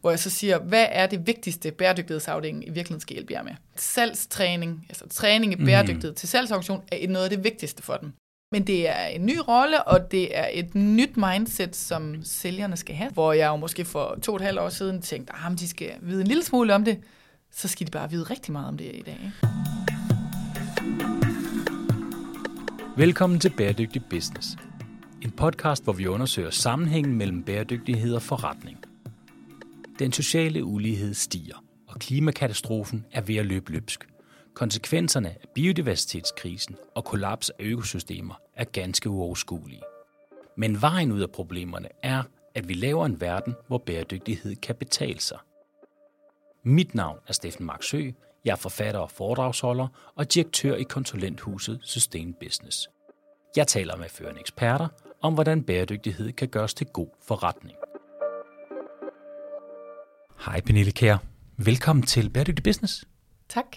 hvor 0.00 0.10
jeg 0.10 0.18
så 0.18 0.30
siger, 0.30 0.58
hvad 0.58 0.86
er 0.90 1.06
det 1.06 1.26
vigtigste 1.26 1.70
bæredygtighedsafdelingen 1.70 2.62
i 2.62 2.66
virkeligheden 2.66 3.00
skal 3.00 3.14
hjælpe 3.14 3.32
jer 3.32 3.42
med? 3.42 3.52
Salgstræning, 3.76 4.86
altså 4.88 5.08
træning 5.08 5.52
i 5.52 5.64
bæredygtighed 5.64 6.10
mm. 6.10 6.16
til 6.16 6.28
salgsorganisation, 6.28 6.82
er 6.92 7.08
noget 7.08 7.24
af 7.24 7.30
det 7.30 7.44
vigtigste 7.44 7.82
for 7.82 7.96
dem. 7.96 8.12
Men 8.52 8.66
det 8.66 8.88
er 8.88 9.06
en 9.06 9.26
ny 9.26 9.36
rolle, 9.48 9.82
og 9.82 10.10
det 10.10 10.38
er 10.38 10.48
et 10.52 10.74
nyt 10.74 11.16
mindset, 11.16 11.76
som 11.76 12.24
sælgerne 12.24 12.76
skal 12.76 12.94
have. 12.94 13.10
Hvor 13.10 13.32
jeg 13.32 13.48
jo 13.48 13.56
måske 13.56 13.84
for 13.84 14.18
to 14.22 14.32
og 14.32 14.36
et 14.36 14.42
halvt 14.42 14.60
år 14.60 14.68
siden 14.68 15.02
tænkte, 15.02 15.32
at 15.32 15.52
ah, 15.52 15.58
de 15.58 15.68
skal 15.68 15.90
vide 16.00 16.20
en 16.20 16.26
lille 16.26 16.44
smule 16.44 16.74
om 16.74 16.84
det. 16.84 16.98
Så 17.52 17.68
skal 17.68 17.86
de 17.86 17.90
bare 17.90 18.10
vide 18.10 18.22
rigtig 18.22 18.52
meget 18.52 18.68
om 18.68 18.76
det 18.76 18.84
i 18.84 19.02
dag. 19.06 19.18
Ikke? 19.24 19.48
Velkommen 22.96 23.40
til 23.40 23.52
Bæredygtig 23.56 24.02
Business. 24.10 24.56
En 25.22 25.30
podcast, 25.30 25.84
hvor 25.84 25.92
vi 25.92 26.06
undersøger 26.06 26.50
sammenhængen 26.50 27.14
mellem 27.14 27.42
bæredygtighed 27.42 28.14
og 28.14 28.22
forretning. 28.22 28.79
Den 30.00 30.12
sociale 30.12 30.64
ulighed 30.64 31.14
stiger, 31.14 31.64
og 31.88 31.98
klimakatastrofen 31.98 33.06
er 33.12 33.20
ved 33.20 33.36
at 33.36 33.46
løbe 33.46 33.72
løbsk. 33.72 34.08
Konsekvenserne 34.54 35.28
af 35.28 35.48
biodiversitetskrisen 35.54 36.76
og 36.94 37.04
kollaps 37.04 37.50
af 37.50 37.64
økosystemer 37.64 38.34
er 38.56 38.64
ganske 38.64 39.10
uoverskuelige. 39.10 39.82
Men 40.56 40.82
vejen 40.82 41.12
ud 41.12 41.20
af 41.20 41.30
problemerne 41.30 41.88
er, 42.02 42.22
at 42.54 42.68
vi 42.68 42.74
laver 42.74 43.06
en 43.06 43.20
verden, 43.20 43.54
hvor 43.66 43.78
bæredygtighed 43.78 44.56
kan 44.56 44.74
betale 44.74 45.20
sig. 45.20 45.38
Mit 46.64 46.94
navn 46.94 47.18
er 47.28 47.32
Steffen 47.32 47.66
Marksø. 47.66 48.10
Jeg 48.44 48.52
er 48.52 48.56
forfatter 48.56 49.00
og 49.00 49.10
foredragsholder 49.10 49.88
og 50.14 50.34
direktør 50.34 50.74
i 50.74 50.82
konsulenthuset 50.82 51.80
Sustain 51.82 52.34
Business. 52.40 52.88
Jeg 53.56 53.66
taler 53.66 53.96
med 53.96 54.08
førende 54.08 54.40
eksperter 54.40 54.88
om, 55.22 55.34
hvordan 55.34 55.62
bæredygtighed 55.62 56.32
kan 56.32 56.48
gøres 56.48 56.74
til 56.74 56.86
god 56.86 57.08
forretning. 57.22 57.76
Hej 60.46 60.60
Pernille 60.60 60.92
Kær. 60.92 61.16
Velkommen 61.56 62.02
til 62.02 62.30
Bæredygtig 62.30 62.62
Business. 62.62 63.04
Tak. 63.48 63.76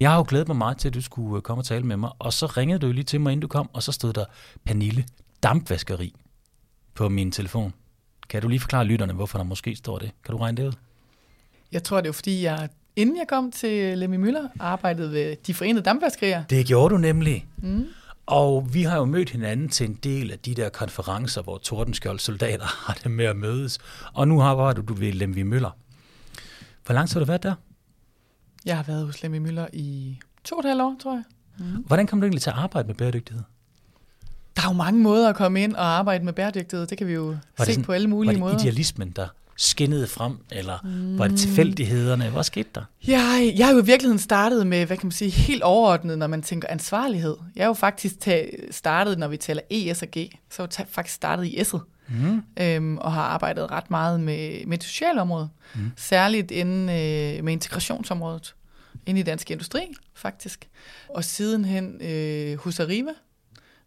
Jeg 0.00 0.10
har 0.10 0.16
jo 0.16 0.24
glædet 0.28 0.48
mig 0.48 0.56
meget 0.56 0.78
til, 0.78 0.88
at 0.88 0.94
du 0.94 1.02
skulle 1.02 1.36
øh, 1.36 1.42
komme 1.42 1.60
og 1.60 1.64
tale 1.64 1.84
med 1.84 1.96
mig, 1.96 2.10
og 2.18 2.32
så 2.32 2.46
ringede 2.46 2.78
du 2.78 2.92
lige 2.92 3.04
til 3.04 3.20
mig, 3.20 3.32
inden 3.32 3.40
du 3.40 3.48
kom, 3.48 3.70
og 3.72 3.82
så 3.82 3.92
stod 3.92 4.12
der 4.12 4.24
Pernille 4.64 5.04
Dampvaskeri 5.42 6.14
på 6.94 7.08
min 7.08 7.32
telefon. 7.32 7.74
Kan 8.28 8.42
du 8.42 8.48
lige 8.48 8.60
forklare 8.60 8.84
lytterne, 8.84 9.12
hvorfor 9.12 9.38
der 9.38 9.44
måske 9.44 9.76
står 9.76 9.98
det? 9.98 10.10
Kan 10.24 10.32
du 10.32 10.38
regne 10.38 10.56
det 10.56 10.68
ud? 10.68 10.72
Jeg 11.72 11.82
tror, 11.82 12.00
det 12.00 12.08
er 12.08 12.12
fordi, 12.12 12.42
jeg 12.42 12.68
inden 12.96 13.16
jeg 13.16 13.26
kom 13.28 13.52
til 13.52 13.98
Lemmy 13.98 14.16
Møller, 14.16 14.48
arbejdede 14.60 15.12
ved 15.12 15.36
De 15.46 15.54
Forenede 15.54 15.84
Dampvaskerier. 15.84 16.44
Det 16.44 16.66
gjorde 16.66 16.94
du 16.94 16.98
nemlig. 16.98 17.46
Mm. 17.56 17.86
Og 18.26 18.74
vi 18.74 18.82
har 18.82 18.96
jo 18.96 19.04
mødt 19.04 19.30
hinanden 19.30 19.68
til 19.68 19.86
en 19.86 19.94
del 19.94 20.30
af 20.32 20.38
de 20.38 20.54
der 20.54 20.68
konferencer, 20.68 21.42
hvor 21.42 21.58
Tordenskjold 21.58 22.18
soldater 22.18 22.66
har 22.86 22.98
det 23.02 23.10
med 23.10 23.24
at 23.24 23.36
mødes. 23.36 23.78
Og 24.12 24.28
nu 24.28 24.40
har 24.40 24.72
du 24.72 24.94
ved 24.94 25.12
Lemmy 25.12 25.42
Møller. 25.42 25.70
Hvor 26.86 26.94
lang 26.94 27.08
tid 27.08 27.14
har 27.14 27.20
du 27.20 27.26
været 27.26 27.42
der? 27.42 27.54
Jeg 28.64 28.76
har 28.76 28.82
været 28.82 29.06
hos 29.06 29.22
Lemmy 29.22 29.38
Møller 29.38 29.66
i 29.72 30.18
to 30.44 30.56
og 30.56 30.60
et 30.60 30.68
halvt 30.68 30.82
år, 30.82 30.96
tror 31.02 31.12
jeg. 31.12 31.22
Mm. 31.58 31.64
Hvordan 31.66 32.06
kom 32.06 32.20
du 32.20 32.24
egentlig 32.24 32.42
til 32.42 32.50
at 32.50 32.56
arbejde 32.56 32.86
med 32.86 32.94
bæredygtighed? 32.94 33.42
Der 34.56 34.62
er 34.62 34.66
jo 34.66 34.72
mange 34.72 35.00
måder 35.00 35.28
at 35.28 35.36
komme 35.36 35.62
ind 35.62 35.74
og 35.74 35.86
arbejde 35.86 36.24
med 36.24 36.32
bæredygtighed. 36.32 36.86
Det 36.86 36.98
kan 36.98 37.06
vi 37.06 37.12
jo 37.12 37.36
var 37.58 37.64
se 37.64 37.72
sådan, 37.72 37.84
på 37.84 37.92
alle 37.92 38.08
mulige 38.08 38.28
var 38.28 38.32
det 38.32 38.40
måder. 38.40 38.58
idealismen, 38.58 39.10
der 39.10 39.28
skinnede 39.56 40.06
frem, 40.06 40.36
eller 40.50 40.78
mm. 40.84 41.18
var 41.18 41.28
det 41.28 41.38
tilfældighederne? 41.38 42.30
Hvad 42.30 42.42
skete 42.42 42.68
der? 42.74 42.84
Jeg, 43.06 43.54
jeg 43.56 43.66
har 43.66 43.72
jo 43.72 43.82
i 43.82 43.84
virkeligheden 43.84 44.18
startet 44.18 44.66
med, 44.66 44.86
hvad 44.86 44.96
kan 44.96 45.06
man 45.06 45.12
sige, 45.12 45.30
helt 45.30 45.62
overordnet, 45.62 46.18
når 46.18 46.26
man 46.26 46.42
tænker 46.42 46.68
ansvarlighed. 46.68 47.36
Jeg 47.56 47.64
har 47.64 47.68
jo 47.68 47.74
faktisk 47.74 48.28
startet, 48.70 49.18
når 49.18 49.28
vi 49.28 49.36
taler 49.36 49.62
ES 49.70 50.02
og 50.02 50.08
G, 50.08 50.16
så 50.50 50.62
har 50.62 50.68
jeg 50.78 50.86
faktisk 50.88 51.14
startet 51.14 51.46
i 51.46 51.60
S'et 51.60 51.80
mm. 52.10 52.42
øhm, 52.60 52.98
og 52.98 53.12
har 53.12 53.22
arbejdet 53.22 53.70
ret 53.70 53.90
meget 53.90 54.20
med, 54.20 54.66
med 54.66 54.78
det 54.78 54.86
sociale 54.86 55.20
område. 55.20 55.48
Mm. 55.74 55.92
Særligt 55.96 56.50
inden 56.50 56.88
øh, 56.88 57.44
med 57.44 57.52
integrationsområdet. 57.52 58.54
Inde 59.06 59.20
i 59.20 59.24
dansk 59.24 59.50
industri, 59.50 59.80
faktisk. 60.14 60.68
Og 61.08 61.24
sidenhen 61.24 62.02
øh, 62.02 62.58
hos 62.58 62.80
Arriva 62.80 63.12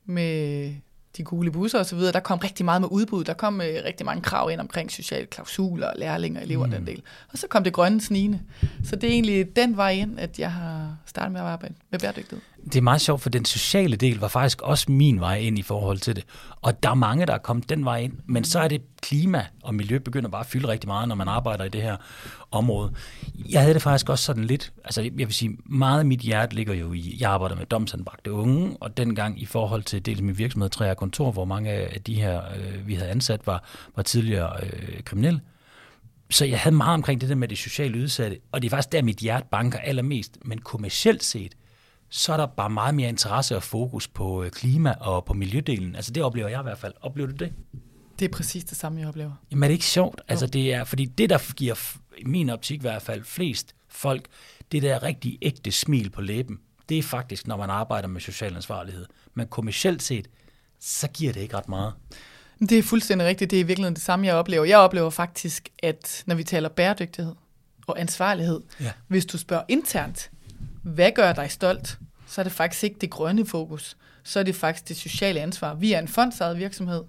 med 0.06 0.75
de 1.18 1.24
gule 1.24 1.51
busser 1.51 1.79
osv., 1.79 2.00
der 2.00 2.19
kom 2.19 2.40
rigtig 2.40 2.66
meget 2.66 2.81
med 2.81 2.90
udbud. 2.91 3.24
Der 3.24 3.34
kom 3.34 3.62
øh, 3.62 3.68
rigtig 3.85 4.06
mange 4.06 4.22
krav 4.22 4.51
ind 4.51 4.62
omkring 4.62 4.91
sociale 4.91 5.25
klausuler, 5.25 5.91
lærlinge 5.96 6.40
og 6.40 6.44
elever 6.44 6.66
mm. 6.66 6.72
den 6.72 6.88
del. 6.88 7.01
Og 7.31 7.38
så 7.38 7.47
kom 7.50 7.63
det 7.63 7.74
grønne 7.74 8.01
snigende. 8.01 8.40
Så 8.84 8.96
det 8.96 9.09
er 9.09 9.13
egentlig 9.13 9.56
den 9.56 9.78
vej 9.78 9.91
ind, 9.91 10.19
at 10.19 10.40
jeg 10.40 10.52
har 10.52 10.97
startet 11.06 11.31
med 11.31 11.41
at 11.41 11.47
arbejde 11.47 11.75
med 11.91 12.00
bæredygtighed. 12.00 12.41
Det 12.66 12.75
er 12.75 12.81
meget 12.81 13.02
sjovt, 13.02 13.22
for 13.22 13.29
den 13.29 13.46
sociale 13.46 13.96
del 13.96 14.19
var 14.19 14.28
faktisk 14.28 14.62
også 14.62 14.91
min 14.91 15.19
vej 15.19 15.38
ind 15.38 15.59
i 15.59 15.62
forhold 15.62 15.97
til 15.97 16.16
det. 16.16 16.25
Og 16.62 16.84
der 16.84 16.90
er 16.90 16.94
mange, 16.94 17.25
der 17.25 17.34
er 17.34 17.38
kommet 17.38 17.69
den 17.69 17.85
vej 17.85 17.97
ind, 17.97 18.13
men 18.25 18.44
så 18.44 18.59
er 18.59 18.68
det 18.68 18.81
klima 19.02 19.46
og 19.63 19.75
miljø 19.75 19.97
begynder 19.97 20.29
bare 20.29 20.41
at 20.41 20.47
fylde 20.47 20.68
rigtig 20.68 20.88
meget, 20.88 21.07
når 21.07 21.16
man 21.16 21.28
arbejder 21.28 21.63
i 21.63 21.69
det 21.69 21.81
her 21.81 21.97
område. 22.53 22.94
Jeg 23.50 23.62
havde 23.62 23.74
det 23.74 23.81
faktisk 23.81 24.09
også 24.09 24.24
sådan 24.24 24.44
lidt, 24.44 24.74
altså 24.84 25.02
jeg 25.02 25.12
vil 25.18 25.34
sige, 25.34 25.58
meget 25.66 26.00
af 26.00 26.06
mit 26.06 26.19
hjerte 26.19 26.56
ligger 26.56 26.74
jo 26.74 26.94
i, 26.94 27.18
jeg 27.19 27.31
arbejder 27.31 27.56
med 27.56 27.66
domsanbragte 27.66 28.31
unge, 28.31 28.78
og 28.80 28.97
dengang 28.97 29.41
i 29.41 29.46
forhold 29.46 29.84
til 29.84 30.06
dels 30.06 30.22
min 30.22 30.38
virksomhed, 30.38 30.69
Træer 30.69 30.94
Kontor, 30.94 31.31
hvor 31.31 31.46
mange 31.46 31.72
af 31.72 32.02
de 32.02 32.16
her, 32.16 32.41
øh, 32.56 32.88
vi 32.88 32.94
havde 32.94 33.09
ansat, 33.09 33.47
var, 33.47 33.64
var 33.96 34.03
tidligere 34.03 34.64
øh, 34.64 35.03
kriminelle. 35.03 35.41
Så 36.30 36.46
jeg 36.46 36.59
havde 36.59 36.75
meget 36.75 36.94
omkring 36.94 37.22
det 37.22 37.30
der 37.30 37.36
med 37.36 37.47
det 37.47 37.58
sociale 37.58 37.97
udsatte, 37.97 38.40
og 38.52 38.62
det 38.62 38.68
er 38.68 38.70
faktisk 38.70 38.91
der, 38.91 39.02
mit 39.02 39.18
hjerte 39.18 39.46
banker 39.52 39.80
allermest. 39.80 40.38
Men 40.46 40.58
kommercielt 40.58 41.24
set, 41.24 41.56
så 42.09 42.34
er 42.34 42.38
der 42.38 42.46
bare 42.46 42.70
meget 42.70 42.96
mere 42.96 43.09
interesse 43.09 43.56
og 43.56 43.64
fokus 43.64 44.08
på 44.08 44.44
øh, 44.44 44.52
klima 44.52 44.94
og 45.00 45.25
på 45.25 45.34
miljødelen. 45.34 45.96
Altså 45.96 46.12
det 46.12 46.24
oplever 46.24 46.47
jeg 46.47 46.59
i 46.59 46.64
hvert 46.64 46.78
fald. 46.78 46.94
Oplever 47.02 47.30
du 47.30 47.35
det? 47.35 47.53
Det 48.20 48.25
er 48.25 48.30
præcis 48.30 48.64
det 48.64 48.78
samme, 48.78 49.00
jeg 49.00 49.08
oplever. 49.08 49.31
Jamen 49.52 49.64
er 49.64 49.68
det 49.68 49.74
ikke 49.74 49.85
sjovt? 49.85 50.22
Altså 50.28 50.47
det 50.47 50.74
er, 50.74 50.84
fordi 50.84 51.06
det, 51.06 51.30
der 51.30 51.53
giver, 51.53 51.96
i 52.18 52.24
min 52.24 52.50
optik 52.50 52.78
i 52.78 52.81
hvert 52.81 53.01
fald, 53.01 53.24
flest 53.24 53.75
folk, 53.88 54.25
det 54.72 54.84
der 54.84 55.03
rigtig 55.03 55.38
ægte 55.41 55.72
smil 55.72 56.09
på 56.09 56.22
læben, 56.22 56.59
det 56.90 56.97
er 56.97 57.03
faktisk, 57.03 57.47
når 57.47 57.57
man 57.57 57.69
arbejder 57.69 58.07
med 58.07 58.22
social 58.22 58.56
ansvarlighed. 58.56 59.06
Men 59.34 59.47
kommercielt 59.47 60.03
set, 60.03 60.29
så 60.79 61.07
giver 61.07 61.34
det 61.34 61.41
ikke 61.41 61.57
ret 61.57 61.69
meget. 61.69 61.94
Det 62.59 62.78
er 62.78 62.84
fuldstændig 62.84 63.28
rigtigt. 63.28 63.52
Det 63.52 63.57
er 63.57 63.63
i 63.63 63.68
virkeligheden 63.68 63.96
det 63.96 64.03
samme, 64.03 64.28
jeg 64.28 64.35
oplever. 64.35 64.66
Jeg 64.66 64.78
oplever 64.78 65.09
faktisk, 65.09 65.69
at 65.84 66.23
når 66.25 66.35
vi 66.35 66.44
taler 66.44 66.69
bæredygtighed 66.69 67.35
og 67.88 68.00
ansvarlighed, 68.00 68.62
ja. 68.79 68.91
hvis 69.07 69.25
du 69.25 69.38
spørger 69.38 69.63
internt, 69.68 70.31
hvad 70.84 71.12
gør 71.12 71.34
dig 71.34 71.52
stolt, 71.52 72.00
så 72.28 72.41
er 72.41 72.44
det 72.44 72.53
faktisk 72.53 72.84
ikke 72.84 72.97
det 73.02 73.09
grønne 73.09 73.46
fokus. 73.46 73.97
Så 74.23 74.40
er 74.40 74.44
det 74.44 74.56
faktisk 74.56 74.88
det 74.88 74.97
sociale 74.97 75.40
ansvar. 75.40 75.73
Vi 75.73 75.94
er 75.94 76.00
en 76.00 76.07
fondsejet 76.07 76.57
virksomhed. 76.57 77.03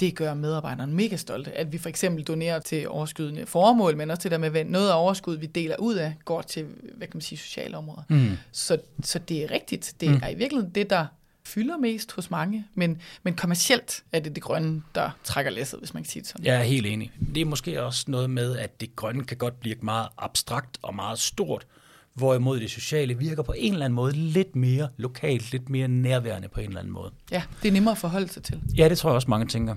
Det 0.00 0.14
gør 0.14 0.34
medarbejderne 0.34 0.92
mega 0.92 1.16
stolte, 1.16 1.52
at 1.52 1.72
vi 1.72 1.78
for 1.78 1.88
eksempel 1.88 2.24
donerer 2.24 2.58
til 2.58 2.88
overskydende 2.88 3.46
formål, 3.46 3.96
men 3.96 4.10
også 4.10 4.22
til 4.22 4.30
der 4.30 4.38
med, 4.38 4.56
at 4.56 4.66
noget 4.66 4.90
af 4.90 5.02
overskud, 5.02 5.36
vi 5.36 5.46
deler 5.46 5.76
ud 5.76 5.94
af, 5.94 6.14
går 6.24 6.42
til, 6.42 6.66
hvad 6.96 7.06
kan 7.06 7.16
man 7.16 7.20
sige, 7.20 7.38
sociale 7.38 7.76
områder. 7.76 8.02
Mm. 8.08 8.36
Så, 8.52 8.78
så 9.02 9.18
det 9.18 9.44
er 9.44 9.50
rigtigt. 9.50 9.94
Det 10.00 10.10
mm. 10.10 10.20
er 10.22 10.28
i 10.28 10.34
virkeligheden 10.34 10.74
det, 10.74 10.90
der 10.90 11.06
fylder 11.44 11.76
mest 11.76 12.12
hos 12.12 12.30
mange, 12.30 12.66
men, 12.74 13.00
men 13.22 13.34
kommercielt 13.34 14.04
er 14.12 14.20
det 14.20 14.34
det 14.34 14.42
grønne, 14.42 14.82
der 14.94 15.10
trækker 15.24 15.50
læsset, 15.50 15.78
hvis 15.78 15.94
man 15.94 16.02
kan 16.02 16.10
sige 16.10 16.22
det 16.22 16.28
sådan. 16.28 16.44
Jeg 16.44 16.56
er 16.56 16.62
helt 16.62 16.86
enig. 16.86 17.12
Det 17.34 17.40
er 17.40 17.44
måske 17.44 17.82
også 17.82 18.04
noget 18.08 18.30
med, 18.30 18.58
at 18.58 18.80
det 18.80 18.96
grønne 18.96 19.24
kan 19.24 19.36
godt 19.36 19.60
blive 19.60 19.76
meget 19.80 20.08
abstrakt 20.18 20.78
og 20.82 20.94
meget 20.94 21.18
stort, 21.18 21.66
hvorimod 22.16 22.60
det 22.60 22.70
sociale 22.70 23.18
virker 23.18 23.42
på 23.42 23.54
en 23.56 23.72
eller 23.72 23.84
anden 23.84 23.96
måde 23.96 24.12
lidt 24.12 24.56
mere 24.56 24.88
lokalt, 24.96 25.52
lidt 25.52 25.68
mere 25.68 25.88
nærværende 25.88 26.48
på 26.48 26.60
en 26.60 26.66
eller 26.66 26.80
anden 26.80 26.94
måde. 26.94 27.10
Ja, 27.30 27.42
det 27.62 27.68
er 27.68 27.72
nemmere 27.72 27.92
at 27.92 27.98
forholde 27.98 28.28
sig 28.28 28.42
til. 28.42 28.60
Ja, 28.76 28.88
det 28.88 28.98
tror 28.98 29.10
jeg 29.10 29.14
også 29.14 29.30
mange 29.30 29.46
tænker. 29.46 29.74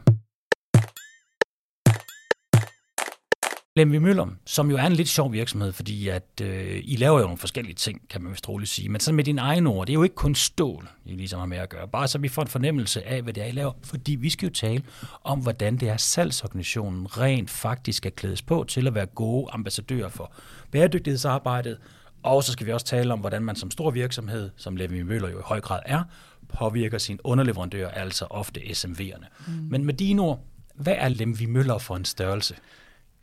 Lemvi 3.75 3.97
Møller, 3.97 4.27
som 4.45 4.69
jo 4.69 4.77
er 4.77 4.81
en 4.83 4.94
lidt 4.94 5.07
sjov 5.07 5.33
virksomhed, 5.33 5.72
fordi 5.72 6.07
at 6.07 6.41
øh, 6.41 6.81
I 6.83 6.95
laver 6.95 7.19
jo 7.19 7.23
nogle 7.23 7.38
forskellige 7.38 7.75
ting, 7.75 8.01
kan 8.09 8.22
man 8.22 8.31
vist 8.31 8.50
roligt 8.50 8.69
sige. 8.69 8.89
Men 8.89 9.01
sådan 9.01 9.16
med 9.16 9.23
dine 9.23 9.41
egne 9.41 9.69
ord, 9.69 9.88
det 9.88 9.94
er 9.94 9.95
jo 9.95 10.03
ikke 10.03 10.16
kun 10.16 10.35
stål, 10.35 10.89
I 11.06 11.11
ligesom 11.11 11.39
har 11.39 11.45
med 11.45 11.57
at 11.57 11.69
gøre. 11.69 11.88
Bare 11.88 12.07
så 12.07 12.17
vi 12.17 12.27
får 12.27 12.41
en 12.41 12.47
fornemmelse 12.47 13.07
af, 13.07 13.21
hvad 13.21 13.33
det 13.33 13.44
er, 13.44 13.47
I 13.47 13.51
laver. 13.51 13.71
Fordi 13.83 14.16
vi 14.16 14.29
skal 14.29 14.47
jo 14.47 14.53
tale 14.53 14.83
om, 15.23 15.39
hvordan 15.39 15.77
det 15.77 15.89
er, 15.89 15.97
salgsorganisationen 15.97 17.17
rent 17.17 17.50
faktisk 17.50 17.97
skal 17.97 18.11
klædes 18.11 18.41
på 18.41 18.66
til 18.67 18.88
at 18.88 18.95
være 18.95 19.06
gode 19.06 19.51
ambassadører 19.51 20.09
for 20.09 20.33
bæredygtighedsarbejdet. 20.71 21.77
Og 22.24 22.44
så 22.44 22.51
skal 22.51 22.68
vi 22.68 22.71
også 22.71 22.86
tale 22.86 23.13
om, 23.13 23.19
hvordan 23.19 23.44
man 23.44 23.56
som 23.56 23.71
stor 23.71 23.92
virksomhed, 23.92 24.50
som 24.56 24.75
Lemvi 24.75 25.04
Møller 25.04 25.30
jo 25.30 25.39
i 25.39 25.44
høj 25.45 25.62
grad 25.62 25.80
er, 25.86 26.04
påvirker 26.50 26.98
sine 26.98 27.19
underleverandører, 27.24 27.89
altså 27.89 28.25
ofte 28.30 28.60
SMV'erne. 28.60 29.25
Mm. 29.48 29.54
Men 29.54 29.86
med 29.86 29.94
dine 29.94 30.21
ord, 30.21 30.44
hvad 30.75 30.95
er 30.98 31.10
Lemvi 31.10 31.45
Møller 31.45 31.77
for 31.77 31.95
en 31.95 32.06
størrelse? 32.06 32.56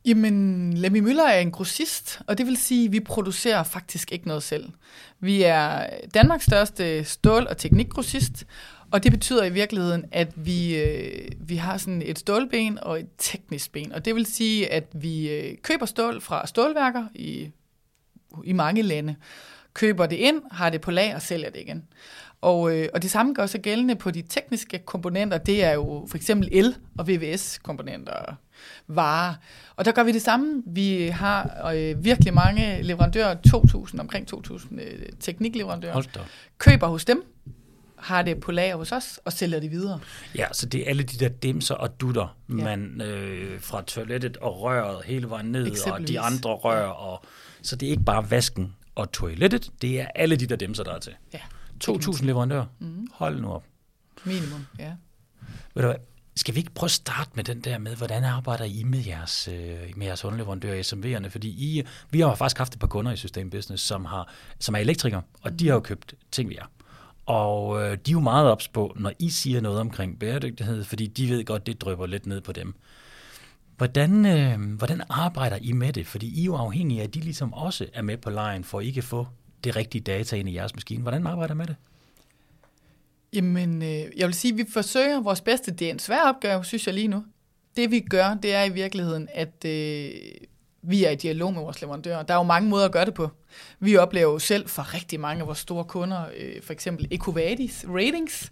Jamen, 0.06 0.72
Lemmy 0.72 0.98
Møller 0.98 1.24
er 1.24 1.40
en 1.40 1.50
grossist, 1.50 2.20
og 2.26 2.38
det 2.38 2.46
vil 2.46 2.56
sige, 2.56 2.86
at 2.86 2.92
vi 2.92 3.00
producerer 3.00 3.62
faktisk 3.62 4.12
ikke 4.12 4.28
noget 4.28 4.42
selv. 4.42 4.68
Vi 5.20 5.42
er 5.42 5.86
Danmarks 6.14 6.44
største 6.44 7.04
stål- 7.04 7.46
og 7.46 7.56
teknikgrossist, 7.56 8.46
og 8.90 9.02
det 9.02 9.12
betyder 9.12 9.44
i 9.44 9.52
virkeligheden, 9.52 10.04
at 10.12 10.32
vi, 10.36 10.76
øh, 10.76 11.28
vi 11.40 11.56
har 11.56 11.76
sådan 11.76 12.02
et 12.02 12.18
stålben 12.18 12.78
og 12.82 13.00
et 13.00 13.08
teknisk 13.18 13.72
ben. 13.72 13.92
Og 13.92 14.04
det 14.04 14.14
vil 14.14 14.26
sige, 14.26 14.72
at 14.72 14.84
vi 14.92 15.30
øh, 15.30 15.56
køber 15.62 15.86
stål 15.86 16.20
fra 16.20 16.46
stålværker 16.46 17.06
i, 17.14 17.50
i 18.44 18.52
mange 18.52 18.82
lande, 18.82 19.16
køber 19.74 20.06
det 20.06 20.16
ind, 20.16 20.42
har 20.52 20.70
det 20.70 20.80
på 20.80 20.90
lag 20.90 21.14
og 21.14 21.22
sælger 21.22 21.50
det 21.50 21.60
igen. 21.60 21.84
Og, 22.40 22.76
øh, 22.76 22.88
og 22.94 23.02
det 23.02 23.10
samme 23.10 23.34
gør 23.34 23.46
sig 23.46 23.60
gældende 23.60 23.94
på 23.96 24.10
de 24.10 24.22
tekniske 24.22 24.78
komponenter. 24.78 25.38
Det 25.38 25.64
er 25.64 25.72
jo 25.72 26.06
for 26.10 26.16
eksempel 26.16 26.48
el- 26.52 26.76
og 26.98 27.08
VVS-komponenter, 27.08 28.34
varer. 28.88 29.34
Og 29.76 29.84
der 29.84 29.92
gør 29.92 30.02
vi 30.02 30.12
det 30.12 30.22
samme. 30.22 30.62
Vi 30.66 31.06
har 31.06 31.70
øh, 31.74 32.04
virkelig 32.04 32.34
mange 32.34 32.82
leverandører, 32.82 33.36
2.000, 33.48 34.00
omkring 34.00 34.34
2.000 34.34 34.80
øh, 34.82 35.08
teknikleverandører, 35.20 35.94
køber 36.58 36.86
hos 36.86 37.04
dem, 37.04 37.22
har 37.96 38.22
det 38.22 38.40
på 38.40 38.52
lager 38.52 38.76
hos 38.76 38.92
os, 38.92 39.20
og 39.24 39.32
sælger 39.32 39.60
det 39.60 39.70
videre. 39.70 40.00
Ja, 40.34 40.46
så 40.52 40.66
det 40.66 40.80
er 40.80 40.88
alle 40.88 41.02
de 41.02 41.16
der 41.24 41.28
dimser 41.28 41.74
og 41.74 42.00
dutter, 42.00 42.36
Ja. 42.48 42.54
ja. 42.56 42.64
man 42.64 43.00
øh, 43.00 43.60
fra 43.60 43.82
toilettet 43.82 44.36
og 44.36 44.60
røret 44.60 45.04
hele 45.04 45.30
vejen 45.30 45.46
ned, 45.52 45.90
og 45.92 46.08
de 46.08 46.20
andre 46.20 46.50
rør. 46.50 46.86
Og, 46.86 47.22
så 47.66 47.76
det 47.76 47.86
er 47.86 47.90
ikke 47.90 48.04
bare 48.04 48.30
vasken 48.30 48.74
og 48.94 49.12
toilettet, 49.12 49.70
det 49.82 50.00
er 50.00 50.06
alle 50.14 50.36
de 50.36 50.46
der 50.46 50.56
dimser, 50.56 50.84
der 50.84 50.94
er 50.94 50.98
til. 50.98 51.12
Ja, 51.34 51.40
2.000 51.84 52.24
leverandører. 52.24 52.66
Mm. 52.78 53.06
Hold 53.12 53.40
nu 53.40 53.48
op. 53.48 53.64
minimum, 54.24 54.66
ja. 54.78 54.92
Ved 55.74 55.82
du 55.82 55.88
hvad, 55.88 55.96
skal 56.36 56.54
vi 56.54 56.60
ikke 56.60 56.74
prøve 56.74 56.88
at 56.88 56.90
starte 56.90 57.30
med 57.34 57.44
den 57.44 57.60
der 57.60 57.78
med, 57.78 57.96
hvordan 57.96 58.24
arbejder 58.24 58.64
I 58.64 58.82
med 58.82 59.04
jeres, 59.06 59.48
øh, 59.48 59.78
med 59.96 60.06
jeres 60.06 60.24
underleverandører, 60.24 60.82
SMV'erne? 60.82 61.28
Fordi 61.28 61.48
I, 61.48 61.82
vi 62.10 62.20
har 62.20 62.34
faktisk 62.34 62.58
haft 62.58 62.74
et 62.74 62.80
par 62.80 62.86
kunder 62.86 63.12
i 63.12 63.16
System 63.16 63.50
Business, 63.50 63.82
som, 63.82 64.04
har, 64.04 64.32
som 64.58 64.74
er 64.74 64.78
elektrikere, 64.78 65.22
og 65.42 65.58
de 65.58 65.66
har 65.66 65.74
jo 65.74 65.80
købt 65.80 66.14
ting 66.32 66.48
ved 66.48 66.56
jer. 66.56 66.66
Og 67.26 67.82
øh, 67.82 67.90
de 67.90 68.10
er 68.10 68.12
jo 68.12 68.20
meget 68.20 68.50
ops 68.50 68.68
på, 68.68 68.96
når 68.98 69.12
I 69.18 69.30
siger 69.30 69.60
noget 69.60 69.80
omkring 69.80 70.18
bæredygtighed, 70.18 70.84
fordi 70.84 71.06
de 71.06 71.28
ved 71.28 71.44
godt, 71.44 71.66
det 71.66 71.80
drypper 71.80 72.06
lidt 72.06 72.26
ned 72.26 72.40
på 72.40 72.52
dem. 72.52 72.74
Hvordan, 73.76 74.26
øh, 74.26 74.76
hvordan 74.76 75.02
arbejder 75.08 75.58
I 75.60 75.72
med 75.72 75.92
det? 75.92 76.06
Fordi 76.06 76.40
I 76.40 76.40
er 76.40 76.44
jo 76.44 76.56
afhængige 76.56 77.00
af, 77.00 77.04
at 77.04 77.14
de 77.14 77.20
ligesom 77.20 77.52
også 77.52 77.86
er 77.92 78.02
med 78.02 78.16
på 78.16 78.30
lejen, 78.30 78.64
for 78.64 78.80
I 78.80 78.90
kan 78.90 79.02
få 79.02 79.26
det 79.64 79.76
rigtige 79.76 80.02
data 80.02 80.36
ind 80.36 80.48
i 80.48 80.54
jeres 80.54 80.74
maskine. 80.74 81.02
Hvordan 81.02 81.26
arbejder 81.26 81.54
I 81.54 81.56
med 81.56 81.66
det? 81.66 81.76
Jamen, 83.32 83.82
øh, 83.82 83.88
jeg 83.88 84.26
vil 84.26 84.34
sige, 84.34 84.52
at 84.52 84.58
vi 84.58 84.64
forsøger 84.72 85.20
vores 85.20 85.40
bedste. 85.40 85.70
Det 85.70 85.86
er 85.86 85.90
en 85.90 85.98
svær 85.98 86.22
opgave, 86.22 86.64
synes 86.64 86.86
jeg 86.86 86.94
lige 86.94 87.08
nu. 87.08 87.24
Det 87.76 87.90
vi 87.90 88.00
gør, 88.00 88.34
det 88.34 88.54
er 88.54 88.64
i 88.64 88.72
virkeligheden, 88.72 89.28
at 89.34 89.64
øh, 89.64 90.10
vi 90.82 91.04
er 91.04 91.10
i 91.10 91.14
dialog 91.14 91.52
med 91.52 91.62
vores 91.62 91.80
leverandører. 91.80 92.22
Der 92.22 92.34
er 92.34 92.38
jo 92.38 92.42
mange 92.42 92.68
måder 92.68 92.84
at 92.84 92.92
gøre 92.92 93.04
det 93.04 93.14
på. 93.14 93.30
Vi 93.80 93.96
oplever 93.96 94.32
jo 94.32 94.38
selv 94.38 94.68
fra 94.68 94.82
rigtig 94.82 95.20
mange 95.20 95.40
af 95.40 95.46
vores 95.46 95.58
store 95.58 95.84
kunder, 95.84 96.24
øh, 96.36 96.62
for 96.62 96.72
eksempel 96.72 97.08
Ecovadis 97.10 97.84
ratings, 97.88 98.50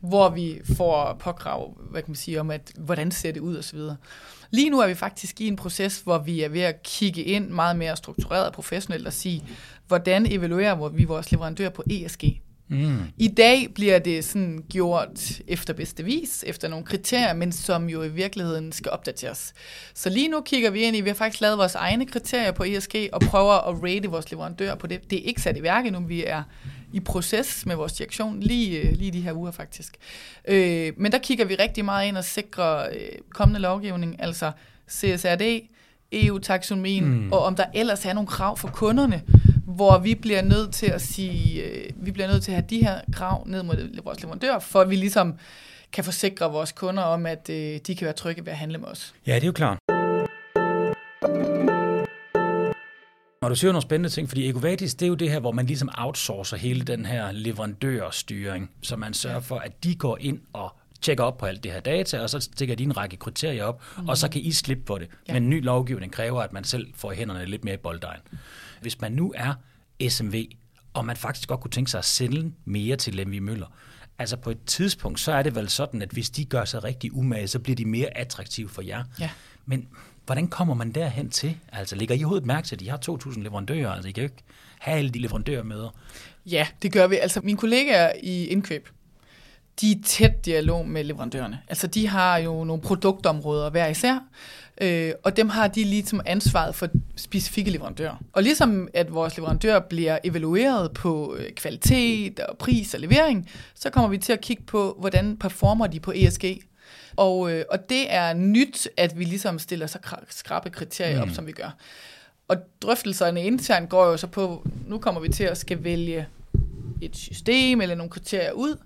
hvor 0.00 0.28
vi 0.28 0.60
får 0.76 1.16
påkrav, 1.20 1.76
hvad 1.90 2.02
kan 2.02 2.10
man 2.10 2.16
sige, 2.16 2.40
om, 2.40 2.50
at, 2.50 2.72
hvordan 2.78 3.10
ser 3.10 3.32
det 3.32 3.40
ud 3.40 3.56
osv. 3.56 3.78
Lige 4.50 4.70
nu 4.70 4.80
er 4.80 4.86
vi 4.86 4.94
faktisk 4.94 5.40
i 5.40 5.48
en 5.48 5.56
proces, 5.56 6.00
hvor 6.00 6.18
vi 6.18 6.42
er 6.42 6.48
ved 6.48 6.60
at 6.60 6.82
kigge 6.82 7.22
ind 7.22 7.48
meget 7.48 7.76
mere 7.76 7.96
struktureret 7.96 8.46
og 8.46 8.52
professionelt 8.52 9.06
og 9.06 9.12
sige, 9.12 9.44
hvordan 9.86 10.26
evaluerer 10.32 10.88
vi 10.88 11.04
vores 11.04 11.32
leverandør 11.32 11.68
på 11.68 11.82
ESG? 11.90 12.24
Mm. 12.70 12.98
I 13.16 13.28
dag 13.28 13.68
bliver 13.74 13.98
det 13.98 14.24
sådan 14.24 14.64
gjort 14.70 15.40
efter 15.46 15.74
bedste 15.74 16.04
vis, 16.04 16.44
efter 16.46 16.68
nogle 16.68 16.84
kriterier, 16.84 17.34
men 17.34 17.52
som 17.52 17.88
jo 17.88 18.02
i 18.02 18.08
virkeligheden 18.08 18.72
skal 18.72 18.92
opdateres. 18.92 19.52
Så 19.94 20.10
lige 20.10 20.28
nu 20.28 20.40
kigger 20.40 20.70
vi 20.70 20.80
ind 20.80 20.96
i, 20.96 21.00
vi 21.00 21.08
har 21.08 21.14
faktisk 21.14 21.40
lavet 21.40 21.58
vores 21.58 21.74
egne 21.74 22.06
kriterier 22.06 22.52
på 22.52 22.64
ESG 22.64 22.94
og 23.12 23.20
prøver 23.20 23.68
at 23.68 23.82
rate 23.82 24.08
vores 24.08 24.30
leverandør 24.30 24.74
på 24.74 24.86
det. 24.86 25.10
Det 25.10 25.18
er 25.18 25.22
ikke 25.22 25.42
sat 25.42 25.56
i 25.56 25.62
værk 25.62 25.86
endnu, 25.86 26.00
vi 26.00 26.24
er 26.24 26.42
i 26.92 27.00
proces 27.00 27.66
med 27.66 27.76
vores 27.76 27.92
direktion 27.92 28.40
lige, 28.40 28.80
øh, 28.80 28.92
lige 28.92 29.10
de 29.10 29.20
her 29.20 29.32
uger 29.32 29.50
faktisk. 29.50 29.96
Øh, 30.48 30.92
men 30.96 31.12
der 31.12 31.18
kigger 31.18 31.44
vi 31.44 31.54
rigtig 31.54 31.84
meget 31.84 32.08
ind 32.08 32.16
og 32.16 32.24
sikrer 32.24 32.88
øh, 32.88 33.18
kommende 33.30 33.60
lovgivning, 33.60 34.22
altså 34.22 34.52
CSRD, 34.90 35.68
EU-taksonomien, 36.12 37.04
mm. 37.04 37.32
og 37.32 37.38
om 37.38 37.56
der 37.56 37.64
ellers 37.74 38.04
er 38.04 38.12
nogle 38.12 38.26
krav 38.26 38.56
for 38.56 38.68
kunderne, 38.68 39.22
hvor 39.64 39.98
vi 39.98 40.14
bliver 40.14 40.42
nødt 40.42 40.72
til 40.72 40.86
at 40.86 41.00
sige, 41.00 41.62
øh, 41.64 41.90
vi 41.96 42.10
bliver 42.10 42.28
nødt 42.28 42.42
til 42.42 42.50
at 42.50 42.54
have 42.54 42.66
de 42.70 42.82
her 42.82 43.00
krav 43.12 43.42
ned 43.46 43.62
mod 43.62 44.02
vores 44.04 44.22
leverandør, 44.22 44.58
for 44.58 44.80
at 44.80 44.90
vi 44.90 44.96
ligesom 44.96 45.34
kan 45.92 46.04
forsikre 46.04 46.52
vores 46.52 46.72
kunder 46.72 47.02
om, 47.02 47.26
at 47.26 47.50
øh, 47.50 47.78
de 47.86 47.94
kan 47.94 48.04
være 48.04 48.14
trygge 48.14 48.46
ved 48.46 48.52
at 48.52 48.58
handle 48.58 48.78
med 48.78 48.88
os. 48.88 49.14
Ja, 49.26 49.34
det 49.34 49.42
er 49.42 49.46
jo 49.46 49.52
klart. 49.52 49.78
Når 53.42 53.48
du 53.48 53.54
siger 53.54 53.72
nogle 53.72 53.82
spændende 53.82 54.08
ting, 54.08 54.28
fordi 54.28 54.48
Ecovadis, 54.48 54.94
det 54.94 55.06
er 55.06 55.08
jo 55.08 55.14
det 55.14 55.30
her, 55.30 55.40
hvor 55.40 55.52
man 55.52 55.66
ligesom 55.66 55.88
outsourcer 55.98 56.56
hele 56.56 56.82
den 56.82 57.06
her 57.06 57.32
leverandørstyring, 57.32 58.70
så 58.82 58.96
man 58.96 59.14
sørger 59.14 59.40
for, 59.40 59.58
at 59.58 59.84
de 59.84 59.94
går 59.94 60.18
ind 60.20 60.40
og 60.52 60.76
tjekker 61.00 61.24
op 61.24 61.38
på 61.38 61.46
alt 61.46 61.64
det 61.64 61.72
her 61.72 61.80
data, 61.80 62.20
og 62.20 62.30
så 62.30 62.40
stikker 62.40 62.74
de 62.74 62.82
en 62.82 62.96
række 62.96 63.16
kriterier 63.16 63.64
op, 63.64 63.82
mm. 63.98 64.08
og 64.08 64.18
så 64.18 64.28
kan 64.28 64.40
I 64.40 64.52
slippe 64.52 64.84
på 64.84 64.98
det. 64.98 65.08
Ja. 65.28 65.32
Men 65.32 65.50
ny 65.50 65.64
lovgivning 65.64 66.12
kræver, 66.12 66.42
at 66.42 66.52
man 66.52 66.64
selv 66.64 66.86
får 66.94 67.12
hænderne 67.12 67.46
lidt 67.46 67.64
mere 67.64 67.74
i 67.74 67.78
bolddejen. 67.78 68.20
Hvis 68.80 69.00
man 69.00 69.12
nu 69.12 69.32
er 69.36 69.54
SMV, 70.08 70.44
og 70.94 71.04
man 71.04 71.16
faktisk 71.16 71.48
godt 71.48 71.60
kunne 71.60 71.70
tænke 71.70 71.90
sig 71.90 71.98
at 71.98 72.04
sælge 72.04 72.52
mere 72.64 72.96
til 72.96 73.14
Lemvi 73.14 73.38
Møller, 73.38 73.66
altså 74.18 74.36
på 74.36 74.50
et 74.50 74.64
tidspunkt, 74.66 75.20
så 75.20 75.32
er 75.32 75.42
det 75.42 75.54
vel 75.54 75.68
sådan, 75.68 76.02
at 76.02 76.10
hvis 76.10 76.30
de 76.30 76.44
gør 76.44 76.64
sig 76.64 76.84
rigtig 76.84 77.16
umage, 77.16 77.48
så 77.48 77.58
bliver 77.58 77.76
de 77.76 77.84
mere 77.84 78.16
attraktive 78.16 78.68
for 78.68 78.82
jer. 78.82 79.04
Ja. 79.20 79.30
Men 79.66 79.88
hvordan 80.28 80.48
kommer 80.48 80.74
man 80.74 80.92
derhen 80.92 81.30
til? 81.30 81.56
Altså 81.72 81.96
ligger 81.96 82.14
I 82.14 82.22
hovedet 82.22 82.46
mærke 82.46 82.66
til, 82.66 82.76
at 82.76 82.82
I 82.82 82.86
har 82.86 83.00
2.000 83.10 83.40
leverandører? 83.40 83.90
Altså 83.90 84.08
I 84.08 84.12
kan 84.12 84.22
jo 84.22 84.26
ikke 84.26 84.42
have 84.78 84.98
alle 84.98 85.10
de 85.10 85.18
leverandørmøder. 85.18 85.88
Ja, 86.46 86.66
det 86.82 86.92
gør 86.92 87.06
vi. 87.06 87.16
Altså 87.16 87.40
mine 87.44 87.58
kollegaer 87.58 88.12
i 88.22 88.46
indkøb, 88.46 88.88
de 89.80 89.90
er 89.90 89.96
tæt 90.04 90.44
dialog 90.44 90.88
med 90.88 91.04
leverandørerne. 91.04 91.60
Altså 91.68 91.86
de 91.86 92.08
har 92.08 92.38
jo 92.38 92.64
nogle 92.64 92.82
produktområder 92.82 93.70
hver 93.70 93.86
især, 93.86 94.18
øh, 94.80 95.12
og 95.24 95.36
dem 95.36 95.48
har 95.48 95.68
de 95.68 95.84
ligesom 95.84 96.20
ansvaret 96.26 96.74
for 96.74 96.88
specifikke 97.16 97.70
leverandører. 97.70 98.16
Og 98.32 98.42
ligesom 98.42 98.88
at 98.94 99.14
vores 99.14 99.36
leverandør 99.36 99.78
bliver 99.80 100.18
evalueret 100.24 100.92
på 100.92 101.36
øh, 101.38 101.52
kvalitet 101.52 102.40
og 102.40 102.58
pris 102.58 102.94
og 102.94 103.00
levering, 103.00 103.50
så 103.74 103.90
kommer 103.90 104.08
vi 104.08 104.18
til 104.18 104.32
at 104.32 104.40
kigge 104.40 104.62
på, 104.62 104.96
hvordan 105.00 105.36
performer 105.36 105.86
de 105.86 106.00
på 106.00 106.12
ESG. 106.16 106.44
Og, 107.18 107.52
øh, 107.52 107.64
og 107.70 107.88
det 107.88 108.12
er 108.14 108.34
nyt, 108.34 108.88
at 108.96 109.18
vi 109.18 109.24
ligesom 109.24 109.58
stiller 109.58 109.86
så 109.86 109.98
kra- 110.06 110.24
skrappe 110.30 110.70
kriterier 110.70 111.20
op, 111.20 111.28
Mm. 111.28 111.34
som 111.34 111.46
vi 111.46 111.52
gør. 111.52 111.76
Og 112.48 112.56
drøftelserne 112.82 113.44
internt 113.44 113.90
går 113.90 114.06
jo 114.06 114.16
så 114.16 114.26
på, 114.26 114.66
nu 114.86 114.98
kommer 114.98 115.20
vi 115.20 115.28
til 115.28 115.44
at 115.44 115.58
skal 115.58 115.84
vælge 115.84 116.26
et 117.02 117.16
system 117.16 117.80
eller 117.80 117.94
nogle 117.94 118.10
kriterier 118.10 118.52
ud, 118.52 118.76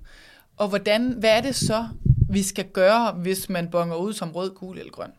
og 0.56 0.68
hvordan, 0.68 1.12
hvad 1.12 1.30
er 1.30 1.40
det 1.40 1.54
så, 1.54 1.88
vi 2.30 2.42
skal 2.42 2.64
gøre, 2.64 3.12
hvis 3.12 3.48
man 3.48 3.70
bonger 3.70 3.96
ud 3.96 4.12
som 4.12 4.30
rød, 4.32 4.54
gul 4.54 4.78
eller 4.78 4.92
grøn? 4.92 5.10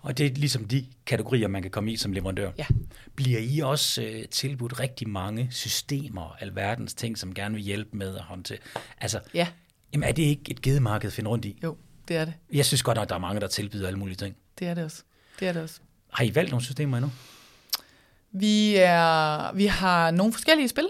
Og 0.00 0.18
det 0.18 0.26
er 0.26 0.30
ligesom 0.34 0.64
de 0.64 0.86
kategorier, 1.06 1.48
man 1.48 1.62
kan 1.62 1.70
komme 1.70 1.92
i 1.92 1.96
som 1.96 2.12
leverandør. 2.12 2.50
Ja. 2.58 2.66
Bliver 3.14 3.38
I 3.40 3.60
også 3.60 4.02
øh, 4.02 4.24
tilbudt 4.30 4.80
rigtig 4.80 5.08
mange 5.08 5.48
systemer, 5.50 6.36
alverdens 6.40 6.94
ting, 6.94 7.18
som 7.18 7.34
gerne 7.34 7.54
vil 7.54 7.64
hjælpe 7.64 7.96
med 7.96 8.16
at 8.16 8.22
håndtere? 8.22 8.58
Altså, 9.00 9.20
Ja, 9.34 9.46
jamen, 9.92 10.08
er 10.08 10.12
det 10.12 10.22
ikke 10.22 10.42
et 10.50 10.62
gedemarked 10.62 11.06
at 11.06 11.12
finde 11.12 11.30
rundt 11.30 11.44
i? 11.44 11.58
jo, 11.64 11.76
det 12.08 12.16
er 12.16 12.24
det. 12.24 12.34
Jeg 12.52 12.66
synes 12.66 12.82
godt, 12.82 12.98
at 12.98 13.08
der 13.08 13.14
er 13.14 13.18
mange, 13.18 13.40
der 13.40 13.46
tilbyder 13.46 13.86
alle 13.86 13.98
mulige 13.98 14.16
ting. 14.16 14.36
Det 14.58 14.68
er 14.68 14.74
det 14.74 14.84
også. 14.84 15.02
Det 15.40 15.48
er 15.48 15.52
det 15.52 15.62
også. 15.62 15.80
Har 16.12 16.24
I 16.24 16.34
valgt 16.34 16.50
nogle 16.50 16.64
systemer 16.64 16.96
endnu? 16.96 17.10
Vi, 18.32 18.76
er, 18.76 19.52
vi 19.54 19.66
har 19.66 20.10
nogle 20.10 20.32
forskellige 20.32 20.68
spil, 20.68 20.88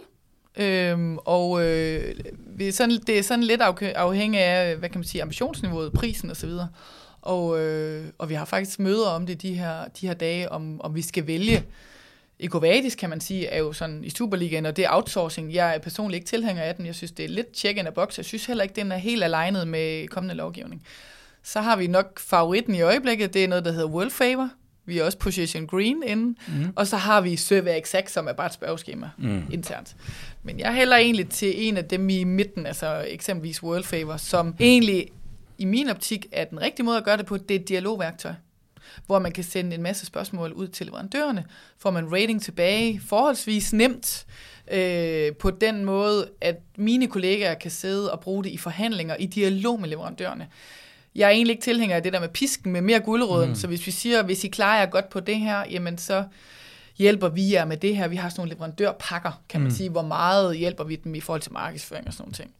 øhm, 0.56 1.18
og 1.18 1.64
øh, 1.66 2.14
vi 2.36 2.68
er 2.68 2.72
sådan, 2.72 2.98
det 3.06 3.18
er 3.18 3.22
sådan 3.22 3.44
lidt 3.44 3.60
afhæ- 3.62 3.84
afhængig 3.94 4.40
af, 4.40 4.76
hvad 4.76 4.88
kan 4.88 4.98
man 4.98 5.04
sige, 5.04 5.22
ambitionsniveauet, 5.22 5.92
prisen 5.92 6.30
osv. 6.30 6.50
Og, 7.22 7.60
øh, 7.60 8.06
og 8.18 8.28
vi 8.28 8.34
har 8.34 8.44
faktisk 8.44 8.78
møder 8.78 9.08
om 9.08 9.26
det 9.26 9.42
de 9.42 9.54
her, 9.54 9.84
de 10.00 10.06
her 10.06 10.14
dage, 10.14 10.52
om, 10.52 10.80
om 10.80 10.94
vi 10.94 11.02
skal 11.02 11.26
vælge. 11.26 11.64
Ecovadis, 12.40 12.94
kan 12.94 13.10
man 13.10 13.20
sige, 13.20 13.46
er 13.46 13.58
jo 13.58 13.72
sådan 13.72 14.04
i 14.04 14.10
Superligaen, 14.10 14.66
og 14.66 14.76
det 14.76 14.84
er 14.84 14.88
outsourcing. 14.92 15.54
Jeg 15.54 15.74
er 15.74 15.78
personligt 15.78 16.16
ikke 16.18 16.26
tilhænger 16.28 16.62
af 16.62 16.74
den. 16.74 16.86
Jeg 16.86 16.94
synes, 16.94 17.12
det 17.12 17.24
er 17.24 17.28
lidt 17.28 17.56
check 17.56 17.78
in 17.78 17.86
a 17.86 17.90
box. 17.90 18.16
Jeg 18.16 18.24
synes 18.24 18.46
heller 18.46 18.62
ikke, 18.62 18.74
den 18.76 18.92
er 18.92 18.96
helt 18.96 19.24
alignet 19.24 19.68
med 19.68 20.08
kommende 20.08 20.34
lovgivning. 20.34 20.82
Så 21.42 21.60
har 21.60 21.76
vi 21.76 21.86
nok 21.86 22.18
favoritten 22.20 22.74
i 22.74 22.80
øjeblikket. 22.80 23.34
Det 23.34 23.44
er 23.44 23.48
noget, 23.48 23.64
der 23.64 23.72
hedder 23.72 23.88
World 23.88 24.10
Favor. 24.10 24.48
Vi 24.86 24.98
er 24.98 25.04
også 25.04 25.18
Position 25.18 25.66
Green 25.66 26.02
inde. 26.06 26.38
Mm. 26.48 26.72
Og 26.76 26.86
så 26.86 26.96
har 26.96 27.20
vi 27.20 27.36
Survey 27.36 27.78
Exact, 27.78 28.10
som 28.10 28.26
er 28.28 28.32
bare 28.32 28.46
et 28.46 28.52
spørgeskema 28.52 29.10
Mm. 29.18 29.42
internt. 29.52 29.96
Men 30.42 30.58
jeg 30.60 30.74
hælder 30.74 30.96
egentlig 30.96 31.28
til 31.28 31.68
en 31.68 31.76
af 31.76 31.84
dem 31.84 32.08
i 32.08 32.24
midten, 32.24 32.66
altså 32.66 33.04
eksempelvis 33.08 33.62
World 33.62 33.84
Favor, 33.84 34.16
som 34.16 34.54
egentlig 34.60 35.08
i 35.58 35.64
min 35.64 35.88
optik 35.88 36.26
er 36.32 36.44
den 36.44 36.60
rigtige 36.60 36.84
måde 36.86 36.96
at 36.98 37.04
gøre 37.04 37.16
det 37.16 37.26
på. 37.26 37.36
Det 37.36 37.50
er 37.56 37.60
et 37.60 37.68
dialogværktøj 37.68 38.32
hvor 39.06 39.18
man 39.18 39.32
kan 39.32 39.44
sende 39.44 39.74
en 39.74 39.82
masse 39.82 40.06
spørgsmål 40.06 40.52
ud 40.52 40.68
til 40.68 40.86
leverandørerne, 40.86 41.44
får 41.78 41.90
man 41.90 42.12
rating 42.12 42.42
tilbage 42.42 43.00
forholdsvis 43.06 43.72
nemt, 43.72 44.26
øh, 44.70 45.32
på 45.32 45.50
den 45.50 45.84
måde, 45.84 46.28
at 46.40 46.56
mine 46.76 47.06
kollegaer 47.06 47.54
kan 47.54 47.70
sidde 47.70 48.12
og 48.12 48.20
bruge 48.20 48.44
det 48.44 48.50
i 48.50 48.56
forhandlinger, 48.56 49.16
i 49.16 49.26
dialog 49.26 49.80
med 49.80 49.88
leverandørerne. 49.88 50.48
Jeg 51.14 51.26
er 51.26 51.30
egentlig 51.30 51.52
ikke 51.52 51.64
tilhænger 51.64 51.96
af 51.96 52.02
det 52.02 52.12
der 52.12 52.20
med 52.20 52.28
pisken, 52.28 52.72
med 52.72 52.80
mere 52.80 53.00
guldråden, 53.00 53.48
mm. 53.48 53.54
så 53.54 53.66
hvis 53.66 53.86
vi 53.86 53.90
siger, 53.90 54.22
hvis 54.22 54.44
I 54.44 54.48
klarer 54.48 54.78
jer 54.78 54.86
godt 54.86 55.08
på 55.08 55.20
det 55.20 55.36
her, 55.36 55.64
jamen 55.70 55.98
så 55.98 56.24
hjælper 56.98 57.28
vi 57.28 57.52
jer 57.52 57.64
med 57.64 57.76
det 57.76 57.96
her. 57.96 58.08
Vi 58.08 58.16
har 58.16 58.28
sådan 58.28 58.40
nogle 58.40 58.52
leverandørpakker, 58.54 59.42
kan 59.48 59.60
man 59.60 59.68
mm. 59.68 59.76
sige, 59.76 59.90
hvor 59.90 60.02
meget 60.02 60.56
hjælper 60.56 60.84
vi 60.84 60.96
dem 60.96 61.14
i 61.14 61.20
forhold 61.20 61.40
til 61.40 61.52
markedsføring 61.52 62.06
og 62.06 62.12
sådan 62.12 62.22
nogle 62.22 62.34
ting. 62.34 62.50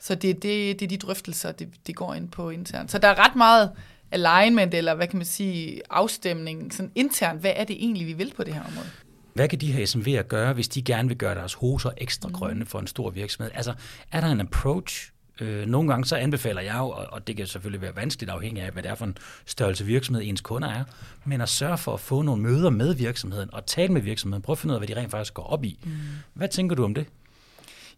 Så 0.00 0.14
det 0.14 0.42
det, 0.42 0.80
det 0.80 0.82
er 0.82 0.88
de 0.88 0.96
drøftelser, 0.96 1.52
det, 1.52 1.68
det 1.86 1.96
går 1.96 2.14
ind 2.14 2.28
på 2.28 2.50
internt. 2.50 2.90
Så 2.90 2.98
der 2.98 3.08
er 3.08 3.26
ret 3.26 3.36
meget 3.36 3.70
alignment, 4.12 4.74
eller 4.74 4.94
hvad 4.94 5.06
kan 5.06 5.16
man 5.16 5.26
sige, 5.26 5.80
afstemning 5.90 6.74
sådan 6.74 6.92
internt. 6.94 7.40
Hvad 7.40 7.52
er 7.56 7.64
det 7.64 7.76
egentlig, 7.76 8.06
vi 8.06 8.12
vil 8.12 8.32
på 8.36 8.44
det 8.44 8.54
her 8.54 8.60
område? 8.60 8.86
Hvad 9.34 9.48
kan 9.48 9.58
de 9.60 9.72
her 9.72 9.86
SMV'er 9.86 10.22
gøre, 10.28 10.52
hvis 10.52 10.68
de 10.68 10.82
gerne 10.82 11.08
vil 11.08 11.16
gøre 11.18 11.34
deres 11.34 11.54
hoser 11.54 11.90
ekstra 11.96 12.30
grønne 12.32 12.66
for 12.66 12.78
en 12.78 12.86
stor 12.86 13.10
virksomhed? 13.10 13.50
Altså, 13.54 13.74
er 14.12 14.20
der 14.20 14.28
en 14.28 14.40
approach? 14.40 15.10
Øh, 15.40 15.66
nogle 15.66 15.88
gange 15.88 16.04
så 16.04 16.16
anbefaler 16.16 16.60
jeg 16.62 16.74
jo, 16.78 16.88
og- 16.88 17.06
og 17.12 17.26
det 17.26 17.36
kan 17.36 17.46
selvfølgelig 17.46 17.82
være 17.82 17.96
vanskeligt 17.96 18.30
afhængig 18.30 18.62
af, 18.62 18.70
hvad 18.72 18.82
det 18.82 18.90
er 18.90 18.94
for 18.94 19.04
en 19.04 19.16
størrelse 19.46 19.84
virksomhed 19.84 20.22
ens 20.24 20.40
kunder 20.40 20.68
er, 20.68 20.84
men 21.24 21.40
at 21.40 21.48
sørge 21.48 21.78
for 21.78 21.94
at 21.94 22.00
få 22.00 22.22
nogle 22.22 22.42
møder 22.42 22.70
med 22.70 22.94
virksomheden 22.94 23.48
og 23.54 23.66
tale 23.66 23.92
med 23.92 24.00
virksomheden. 24.02 24.42
Prøv 24.42 24.52
at 24.52 24.58
finde 24.58 24.72
ud 24.72 24.74
af, 24.76 24.80
hvad 24.80 24.88
de 24.96 25.00
rent 25.00 25.10
faktisk 25.10 25.34
går 25.34 25.42
op 25.42 25.64
i. 25.64 25.78
Mm. 25.84 25.90
Hvad 26.34 26.48
tænker 26.48 26.76
du 26.76 26.84
om 26.84 26.94
det? 26.94 27.06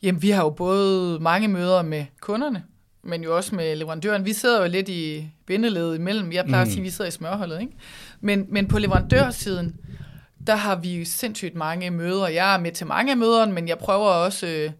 Jamen, 0.02 0.22
vi 0.22 0.30
har 0.30 0.42
jo 0.42 0.50
både 0.50 1.18
mange 1.20 1.48
møder 1.48 1.82
med 1.82 2.04
kunderne, 2.20 2.62
men 3.04 3.22
jo 3.22 3.36
også 3.36 3.54
med 3.54 3.76
leverandøren. 3.76 4.24
Vi 4.24 4.32
sidder 4.32 4.60
jo 4.60 4.68
lidt 4.68 4.88
i 4.88 5.30
bindeledet 5.46 5.94
imellem. 5.94 6.32
Jeg 6.32 6.44
plejer 6.44 6.64
mm. 6.64 6.68
at 6.68 6.72
sige, 6.72 6.80
at 6.80 6.84
vi 6.84 6.90
sidder 6.90 7.08
i 7.08 7.12
smørholdet. 7.12 7.60
Ikke? 7.60 7.72
Men, 8.20 8.46
men 8.48 8.68
på 8.68 8.78
leverandørsiden, 8.78 9.76
der 10.46 10.54
har 10.54 10.76
vi 10.76 10.98
jo 10.98 11.04
sindssygt 11.04 11.54
mange 11.54 11.90
møder. 11.90 12.28
Jeg 12.28 12.54
er 12.54 12.58
med 12.58 12.72
til 12.72 12.86
mange 12.86 13.12
af 13.12 13.16
møderne, 13.16 13.52
men 13.52 13.68
jeg 13.68 13.78
prøver 13.78 14.08
også 14.08 14.46
øh, 14.46 14.70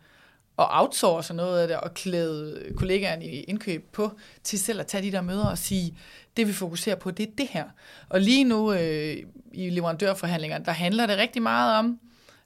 at 0.59 0.67
outsource 0.71 1.35
noget 1.35 1.61
af 1.61 1.69
det 1.69 1.77
og 1.77 1.95
klæde 1.95 2.63
kollegaerne 2.77 3.25
i 3.25 3.41
indkøb 3.41 3.93
på 3.93 4.13
til 4.43 4.59
selv 4.59 4.81
at 4.81 4.87
tage 4.87 5.03
de 5.03 5.13
der 5.13 5.21
møder 5.21 5.47
og 5.47 5.59
sige, 5.59 5.95
det 6.37 6.49
vi 6.49 6.53
fokuserer 6.53 6.97
på, 6.97 7.11
det 7.11 7.29
er 7.29 7.33
det 7.39 7.47
her. 7.51 7.65
Og 8.09 8.21
lige 8.21 8.45
nu 8.45 8.73
øh, 8.73 9.17
i 9.53 9.71
leverandørforhandlingerne, 9.71 10.65
der 10.65 10.73
handler 10.73 11.07
det 11.07 11.19
rigtig 11.19 11.43
meget 11.43 11.79
om, 11.79 11.99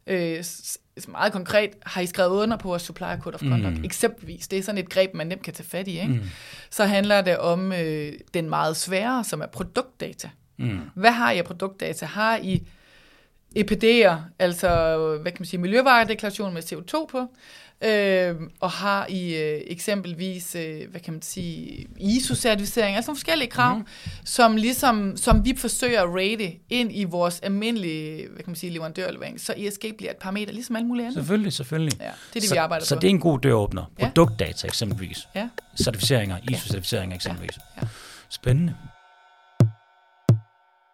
øh, 0.07 0.45
s- 0.99 1.03
s- 1.03 1.09
meget 1.09 1.33
konkret, 1.33 1.71
har 1.87 2.01
I 2.01 2.07
skrevet 2.07 2.31
under 2.43 2.57
på 2.57 2.69
vores 2.69 2.83
supplier 2.83 3.21
code 3.21 3.35
of 3.35 3.41
conduct, 3.41 3.79
mm. 3.79 3.85
eksempelvis. 3.85 4.49
Det 4.49 4.59
er 4.59 4.63
sådan 4.63 4.79
et 4.79 4.89
greb, 4.91 5.15
man 5.15 5.27
nemt 5.27 5.43
kan 5.43 5.55
tage 5.55 5.67
fat 5.69 5.89
i. 5.89 6.01
Ikke? 6.01 6.13
Mm. 6.13 6.21
Så 6.71 6.85
handler 6.85 7.21
det 7.21 7.39
om 7.39 7.73
øh, 7.73 8.13
den 8.35 8.49
meget 8.49 8.77
svære, 8.77 9.25
som 9.25 9.41
er 9.41 9.47
produktdata. 9.47 10.31
Mm. 10.57 10.79
Hvad 10.95 11.11
har 11.13 11.31
I 11.31 11.39
af 11.39 11.45
produktdata? 11.45 12.07
Har 12.07 12.37
I 12.37 12.63
EPD'er, 13.59 14.15
altså 14.39 14.69
hvad 15.23 15.33
kan 15.33 15.37
man 15.41 15.47
sige, 15.47 15.61
miljøvaredeklaration 15.61 16.55
med 16.55 16.63
CO2 16.73 17.07
på, 17.07 17.27
øh, 17.85 18.37
og 18.61 18.71
har 18.71 19.07
I 19.07 19.35
øh, 19.37 19.61
eksempelvis, 19.67 20.55
øh, 20.55 20.91
hvad 20.91 21.01
kan 21.01 21.13
man 21.13 21.23
sige, 21.23 21.87
ISO-certificering, 22.01 22.97
altså 22.97 23.11
nogle 23.11 23.17
forskellige 23.17 23.51
krav, 23.51 23.77
mm. 23.79 23.87
som, 24.25 24.57
ligesom, 24.57 25.17
som 25.17 25.45
vi 25.45 25.55
forsøger 25.57 26.03
at 26.03 26.09
rate 26.09 26.53
ind 26.71 26.91
i 26.93 27.05
vores 27.05 27.41
almindelige, 27.41 28.29
hvad 28.29 28.37
kan 28.37 28.51
man 28.51 28.57
sige, 28.57 28.73
leverandørlevering, 28.73 29.41
så 29.41 29.55
ESG 29.57 29.85
bliver 29.99 30.11
et 30.11 30.17
parameter, 30.17 30.53
ligesom 30.53 30.77
alle 30.77 30.89
mulige 30.89 31.07
andre. 31.07 31.15
Selvfølgelig, 31.15 31.53
selvfølgelig. 31.53 32.01
Ja, 32.01 32.05
det 32.05 32.11
er 32.37 32.41
det, 32.41 32.43
så, 32.43 32.55
vi 32.55 32.59
arbejder 32.59 32.87
så 32.87 32.95
på. 32.95 33.01
det 33.01 33.07
er 33.07 33.11
en 33.11 33.21
god 33.21 33.39
døråbner. 33.39 33.85
Ja. 33.99 34.05
Produktdata 34.05 34.67
eksempelvis. 34.67 35.29
Ja, 35.35 35.49
Certificeringer, 35.83 36.37
ISO-certificeringer 36.51 37.15
eksempelvis. 37.15 37.59
ja. 37.83 37.87
Spændende. 38.31 38.75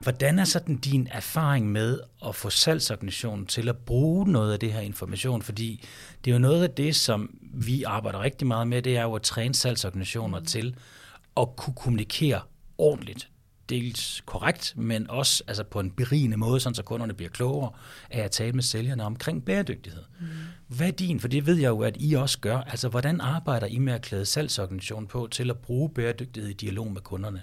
Hvordan 0.05 0.39
er 0.39 0.45
sådan 0.45 0.77
din 0.77 1.09
erfaring 1.11 1.73
med 1.73 2.01
at 2.27 2.35
få 2.35 2.51
salgsorganisationen 2.51 3.47
til 3.47 3.69
at 3.69 3.77
bruge 3.77 4.33
noget 4.33 4.53
af 4.53 4.61
det 4.61 4.73
her 4.73 4.81
information? 4.81 5.43
Fordi 5.43 5.85
det 6.25 6.31
er 6.31 6.35
jo 6.35 6.41
noget 6.41 6.63
af 6.63 6.71
det, 6.71 6.97
som 6.97 7.39
vi 7.43 7.83
arbejder 7.83 8.21
rigtig 8.21 8.47
meget 8.47 8.69
med, 8.69 8.83
det 8.83 8.97
er 8.97 9.03
jo 9.03 9.15
at 9.15 9.23
træne 9.23 9.55
salgsorganisationer 9.55 10.39
mm. 10.39 10.45
til 10.45 10.77
at 11.37 11.49
kunne 11.57 11.75
kommunikere 11.75 12.41
ordentligt. 12.79 13.29
Dels 13.69 14.23
korrekt, 14.27 14.75
men 14.77 15.11
også 15.11 15.45
altså 15.47 15.65
på 15.65 15.81
en 15.81 15.91
berigende 15.91 16.37
måde, 16.37 16.61
sådan 16.61 16.75
så 16.75 16.83
kunderne 16.83 17.15
bliver 17.15 17.31
klogere 17.31 17.71
af 18.11 18.21
at 18.21 18.31
tale 18.31 18.53
med 18.53 18.63
sælgerne 18.63 19.05
omkring 19.05 19.45
bæredygtighed. 19.45 20.03
Mm. 20.21 20.27
Hvad 20.69 20.87
er 20.87 20.91
din? 20.91 21.21
For 21.21 21.29
det 21.29 21.47
ved 21.47 21.57
jeg 21.57 21.69
jo, 21.69 21.81
at 21.81 21.97
I 22.01 22.15
også 22.15 22.39
gør. 22.39 22.59
Altså, 22.59 22.89
hvordan 22.89 23.21
arbejder 23.21 23.67
I 23.67 23.79
med 23.79 23.93
at 23.93 24.03
klæde 24.03 24.27
salgsorganisationen 24.27 25.07
på 25.07 25.29
til 25.31 25.51
at 25.51 25.59
bruge 25.59 25.91
bæredygtighed 25.91 26.51
i 26.51 26.55
dialog 26.55 26.93
med 26.93 27.01
kunderne? 27.01 27.43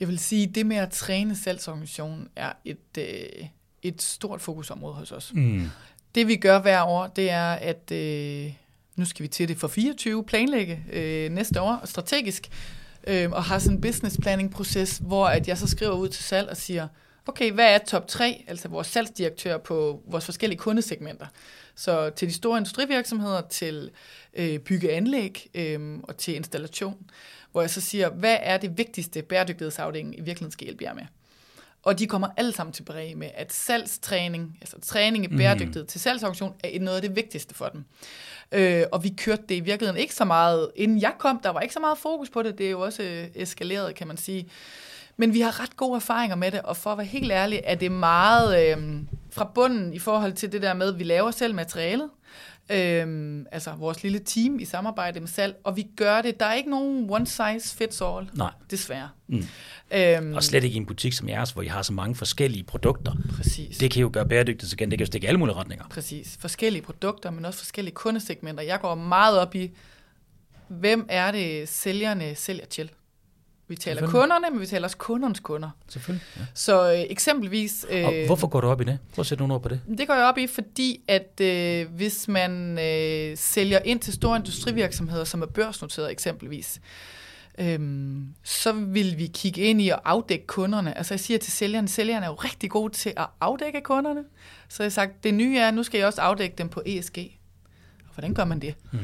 Jeg 0.00 0.08
vil 0.08 0.18
sige, 0.18 0.46
det 0.46 0.66
med 0.66 0.76
at 0.76 0.90
træne 0.90 1.36
salgsorganisationen 1.36 2.28
er 2.36 2.52
et, 2.64 2.98
øh, 2.98 3.46
et 3.82 4.02
stort 4.02 4.40
fokusområde 4.40 4.94
hos 4.94 5.12
os. 5.12 5.32
Mm. 5.34 5.70
Det 6.14 6.28
vi 6.28 6.36
gør 6.36 6.60
hver 6.60 6.82
år, 6.82 7.06
det 7.06 7.30
er, 7.30 7.52
at 7.52 7.90
øh, 7.92 8.52
nu 8.96 9.04
skal 9.04 9.22
vi 9.22 9.28
til 9.28 9.48
det 9.48 9.56
for 9.56 9.68
24, 9.68 10.24
planlægge 10.24 10.84
øh, 10.92 11.30
næste 11.30 11.60
år 11.60 11.80
strategisk, 11.84 12.48
øh, 13.06 13.30
og 13.30 13.44
har 13.44 13.58
sådan 13.58 13.76
en 13.76 13.80
business 13.80 14.18
planning 14.22 14.50
proces, 14.50 14.98
hvor 14.98 15.26
at 15.26 15.48
jeg 15.48 15.58
så 15.58 15.66
skriver 15.66 15.92
ud 15.92 16.08
til 16.08 16.24
salg 16.24 16.48
og 16.48 16.56
siger, 16.56 16.88
okay, 17.26 17.52
hvad 17.52 17.74
er 17.74 17.78
top 17.78 18.08
3, 18.08 18.44
altså 18.46 18.68
vores 18.68 18.86
salgsdirektør 18.86 19.58
på 19.58 20.02
vores 20.06 20.24
forskellige 20.24 20.58
kundesegmenter. 20.58 21.26
Så 21.74 22.10
til 22.10 22.28
de 22.28 22.34
store 22.34 22.58
industrivirksomheder, 22.58 23.40
til 23.40 23.90
øh, 24.34 24.58
byggeanlæg 24.58 25.50
øh, 25.54 25.98
og 26.02 26.16
til 26.16 26.34
installation, 26.34 26.96
hvor 27.54 27.60
jeg 27.60 27.70
så 27.70 27.80
siger, 27.80 28.08
hvad 28.08 28.36
er 28.40 28.56
det 28.56 28.78
vigtigste 28.78 29.22
bæredygtighedsafdelingen 29.22 30.14
i 30.14 30.16
virkeligheden 30.16 30.50
skal 30.50 30.64
hjælpe 30.64 30.84
jer 30.84 30.94
med? 30.94 31.02
Og 31.82 31.98
de 31.98 32.06
kommer 32.06 32.28
alle 32.36 32.52
sammen 32.52 32.72
tilbage 32.72 33.14
med, 33.14 33.30
at 33.34 33.52
salgstræning, 33.52 34.58
altså 34.60 34.80
træning 34.80 35.24
i 35.24 35.36
bæredygtighed 35.36 35.82
mm. 35.82 35.86
til 35.86 36.00
salgsorganisation, 36.00 36.54
er 36.64 36.80
noget 36.80 36.96
af 36.96 37.02
det 37.02 37.16
vigtigste 37.16 37.54
for 37.54 37.68
dem. 37.68 37.84
Øh, 38.52 38.84
og 38.92 39.04
vi 39.04 39.08
kørte 39.08 39.42
det 39.48 39.54
i 39.54 39.60
virkeligheden 39.60 40.00
ikke 40.00 40.14
så 40.14 40.24
meget, 40.24 40.70
inden 40.76 41.00
jeg 41.00 41.12
kom, 41.18 41.40
der 41.42 41.50
var 41.50 41.60
ikke 41.60 41.74
så 41.74 41.80
meget 41.80 41.98
fokus 41.98 42.30
på 42.30 42.42
det, 42.42 42.58
det 42.58 42.66
er 42.66 42.70
jo 42.70 42.80
også 42.80 43.02
øh, 43.02 43.26
eskaleret, 43.34 43.94
kan 43.94 44.06
man 44.06 44.16
sige. 44.16 44.48
Men 45.16 45.34
vi 45.34 45.40
har 45.40 45.60
ret 45.60 45.76
gode 45.76 45.96
erfaringer 45.96 46.36
med 46.36 46.50
det, 46.50 46.62
og 46.62 46.76
for 46.76 46.92
at 46.92 46.98
være 46.98 47.06
helt 47.06 47.32
ærlig, 47.32 47.60
er 47.64 47.74
det 47.74 47.92
meget 47.92 48.76
øh, 48.76 49.02
fra 49.30 49.50
bunden 49.54 49.94
i 49.94 49.98
forhold 49.98 50.32
til 50.32 50.52
det 50.52 50.62
der 50.62 50.74
med, 50.74 50.88
at 50.88 50.98
vi 50.98 51.04
laver 51.04 51.30
selv 51.30 51.54
materialet, 51.54 52.10
Øhm, 52.70 53.46
altså 53.52 53.70
vores 53.72 54.02
lille 54.02 54.18
team 54.18 54.58
i 54.58 54.64
samarbejde 54.64 55.20
med 55.20 55.28
salg, 55.28 55.56
og 55.64 55.76
vi 55.76 55.86
gør 55.96 56.22
det. 56.22 56.40
Der 56.40 56.46
er 56.46 56.54
ikke 56.54 56.70
nogen 56.70 57.10
one 57.10 57.26
size 57.26 57.76
fits 57.76 58.00
all, 58.00 58.30
Nej. 58.34 58.50
desværre. 58.70 59.08
Mm. 59.26 59.44
Øhm, 59.94 60.34
Og 60.34 60.42
slet 60.44 60.64
ikke 60.64 60.74
i 60.74 60.76
en 60.76 60.86
butik 60.86 61.12
som 61.12 61.28
jeres, 61.28 61.50
hvor 61.50 61.62
I 61.62 61.66
har 61.66 61.82
så 61.82 61.92
mange 61.92 62.14
forskellige 62.14 62.62
produkter. 62.64 63.12
præcis. 63.36 63.78
Det 63.78 63.90
kan 63.90 64.00
jo 64.02 64.10
gøre 64.12 64.28
bæredygtighed 64.28 64.72
igen. 64.72 64.90
Det 64.90 64.98
kan 64.98 65.04
jo 65.04 65.06
stikke 65.06 65.28
alle 65.28 65.38
mulige 65.38 65.56
retninger. 65.56 65.84
Præcis. 65.88 66.36
Forskellige 66.40 66.82
produkter, 66.82 67.30
men 67.30 67.44
også 67.44 67.58
forskellige 67.58 67.94
kundesegmenter. 67.94 68.62
Jeg 68.62 68.80
går 68.80 68.94
meget 68.94 69.38
op 69.38 69.54
i, 69.54 69.70
hvem 70.68 71.06
er 71.08 71.30
det 71.32 71.68
sælgerne 71.68 72.34
sælger 72.34 72.66
til? 72.66 72.90
Vi 73.68 73.76
taler 73.76 74.06
kunderne, 74.10 74.46
men 74.50 74.60
vi 74.60 74.66
taler 74.66 74.84
også 74.84 74.96
kundernes 74.96 75.40
kunder. 75.40 75.70
Selvfølgelig. 75.88 76.26
Ja. 76.36 76.42
Så 76.54 76.92
øh, 76.92 77.00
eksempelvis... 77.10 77.86
Øh, 77.90 78.04
Og 78.06 78.12
hvorfor 78.26 78.46
går 78.46 78.60
du 78.60 78.66
op 78.68 78.80
i 78.80 78.84
det? 78.84 78.98
Prøv 79.14 79.22
at 79.22 79.26
sætte 79.26 79.42
nogle 79.42 79.54
ord 79.54 79.62
på 79.62 79.68
det. 79.68 79.80
Det 79.98 80.06
går 80.06 80.14
jeg 80.14 80.24
op 80.24 80.38
i, 80.38 80.46
fordi 80.46 81.00
at 81.08 81.40
øh, 81.40 81.86
hvis 81.96 82.28
man 82.28 82.78
øh, 82.78 83.36
sælger 83.36 83.78
ind 83.84 84.00
til 84.00 84.12
store 84.12 84.36
industrivirksomheder, 84.36 85.24
som 85.24 85.42
er 85.42 85.46
børsnoteret 85.46 86.10
eksempelvis, 86.10 86.80
øhm, 87.58 88.26
så 88.42 88.72
vil 88.72 89.14
vi 89.18 89.26
kigge 89.26 89.60
ind 89.60 89.80
i 89.80 89.88
at 89.88 90.00
afdække 90.04 90.46
kunderne. 90.46 90.98
Altså 90.98 91.14
jeg 91.14 91.20
siger 91.20 91.38
til 91.38 91.52
sælgerne, 91.52 91.88
sælgerne 91.88 92.26
er 92.26 92.30
jo 92.30 92.34
rigtig 92.34 92.70
gode 92.70 92.92
til 92.92 93.12
at 93.16 93.26
afdække 93.40 93.80
kunderne. 93.80 94.24
Så 94.68 94.82
jeg 94.82 94.84
har 94.84 94.90
sagt, 94.90 95.24
det 95.24 95.34
nye 95.34 95.58
er, 95.58 95.68
at 95.68 95.74
nu 95.74 95.82
skal 95.82 95.98
jeg 95.98 96.06
også 96.06 96.20
afdække 96.20 96.54
dem 96.58 96.68
på 96.68 96.82
ESG. 96.86 97.18
Og 98.08 98.14
hvordan 98.14 98.34
gør 98.34 98.44
man 98.44 98.60
det? 98.60 98.74
Mm. 98.92 98.98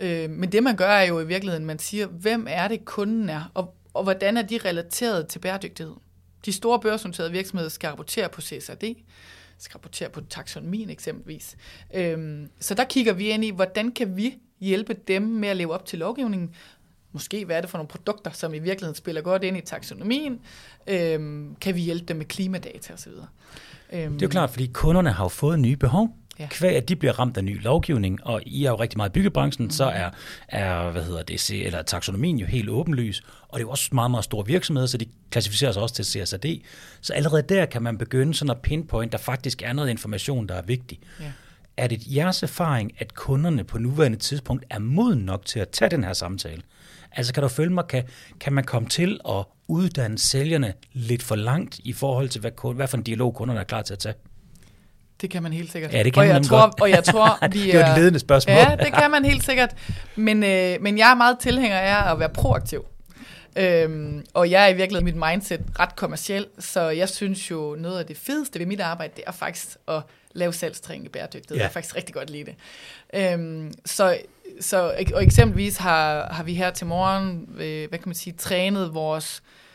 Øh, 0.00 0.30
men 0.30 0.52
det 0.52 0.62
man 0.62 0.76
gør 0.76 0.88
er 0.90 1.04
jo 1.04 1.20
i 1.20 1.26
virkeligheden, 1.26 1.66
man 1.66 1.78
siger, 1.78 2.06
hvem 2.06 2.46
er 2.50 2.68
det 2.68 2.84
kunden 2.84 3.28
er, 3.28 3.50
og, 3.54 3.74
og 3.96 4.02
hvordan 4.02 4.36
er 4.36 4.42
de 4.42 4.58
relateret 4.64 5.28
til 5.28 5.38
bæredygtighed? 5.38 5.94
De 6.44 6.52
store 6.52 6.80
børsnoterede 6.80 7.32
virksomheder 7.32 7.70
skal 7.70 7.88
rapportere 7.88 8.28
på 8.28 8.40
CSRD, 8.40 8.84
skal 9.58 9.72
rapportere 9.72 10.08
på 10.08 10.20
taksonomien 10.20 10.90
eksempelvis. 10.90 11.56
Øhm, 11.94 12.48
så 12.60 12.74
der 12.74 12.84
kigger 12.84 13.12
vi 13.12 13.28
ind 13.28 13.44
i, 13.44 13.50
hvordan 13.50 13.92
kan 13.92 14.16
vi 14.16 14.34
hjælpe 14.60 14.94
dem 15.08 15.22
med 15.22 15.48
at 15.48 15.56
leve 15.56 15.74
op 15.74 15.86
til 15.86 15.98
lovgivningen? 15.98 16.50
Måske 17.12 17.44
hvad 17.44 17.56
er 17.56 17.60
det 17.60 17.70
for 17.70 17.78
nogle 17.78 17.88
produkter, 17.88 18.30
som 18.30 18.54
i 18.54 18.58
virkeligheden 18.58 18.94
spiller 18.94 19.22
godt 19.22 19.44
ind 19.44 19.56
i 19.56 19.60
taksonomien? 19.60 20.40
Øhm, 20.86 21.56
kan 21.60 21.74
vi 21.74 21.80
hjælpe 21.80 22.04
dem 22.04 22.16
med 22.16 22.26
klimadata 22.26 22.92
osv.? 22.92 23.12
Øhm, 23.92 24.12
Det 24.12 24.22
er 24.22 24.26
jo 24.26 24.28
klart, 24.28 24.50
fordi 24.50 24.66
kunderne 24.66 25.12
har 25.12 25.24
jo 25.24 25.28
fået 25.28 25.60
nye 25.60 25.76
behov. 25.76 26.16
Ja. 26.38 26.46
Kvæg, 26.50 26.76
at 26.76 26.88
de 26.88 26.96
bliver 26.96 27.18
ramt 27.18 27.36
af 27.36 27.44
ny 27.44 27.62
lovgivning, 27.62 28.26
og 28.26 28.42
I 28.46 28.64
er 28.64 28.70
jo 28.70 28.76
rigtig 28.76 28.96
meget 28.96 29.10
i 29.10 29.12
byggebranchen, 29.12 29.64
mm. 29.64 29.70
så 29.70 29.84
er, 29.84 30.10
er 30.48 30.90
hvad 30.90 31.04
hedder 31.04 31.22
det, 31.22 31.66
eller 31.66 31.82
taksonomien 31.82 32.38
jo 32.38 32.46
helt 32.46 32.68
åbenlys, 32.68 33.22
og 33.48 33.58
det 33.58 33.64
er 33.64 33.66
jo 33.66 33.70
også 33.70 33.88
meget, 33.92 34.10
meget 34.10 34.24
store 34.24 34.46
virksomheder, 34.46 34.86
så 34.86 34.98
de 34.98 35.06
klassificerer 35.30 35.72
sig 35.72 35.82
også 35.82 35.94
til 35.94 36.04
CSRD. 36.04 36.60
Så 37.00 37.12
allerede 37.12 37.42
der 37.42 37.66
kan 37.66 37.82
man 37.82 37.98
begynde 37.98 38.34
sådan 38.34 38.50
at 38.50 38.60
pinpoint, 38.62 39.12
der 39.12 39.18
faktisk 39.18 39.62
er 39.62 39.72
noget 39.72 39.90
information, 39.90 40.48
der 40.48 40.54
er 40.54 40.62
vigtig. 40.62 40.98
Ja. 41.20 41.32
Er 41.76 41.86
det 41.86 42.02
jeres 42.16 42.42
erfaring, 42.42 42.92
at 42.98 43.14
kunderne 43.14 43.64
på 43.64 43.78
nuværende 43.78 44.18
tidspunkt 44.18 44.64
er 44.70 44.78
moden 44.78 45.18
nok 45.18 45.44
til 45.44 45.60
at 45.60 45.68
tage 45.68 45.90
den 45.90 46.04
her 46.04 46.12
samtale? 46.12 46.62
Altså 47.12 47.34
kan 47.34 47.42
du 47.42 47.48
følge 47.48 47.72
mig, 47.72 47.84
kan, 47.88 48.04
kan 48.40 48.52
man 48.52 48.64
komme 48.64 48.88
til 48.88 49.20
at 49.28 49.44
uddanne 49.68 50.18
sælgerne 50.18 50.72
lidt 50.92 51.22
for 51.22 51.36
langt 51.36 51.78
i 51.78 51.92
forhold 51.92 52.28
til, 52.28 52.40
hvad, 52.40 52.74
hvad 52.74 52.88
for 52.88 52.96
en 52.96 53.02
dialog 53.02 53.34
kunderne 53.34 53.60
er 53.60 53.64
klar 53.64 53.82
til 53.82 53.92
at 53.92 53.98
tage? 53.98 54.14
Det 55.20 55.30
kan 55.30 55.42
man 55.42 55.52
helt 55.52 55.72
sikkert. 55.72 55.92
Ja, 55.92 56.02
det 56.02 56.12
kan 56.12 56.20
og 56.20 56.26
man 56.26 56.36
jeg 56.36 56.44
tror, 56.44 56.60
godt. 56.60 56.80
Og 56.80 56.90
jeg 56.90 57.04
tror, 57.04 57.38
vi 57.52 57.72
Det 57.72 57.80
var 57.80 57.86
et 57.86 57.98
ledende 57.98 58.18
spørgsmål. 58.18 58.56
Ja, 58.56 58.76
det 58.78 58.92
kan 58.92 59.10
man 59.10 59.24
helt 59.24 59.44
sikkert. 59.44 59.70
Men, 60.16 60.42
øh, 60.42 60.76
men 60.80 60.98
jeg 60.98 61.10
er 61.10 61.14
meget 61.14 61.38
tilhænger 61.38 61.78
af 61.78 62.12
at 62.12 62.18
være 62.18 62.28
proaktiv. 62.28 62.84
Øhm, 63.56 64.24
og 64.34 64.50
jeg 64.50 64.64
er 64.64 64.68
i 64.68 64.76
virkeligheden 64.76 65.04
mit 65.04 65.30
mindset 65.30 65.60
ret 65.78 65.96
kommerciel, 65.96 66.46
så 66.58 66.80
jeg 66.80 67.08
synes 67.08 67.50
jo, 67.50 67.76
noget 67.78 67.98
af 67.98 68.06
det 68.06 68.16
fedeste 68.16 68.58
ved 68.58 68.66
mit 68.66 68.80
arbejde, 68.80 69.12
det 69.16 69.24
er 69.26 69.32
faktisk 69.32 69.76
at 69.88 70.02
lave 70.32 70.52
salgstræning 70.52 71.04
i 71.04 71.08
bæredygtighed. 71.08 71.56
Ja. 71.56 71.62
Jeg 71.62 71.72
faktisk 71.72 71.96
rigtig 71.96 72.14
godt 72.14 72.30
lide 72.30 72.44
det. 72.44 72.54
Øhm, 73.14 73.72
så, 73.84 74.18
så, 74.60 74.92
og 75.14 75.24
eksempelvis 75.24 75.76
har, 75.76 76.32
har 76.32 76.42
vi 76.42 76.54
her 76.54 76.70
til 76.70 76.86
morgen, 76.86 77.48
øh, 77.58 77.88
hvad 77.88 77.98
kan 77.98 78.08
man 78.08 78.14
sige, 78.14 78.34
trænet 78.38 78.94
vores 78.94 79.42
øh, 79.44 79.65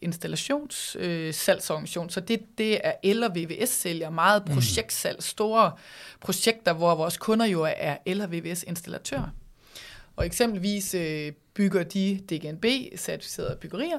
installationssalgsorganisation, 0.00 2.06
øh, 2.06 2.10
så 2.10 2.20
det, 2.20 2.40
det 2.58 2.80
er 2.84 2.92
el- 3.02 3.22
og 3.22 3.34
VVS-sælger, 3.34 4.10
meget 4.10 4.44
projektsalg, 4.44 5.22
store 5.22 5.72
projekter, 6.20 6.72
hvor 6.72 6.94
vores 6.94 7.16
kunder 7.16 7.46
jo 7.46 7.66
er 7.76 7.96
el- 8.06 8.20
og 8.20 8.32
VVS-installatører. 8.32 9.28
Og 10.16 10.26
eksempelvis 10.26 10.94
øh, 10.94 11.32
bygger 11.54 11.82
de 11.82 12.20
DGNB-certificerede 12.30 13.56
byggerier, 13.60 13.98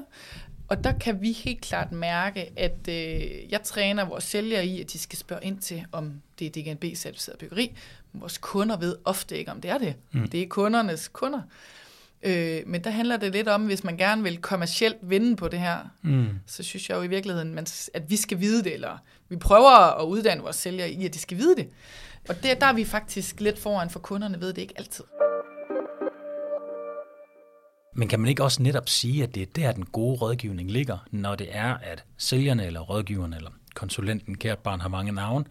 og 0.68 0.84
der 0.84 0.98
kan 0.98 1.22
vi 1.22 1.32
helt 1.32 1.60
klart 1.60 1.92
mærke, 1.92 2.52
at 2.56 2.88
øh, 2.88 3.52
jeg 3.52 3.62
træner 3.64 4.04
vores 4.04 4.24
sælgere 4.24 4.66
i, 4.66 4.80
at 4.80 4.92
de 4.92 4.98
skal 4.98 5.18
spørge 5.18 5.44
ind 5.44 5.58
til, 5.58 5.84
om 5.92 6.12
det 6.38 6.46
er 6.46 6.50
DGNB-certificeret 6.50 7.38
byggeri. 7.38 7.76
Vores 8.12 8.38
kunder 8.38 8.76
ved 8.76 8.96
ofte 9.04 9.38
ikke, 9.38 9.50
om 9.50 9.60
det 9.60 9.70
er 9.70 9.78
det. 9.78 9.94
Mm. 10.12 10.28
Det 10.28 10.42
er 10.42 10.48
kundernes 10.48 11.08
kunder. 11.08 11.38
Øh, 11.38 11.44
men 12.66 12.84
der 12.84 12.90
handler 12.90 13.16
det 13.16 13.32
lidt 13.32 13.48
om, 13.48 13.66
hvis 13.66 13.84
man 13.84 13.96
gerne 13.96 14.22
vil 14.22 14.38
kommercielt 14.38 14.96
vinde 15.02 15.36
på 15.36 15.48
det 15.48 15.58
her, 15.58 15.78
mm. 16.02 16.28
så 16.46 16.62
synes 16.62 16.90
jeg 16.90 16.96
jo 16.96 17.02
i 17.02 17.06
virkeligheden, 17.06 17.54
man, 17.54 17.66
at 17.94 18.10
vi 18.10 18.16
skal 18.16 18.40
vide 18.40 18.64
det, 18.64 18.74
eller 18.74 18.98
vi 19.28 19.36
prøver 19.36 20.00
at 20.00 20.04
uddanne 20.06 20.42
vores 20.42 20.56
sælgere 20.56 20.90
i, 20.90 21.04
at 21.04 21.14
de 21.14 21.18
skal 21.18 21.38
vide 21.38 21.56
det. 21.56 21.68
Og 22.28 22.42
det, 22.42 22.60
der 22.60 22.66
er 22.66 22.72
vi 22.72 22.84
faktisk 22.84 23.40
lidt 23.40 23.58
foran, 23.58 23.90
for 23.90 23.98
kunderne 23.98 24.40
ved 24.40 24.52
det 24.52 24.62
ikke 24.62 24.74
altid. 24.76 25.04
Men 27.94 28.08
kan 28.08 28.20
man 28.20 28.28
ikke 28.28 28.44
også 28.44 28.62
netop 28.62 28.88
sige, 28.88 29.22
at 29.22 29.34
det 29.34 29.42
er 29.42 29.46
der, 29.56 29.72
den 29.72 29.84
gode 29.84 30.16
rådgivning 30.16 30.70
ligger, 30.70 30.98
når 31.10 31.34
det 31.34 31.46
er, 31.50 31.74
at 31.74 32.04
sælgerne 32.18 32.66
eller 32.66 32.80
rådgiverne 32.80 33.36
eller 33.36 33.50
konsulenten, 33.74 34.38
kært 34.38 34.58
barn 34.58 34.80
har 34.80 34.88
mange 34.88 35.12
navne, 35.12 35.44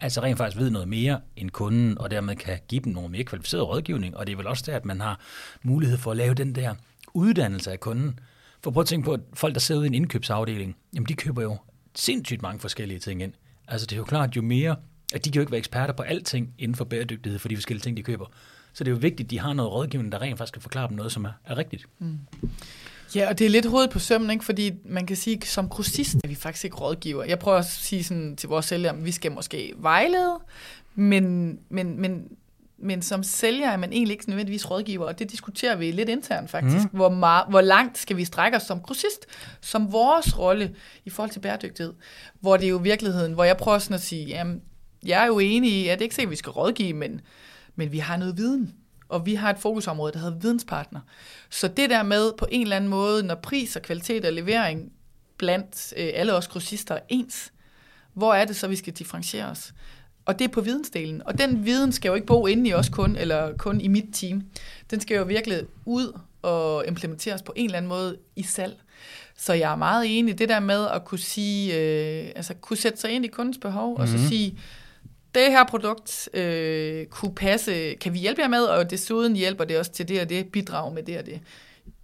altså 0.00 0.22
rent 0.22 0.38
faktisk 0.38 0.58
ved 0.58 0.70
noget 0.70 0.88
mere 0.88 1.20
end 1.36 1.50
kunden, 1.50 1.98
og 1.98 2.10
dermed 2.10 2.36
kan 2.36 2.58
give 2.68 2.80
dem 2.80 2.92
nogle 2.92 3.08
mere 3.08 3.24
kvalificeret 3.24 3.68
rådgivning. 3.68 4.16
Og 4.16 4.26
det 4.26 4.32
er 4.32 4.36
vel 4.36 4.46
også 4.46 4.64
der, 4.66 4.76
at 4.76 4.84
man 4.84 5.00
har 5.00 5.20
mulighed 5.62 5.98
for 5.98 6.10
at 6.10 6.16
lave 6.16 6.34
den 6.34 6.54
der 6.54 6.74
uddannelse 7.14 7.72
af 7.72 7.80
kunden. 7.80 8.18
For 8.64 8.70
prøv 8.70 8.80
at 8.80 8.86
tænke 8.86 9.04
på, 9.04 9.12
at 9.12 9.20
folk, 9.34 9.54
der 9.54 9.60
sidder 9.60 9.78
ude 9.78 9.86
i 9.86 9.88
en 9.88 9.94
indkøbsafdeling, 9.94 10.76
jamen 10.94 11.06
de 11.06 11.14
køber 11.14 11.42
jo 11.42 11.56
sindssygt 11.94 12.42
mange 12.42 12.60
forskellige 12.60 12.98
ting 12.98 13.22
ind. 13.22 13.32
Altså 13.68 13.86
det 13.86 13.92
er 13.92 13.96
jo 13.96 14.04
klart, 14.04 14.36
jo 14.36 14.42
mere, 14.42 14.76
at 15.14 15.24
de 15.24 15.30
kan 15.30 15.34
jo 15.34 15.40
ikke 15.40 15.52
være 15.52 15.58
eksperter 15.58 15.94
på 15.94 16.02
alting 16.02 16.54
inden 16.58 16.74
for 16.74 16.84
bæredygtighed 16.84 17.38
for 17.38 17.48
de 17.48 17.56
forskellige 17.56 17.82
ting, 17.82 17.96
de 17.96 18.02
køber. 18.02 18.26
Så 18.72 18.84
det 18.84 18.90
er 18.90 18.94
jo 18.94 18.98
vigtigt, 19.00 19.26
at 19.26 19.30
de 19.30 19.38
har 19.38 19.52
noget 19.52 19.72
rådgivning, 19.72 20.12
der 20.12 20.20
rent 20.20 20.38
faktisk 20.38 20.52
kan 20.52 20.62
forklare 20.62 20.88
dem 20.88 20.96
noget, 20.96 21.12
som 21.12 21.24
er, 21.24 21.32
er 21.44 21.58
rigtigt. 21.58 21.86
Mm. 21.98 22.18
Ja, 23.14 23.28
og 23.28 23.38
det 23.38 23.44
er 23.44 23.50
lidt 23.50 23.66
hovedet 23.66 23.90
på 23.90 23.98
sømmen, 23.98 24.30
ikke? 24.30 24.44
fordi 24.44 24.72
man 24.84 25.06
kan 25.06 25.16
sige, 25.16 25.36
at 25.36 25.44
som 25.44 25.68
grossist 25.68 26.14
er 26.24 26.28
vi 26.28 26.34
faktisk 26.34 26.64
ikke 26.64 26.76
rådgiver. 26.76 27.24
Jeg 27.24 27.38
prøver 27.38 27.58
at 27.58 27.66
sige 27.66 28.04
sådan 28.04 28.36
til 28.36 28.48
vores 28.48 28.66
sælgere, 28.66 28.96
at 28.96 29.04
vi 29.04 29.12
skal 29.12 29.32
måske 29.32 29.72
vejlede, 29.76 30.38
men, 30.94 31.58
men, 31.68 32.00
men, 32.00 32.24
men 32.78 33.02
som 33.02 33.22
sælger 33.22 33.70
er 33.70 33.76
man 33.76 33.92
egentlig 33.92 34.12
ikke 34.12 34.28
nødvendigvis 34.28 34.70
rådgiver, 34.70 35.06
og 35.06 35.18
det 35.18 35.30
diskuterer 35.30 35.76
vi 35.76 35.90
lidt 35.90 36.08
internt 36.08 36.50
faktisk. 36.50 36.92
Mm. 36.92 36.96
Hvor, 36.96 37.08
meget, 37.08 37.44
hvor 37.48 37.60
langt 37.60 37.98
skal 37.98 38.16
vi 38.16 38.24
strække 38.24 38.56
os 38.56 38.62
som 38.62 38.80
grossist, 38.80 39.26
som 39.60 39.92
vores 39.92 40.38
rolle 40.38 40.74
i 41.04 41.10
forhold 41.10 41.30
til 41.30 41.40
bæredygtighed. 41.40 41.94
Hvor 42.40 42.56
det 42.56 42.64
er 42.64 42.70
jo 42.70 42.76
virkeligheden, 42.76 43.32
hvor 43.32 43.44
jeg 43.44 43.56
prøver 43.56 43.78
sådan 43.78 43.94
at 43.94 44.00
sige, 44.00 44.26
jamen, 44.26 44.62
jeg 45.04 45.22
er 45.22 45.26
jo 45.26 45.38
enig 45.38 45.72
i, 45.72 45.88
at 45.88 45.98
det 45.98 46.04
ikke 46.04 46.14
sikkert, 46.14 46.28
at 46.28 46.30
vi 46.30 46.36
skal 46.36 46.50
rådgive, 46.50 46.92
men, 46.92 47.20
men 47.76 47.92
vi 47.92 47.98
har 47.98 48.16
noget 48.16 48.36
viden 48.36 48.74
og 49.10 49.26
vi 49.26 49.34
har 49.34 49.50
et 49.50 49.58
fokusområde, 49.58 50.12
der 50.12 50.18
hedder 50.18 50.38
videnspartner. 50.38 51.00
Så 51.50 51.68
det 51.68 51.90
der 51.90 52.02
med 52.02 52.32
på 52.38 52.46
en 52.50 52.62
eller 52.62 52.76
anden 52.76 52.90
måde, 52.90 53.22
når 53.22 53.34
pris 53.34 53.76
og 53.76 53.82
kvalitet 53.82 54.24
og 54.24 54.32
levering 54.32 54.92
blandt 55.36 55.94
øh, 55.96 56.10
alle 56.14 56.34
os 56.34 56.48
grossister 56.48 56.94
er 56.94 57.00
ens, 57.08 57.52
hvor 58.14 58.34
er 58.34 58.44
det 58.44 58.56
så, 58.56 58.68
vi 58.68 58.76
skal 58.76 58.92
differentiere 58.92 59.46
os? 59.46 59.72
Og 60.24 60.38
det 60.38 60.44
er 60.44 60.48
på 60.48 60.60
vidensdelen. 60.60 61.22
Og 61.26 61.38
den 61.38 61.64
viden 61.64 61.92
skal 61.92 62.08
jo 62.08 62.14
ikke 62.14 62.26
bo 62.26 62.46
inde 62.46 62.70
i 62.70 62.74
os 62.74 62.88
kun, 62.88 63.16
eller 63.16 63.56
kun 63.56 63.80
i 63.80 63.88
mit 63.88 64.04
team. 64.12 64.42
Den 64.90 65.00
skal 65.00 65.16
jo 65.16 65.22
virkelig 65.22 65.62
ud 65.84 66.18
og 66.42 66.86
implementeres 66.86 67.42
på 67.42 67.52
en 67.56 67.64
eller 67.64 67.76
anden 67.76 67.88
måde 67.88 68.16
i 68.36 68.42
salg. 68.42 68.76
Så 69.36 69.52
jeg 69.52 69.72
er 69.72 69.76
meget 69.76 70.18
enig 70.18 70.34
i 70.34 70.36
det 70.36 70.48
der 70.48 70.60
med 70.60 70.86
at 70.86 71.04
kunne 71.04 71.18
sige, 71.18 71.74
øh, 71.74 72.32
altså 72.36 72.54
kunne 72.54 72.76
sætte 72.76 73.00
sig 73.00 73.10
ind 73.10 73.24
i 73.24 73.28
kundens 73.28 73.58
behov, 73.58 73.88
mm-hmm. 73.88 74.02
og 74.02 74.08
så 74.08 74.16
mhm. 74.16 74.26
sige, 74.26 74.58
det 75.34 75.46
her 75.46 75.64
produkt 75.64 76.28
øh, 76.34 77.06
kunne 77.06 77.34
passe, 77.34 77.94
kan 77.94 78.12
vi 78.12 78.18
hjælpe 78.18 78.40
jer 78.42 78.48
med, 78.48 78.62
og 78.62 78.90
desuden 78.90 79.36
hjælper 79.36 79.64
det 79.64 79.78
også 79.78 79.92
til 79.92 80.08
det 80.08 80.20
og 80.20 80.28
det, 80.28 80.46
bidrag 80.46 80.92
med 80.92 81.02
det 81.02 81.18
og 81.18 81.26
det 81.26 81.40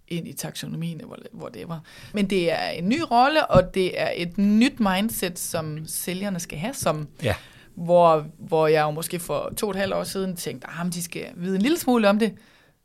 ind 0.07 0.27
i 0.27 0.33
taksonomien, 0.33 1.01
hvor 1.31 1.47
det 1.47 1.69
var. 1.69 1.81
Men 2.13 2.29
det 2.29 2.51
er 2.51 2.69
en 2.69 2.89
ny 2.89 2.99
rolle, 3.11 3.47
og 3.47 3.73
det 3.73 4.01
er 4.01 4.11
et 4.15 4.37
nyt 4.37 4.79
mindset, 4.79 5.39
som 5.39 5.87
sælgerne 5.87 6.39
skal 6.39 6.57
have, 6.57 6.73
som, 6.73 7.07
ja. 7.23 7.35
hvor, 7.75 8.25
hvor 8.37 8.67
jeg 8.67 8.81
jo 8.81 8.91
måske 8.91 9.19
for 9.19 9.53
to 9.57 9.67
og 9.67 9.71
et 9.71 9.77
halvt 9.77 9.93
år 9.93 10.03
siden 10.03 10.35
tænkte, 10.35 10.67
at 10.67 10.73
ah, 10.79 10.93
de 10.93 11.03
skal 11.03 11.25
vide 11.35 11.55
en 11.55 11.61
lille 11.61 11.77
smule 11.77 12.09
om 12.09 12.19
det 12.19 12.33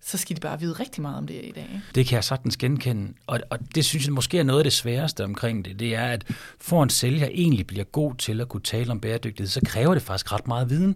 så 0.04 0.18
skal 0.18 0.36
de 0.36 0.40
bare 0.40 0.60
vide 0.60 0.72
rigtig 0.72 1.02
meget 1.02 1.16
om 1.16 1.26
det 1.26 1.34
i 1.34 1.52
dag. 1.54 1.62
Ikke? 1.62 1.82
Det 1.94 2.06
kan 2.06 2.14
jeg 2.14 2.24
sagtens 2.24 2.56
genkende, 2.56 3.12
og, 3.26 3.40
og 3.50 3.58
det 3.74 3.84
synes 3.84 4.06
jeg 4.06 4.12
måske 4.12 4.38
er 4.38 4.42
noget 4.42 4.60
af 4.60 4.64
det 4.64 4.72
sværeste 4.72 5.24
omkring 5.24 5.64
det, 5.64 5.78
det 5.78 5.94
er, 5.94 6.06
at 6.06 6.24
for 6.60 6.82
en 6.82 6.90
sælger 6.90 7.28
egentlig 7.32 7.66
bliver 7.66 7.84
god 7.84 8.14
til 8.14 8.40
at 8.40 8.48
kunne 8.48 8.60
tale 8.60 8.90
om 8.90 9.00
bæredygtighed, 9.00 9.48
så 9.48 9.60
kræver 9.64 9.94
det 9.94 10.02
faktisk 10.02 10.32
ret 10.32 10.46
meget 10.46 10.70
viden. 10.70 10.94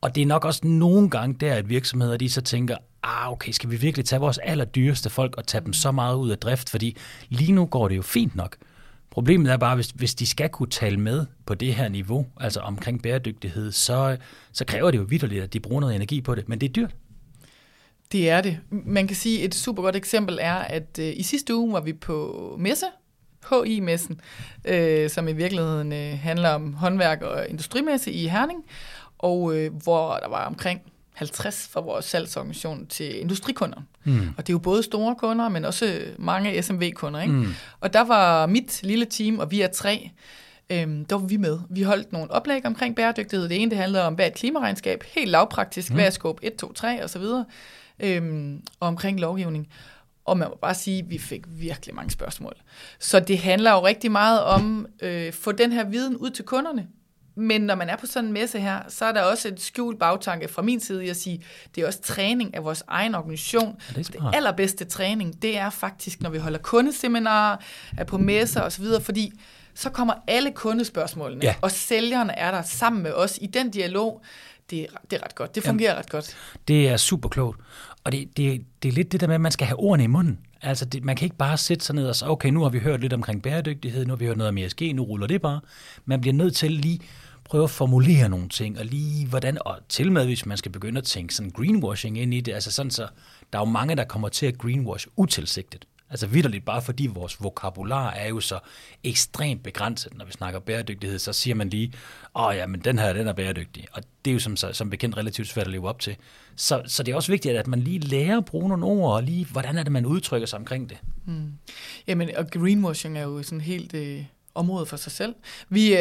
Og 0.00 0.14
det 0.14 0.22
er 0.22 0.26
nok 0.26 0.44
også 0.44 0.66
nogle 0.66 1.10
gange 1.10 1.36
der, 1.40 1.54
at 1.54 1.68
virksomheder 1.68 2.16
de 2.16 2.30
så 2.30 2.40
tænker, 2.40 2.76
ah 3.02 3.32
okay, 3.32 3.52
skal 3.52 3.70
vi 3.70 3.76
virkelig 3.76 4.04
tage 4.04 4.20
vores 4.20 4.38
allerdyreste 4.38 5.10
folk 5.10 5.36
og 5.36 5.46
tage 5.46 5.64
dem 5.64 5.72
så 5.72 5.92
meget 5.92 6.16
ud 6.16 6.30
af 6.30 6.38
drift, 6.38 6.70
fordi 6.70 6.96
lige 7.28 7.52
nu 7.52 7.66
går 7.66 7.88
det 7.88 7.96
jo 7.96 8.02
fint 8.02 8.36
nok. 8.36 8.56
Problemet 9.10 9.52
er 9.52 9.56
bare, 9.56 9.74
hvis, 9.74 9.90
hvis 9.94 10.14
de 10.14 10.26
skal 10.26 10.48
kunne 10.48 10.70
tale 10.70 10.96
med 10.96 11.26
på 11.46 11.54
det 11.54 11.74
her 11.74 11.88
niveau, 11.88 12.26
altså 12.40 12.60
omkring 12.60 13.02
bæredygtighed, 13.02 13.72
så, 13.72 14.16
så 14.52 14.64
kræver 14.64 14.90
det 14.90 14.98
jo 14.98 15.02
vidderligt, 15.02 15.42
at 15.42 15.52
de 15.52 15.60
bruger 15.60 15.80
noget 15.80 15.94
energi 15.94 16.20
på 16.20 16.34
det, 16.34 16.48
men 16.48 16.60
det 16.60 16.68
er 16.68 16.72
dyrt. 16.72 16.94
Det 18.12 18.30
er 18.30 18.40
det. 18.40 18.58
Man 18.70 19.06
kan 19.06 19.16
sige, 19.16 19.40
et 19.40 19.54
super 19.54 19.82
godt 19.82 19.96
eksempel 19.96 20.38
er, 20.40 20.54
at 20.54 20.98
øh, 21.00 21.12
i 21.16 21.22
sidste 21.22 21.54
uge 21.54 21.72
var 21.72 21.80
vi 21.80 21.92
på 21.92 22.56
messe, 22.60 22.86
HI-messen, 23.50 24.20
øh, 24.64 25.10
som 25.10 25.28
i 25.28 25.32
virkeligheden 25.32 25.92
øh, 25.92 26.18
handler 26.18 26.48
om 26.48 26.74
håndværk 26.74 27.22
og 27.22 27.48
industrimesse 27.48 28.12
i 28.12 28.26
Herning, 28.26 28.64
og 29.18 29.56
øh, 29.56 29.74
hvor 29.82 30.16
der 30.16 30.28
var 30.28 30.44
omkring 30.44 30.80
50 31.12 31.68
fra 31.72 31.80
vores 31.80 32.04
salgsorganisation 32.04 32.86
til 32.86 33.20
industrikunder. 33.20 33.78
Mm. 34.04 34.28
Og 34.36 34.46
det 34.46 34.52
er 34.52 34.54
jo 34.54 34.58
både 34.58 34.82
store 34.82 35.14
kunder, 35.14 35.48
men 35.48 35.64
også 35.64 36.00
mange 36.18 36.62
SMV-kunder. 36.62 37.20
Ikke? 37.20 37.34
Mm. 37.34 37.54
Og 37.80 37.92
der 37.92 38.00
var 38.00 38.46
mit 38.46 38.80
lille 38.82 39.04
team, 39.04 39.38
og 39.38 39.50
vi 39.50 39.60
er 39.60 39.68
tre, 39.68 40.10
øhm, 40.70 41.04
der 41.04 41.18
var 41.18 41.26
vi 41.26 41.36
med. 41.36 41.58
Vi 41.70 41.82
holdt 41.82 42.12
nogle 42.12 42.30
oplæg 42.30 42.66
omkring 42.66 42.96
bæredygtighed. 42.96 43.48
Det 43.48 43.62
ene 43.62 43.70
det 43.70 43.78
handlede 43.78 44.06
om, 44.06 44.14
hvad 44.14 44.24
er 44.24 44.30
et 44.30 44.36
klimaregnskab? 44.36 45.04
Helt 45.14 45.30
lavpraktisk. 45.30 45.90
Mm. 45.90 45.94
Hvad 45.94 46.06
er 46.06 46.10
skåb 46.10 46.40
1, 46.42 46.56
2, 46.56 46.72
3 46.72 47.02
og 47.02 47.10
så 47.10 47.18
videre 47.18 47.44
øhm, 48.00 48.62
omkring 48.80 49.20
lovgivning. 49.20 49.68
Og 50.24 50.38
man 50.38 50.48
må 50.48 50.58
bare 50.62 50.74
sige, 50.74 50.98
at 50.98 51.10
vi 51.10 51.18
fik 51.18 51.42
virkelig 51.46 51.94
mange 51.94 52.10
spørgsmål. 52.10 52.54
Så 52.98 53.20
det 53.20 53.38
handler 53.38 53.72
jo 53.72 53.86
rigtig 53.86 54.12
meget 54.12 54.42
om 54.42 54.86
at 55.00 55.08
øh, 55.08 55.32
få 55.32 55.52
den 55.52 55.72
her 55.72 55.84
viden 55.84 56.16
ud 56.16 56.30
til 56.30 56.44
kunderne. 56.44 56.86
Men 57.34 57.60
når 57.60 57.74
man 57.74 57.88
er 57.88 57.96
på 57.96 58.06
sådan 58.06 58.26
en 58.26 58.32
messe 58.32 58.60
her, 58.60 58.80
så 58.88 59.04
er 59.04 59.12
der 59.12 59.22
også 59.22 59.48
et 59.48 59.60
skjult 59.60 59.98
bagtanke 59.98 60.48
fra 60.48 60.62
min 60.62 60.80
side 60.80 61.06
i 61.06 61.08
at 61.08 61.16
sige, 61.16 61.44
det 61.74 61.82
er 61.82 61.86
også 61.86 62.00
træning 62.00 62.54
af 62.54 62.64
vores 62.64 62.84
egen 62.88 63.14
organisation. 63.14 63.78
Ja, 63.88 64.02
det, 64.02 64.12
det 64.12 64.20
allerbedste 64.32 64.84
træning, 64.84 65.42
det 65.42 65.58
er 65.58 65.70
faktisk, 65.70 66.20
når 66.20 66.30
vi 66.30 66.38
holder 66.38 66.58
kundeseminarer, 66.58 67.56
er 67.98 68.04
på 68.04 68.18
messer 68.18 68.60
osv., 68.60 68.84
fordi 69.00 69.32
så 69.74 69.90
kommer 69.90 70.14
alle 70.26 70.52
kundespørgsmålene, 70.52 71.44
ja. 71.44 71.54
og 71.60 71.70
sælgerne 71.70 72.32
er 72.32 72.50
der 72.50 72.62
sammen 72.62 73.02
med 73.02 73.12
os 73.12 73.38
i 73.42 73.46
den 73.46 73.70
dialog 73.70 74.22
det, 74.72 74.86
det 75.10 75.18
er 75.20 75.24
ret 75.24 75.34
godt. 75.34 75.54
Det 75.54 75.62
fungerer 75.62 75.90
Jamen, 75.90 75.98
ret 75.98 76.10
godt. 76.10 76.36
Det 76.68 76.88
er 76.88 76.96
super 76.96 77.28
klogt. 77.28 77.60
Og 78.04 78.12
det, 78.12 78.36
det, 78.36 78.64
det 78.82 78.88
er 78.88 78.92
lidt 78.92 79.12
det 79.12 79.20
der 79.20 79.26
med, 79.26 79.34
at 79.34 79.40
man 79.40 79.52
skal 79.52 79.66
have 79.66 79.78
ordene 79.78 80.04
i 80.04 80.06
munden. 80.06 80.38
Altså, 80.62 80.84
det, 80.84 81.04
man 81.04 81.16
kan 81.16 81.26
ikke 81.26 81.36
bare 81.36 81.58
sætte 81.58 81.84
sig 81.84 81.94
ned 81.94 82.08
og 82.08 82.16
sige, 82.16 82.30
okay, 82.30 82.48
nu 82.48 82.62
har 82.62 82.68
vi 82.68 82.78
hørt 82.78 83.00
lidt 83.00 83.12
omkring 83.12 83.42
bæredygtighed, 83.42 84.04
nu 84.04 84.10
har 84.12 84.16
vi 84.16 84.26
hørt 84.26 84.36
noget 84.36 84.48
om 84.48 84.58
ESG, 84.58 84.82
nu 84.94 85.02
ruller 85.02 85.26
det 85.26 85.42
bare. 85.42 85.60
Man 86.04 86.20
bliver 86.20 86.34
nødt 86.34 86.56
til 86.56 86.70
lige 86.70 87.00
prøve 87.44 87.64
at 87.64 87.70
formulere 87.70 88.28
nogle 88.28 88.48
ting, 88.48 88.78
og 88.78 88.84
lige 88.84 89.26
hvordan, 89.26 89.58
og 89.60 89.78
til 89.88 90.12
med, 90.12 90.24
hvis 90.24 90.46
man 90.46 90.56
skal 90.56 90.72
begynde 90.72 90.98
at 90.98 91.04
tænke 91.04 91.34
sådan 91.34 91.50
greenwashing 91.50 92.18
ind 92.18 92.34
i 92.34 92.40
det, 92.40 92.52
altså 92.52 92.70
sådan 92.70 92.90
så, 92.90 93.08
der 93.52 93.58
er 93.58 93.62
jo 93.62 93.70
mange, 93.70 93.96
der 93.96 94.04
kommer 94.04 94.28
til 94.28 94.46
at 94.46 94.58
greenwash 94.58 95.06
utilsigtet. 95.16 95.86
Altså 96.12 96.26
vidderligt, 96.26 96.64
bare 96.64 96.82
fordi 96.82 97.06
vores 97.06 97.42
vokabular 97.42 98.10
er 98.10 98.28
jo 98.28 98.40
så 98.40 98.58
ekstremt 99.04 99.62
begrænset, 99.62 100.18
når 100.18 100.24
vi 100.24 100.32
snakker 100.32 100.60
bæredygtighed, 100.60 101.18
så 101.18 101.32
siger 101.32 101.54
man 101.54 101.68
lige, 101.68 101.92
åh 102.34 102.46
oh, 102.46 102.56
ja, 102.56 102.66
men 102.66 102.80
den 102.80 102.98
her, 102.98 103.12
den 103.12 103.28
er 103.28 103.32
bæredygtig. 103.32 103.86
Og 103.92 104.02
det 104.24 104.30
er 104.30 104.34
jo 104.34 104.40
som, 104.40 104.56
som 104.56 104.90
bekendt 104.90 105.16
relativt 105.16 105.48
svært 105.48 105.66
at 105.66 105.72
leve 105.72 105.88
op 105.88 106.00
til. 106.00 106.16
Så, 106.56 106.82
så 106.86 107.02
det 107.02 107.12
er 107.12 107.16
også 107.16 107.32
vigtigt, 107.32 107.56
at 107.56 107.66
man 107.66 107.80
lige 107.80 107.98
lærer 107.98 108.38
at 108.38 108.44
bruge 108.44 108.68
nogle 108.68 108.86
ord, 108.86 109.14
og 109.14 109.22
lige, 109.22 109.46
hvordan 109.46 109.78
er 109.78 109.82
det, 109.82 109.92
man 109.92 110.06
udtrykker 110.06 110.46
sig 110.46 110.58
omkring 110.58 110.90
det. 110.90 110.98
Mm. 111.26 111.52
Jamen, 112.06 112.36
og 112.36 112.50
greenwashing 112.50 113.18
er 113.18 113.22
jo 113.22 113.42
sådan 113.42 113.60
helt... 113.60 113.94
Øh 113.94 114.24
område 114.54 114.86
for 114.86 114.96
sig 114.96 115.12
selv. 115.12 115.34
Vi, 115.68 115.92
øh, 115.92 116.00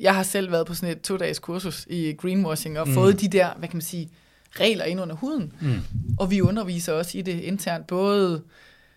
jeg 0.00 0.14
har 0.14 0.22
selv 0.22 0.52
været 0.52 0.66
på 0.66 0.74
sådan 0.74 0.96
et 0.96 1.00
to-dages 1.00 1.38
kursus 1.38 1.86
i 1.90 2.12
greenwashing 2.12 2.78
og 2.78 2.88
mm. 2.88 2.94
fået 2.94 3.20
de 3.20 3.28
der, 3.28 3.50
hvad 3.58 3.68
kan 3.68 3.76
man 3.76 3.82
sige, 3.82 4.08
regler 4.60 4.84
ind 4.84 5.00
under 5.00 5.14
huden. 5.14 5.52
Mm. 5.60 5.80
Og 6.18 6.30
vi 6.30 6.40
underviser 6.40 6.92
også 6.92 7.18
i 7.18 7.22
det 7.22 7.40
internt, 7.40 7.86
både 7.86 8.42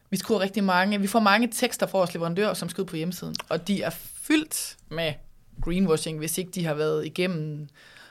vi 0.09 0.17
skriver 0.17 0.41
rigtig 0.41 0.63
mange, 0.63 1.01
vi 1.01 1.07
får 1.07 1.19
mange 1.19 1.47
tekster 1.47 1.87
fra 1.87 1.97
vores 1.97 2.13
leverandører, 2.13 2.53
som 2.53 2.69
skal 2.69 2.81
ud 2.81 2.85
på 2.85 2.95
hjemmesiden, 2.95 3.35
og 3.49 3.67
de 3.67 3.81
er 3.81 3.89
fyldt 4.23 4.75
med 4.89 5.13
greenwashing, 5.61 6.17
hvis 6.19 6.37
ikke 6.37 6.51
de 6.51 6.65
har 6.65 6.73
været 6.73 7.05
igennem 7.05 7.67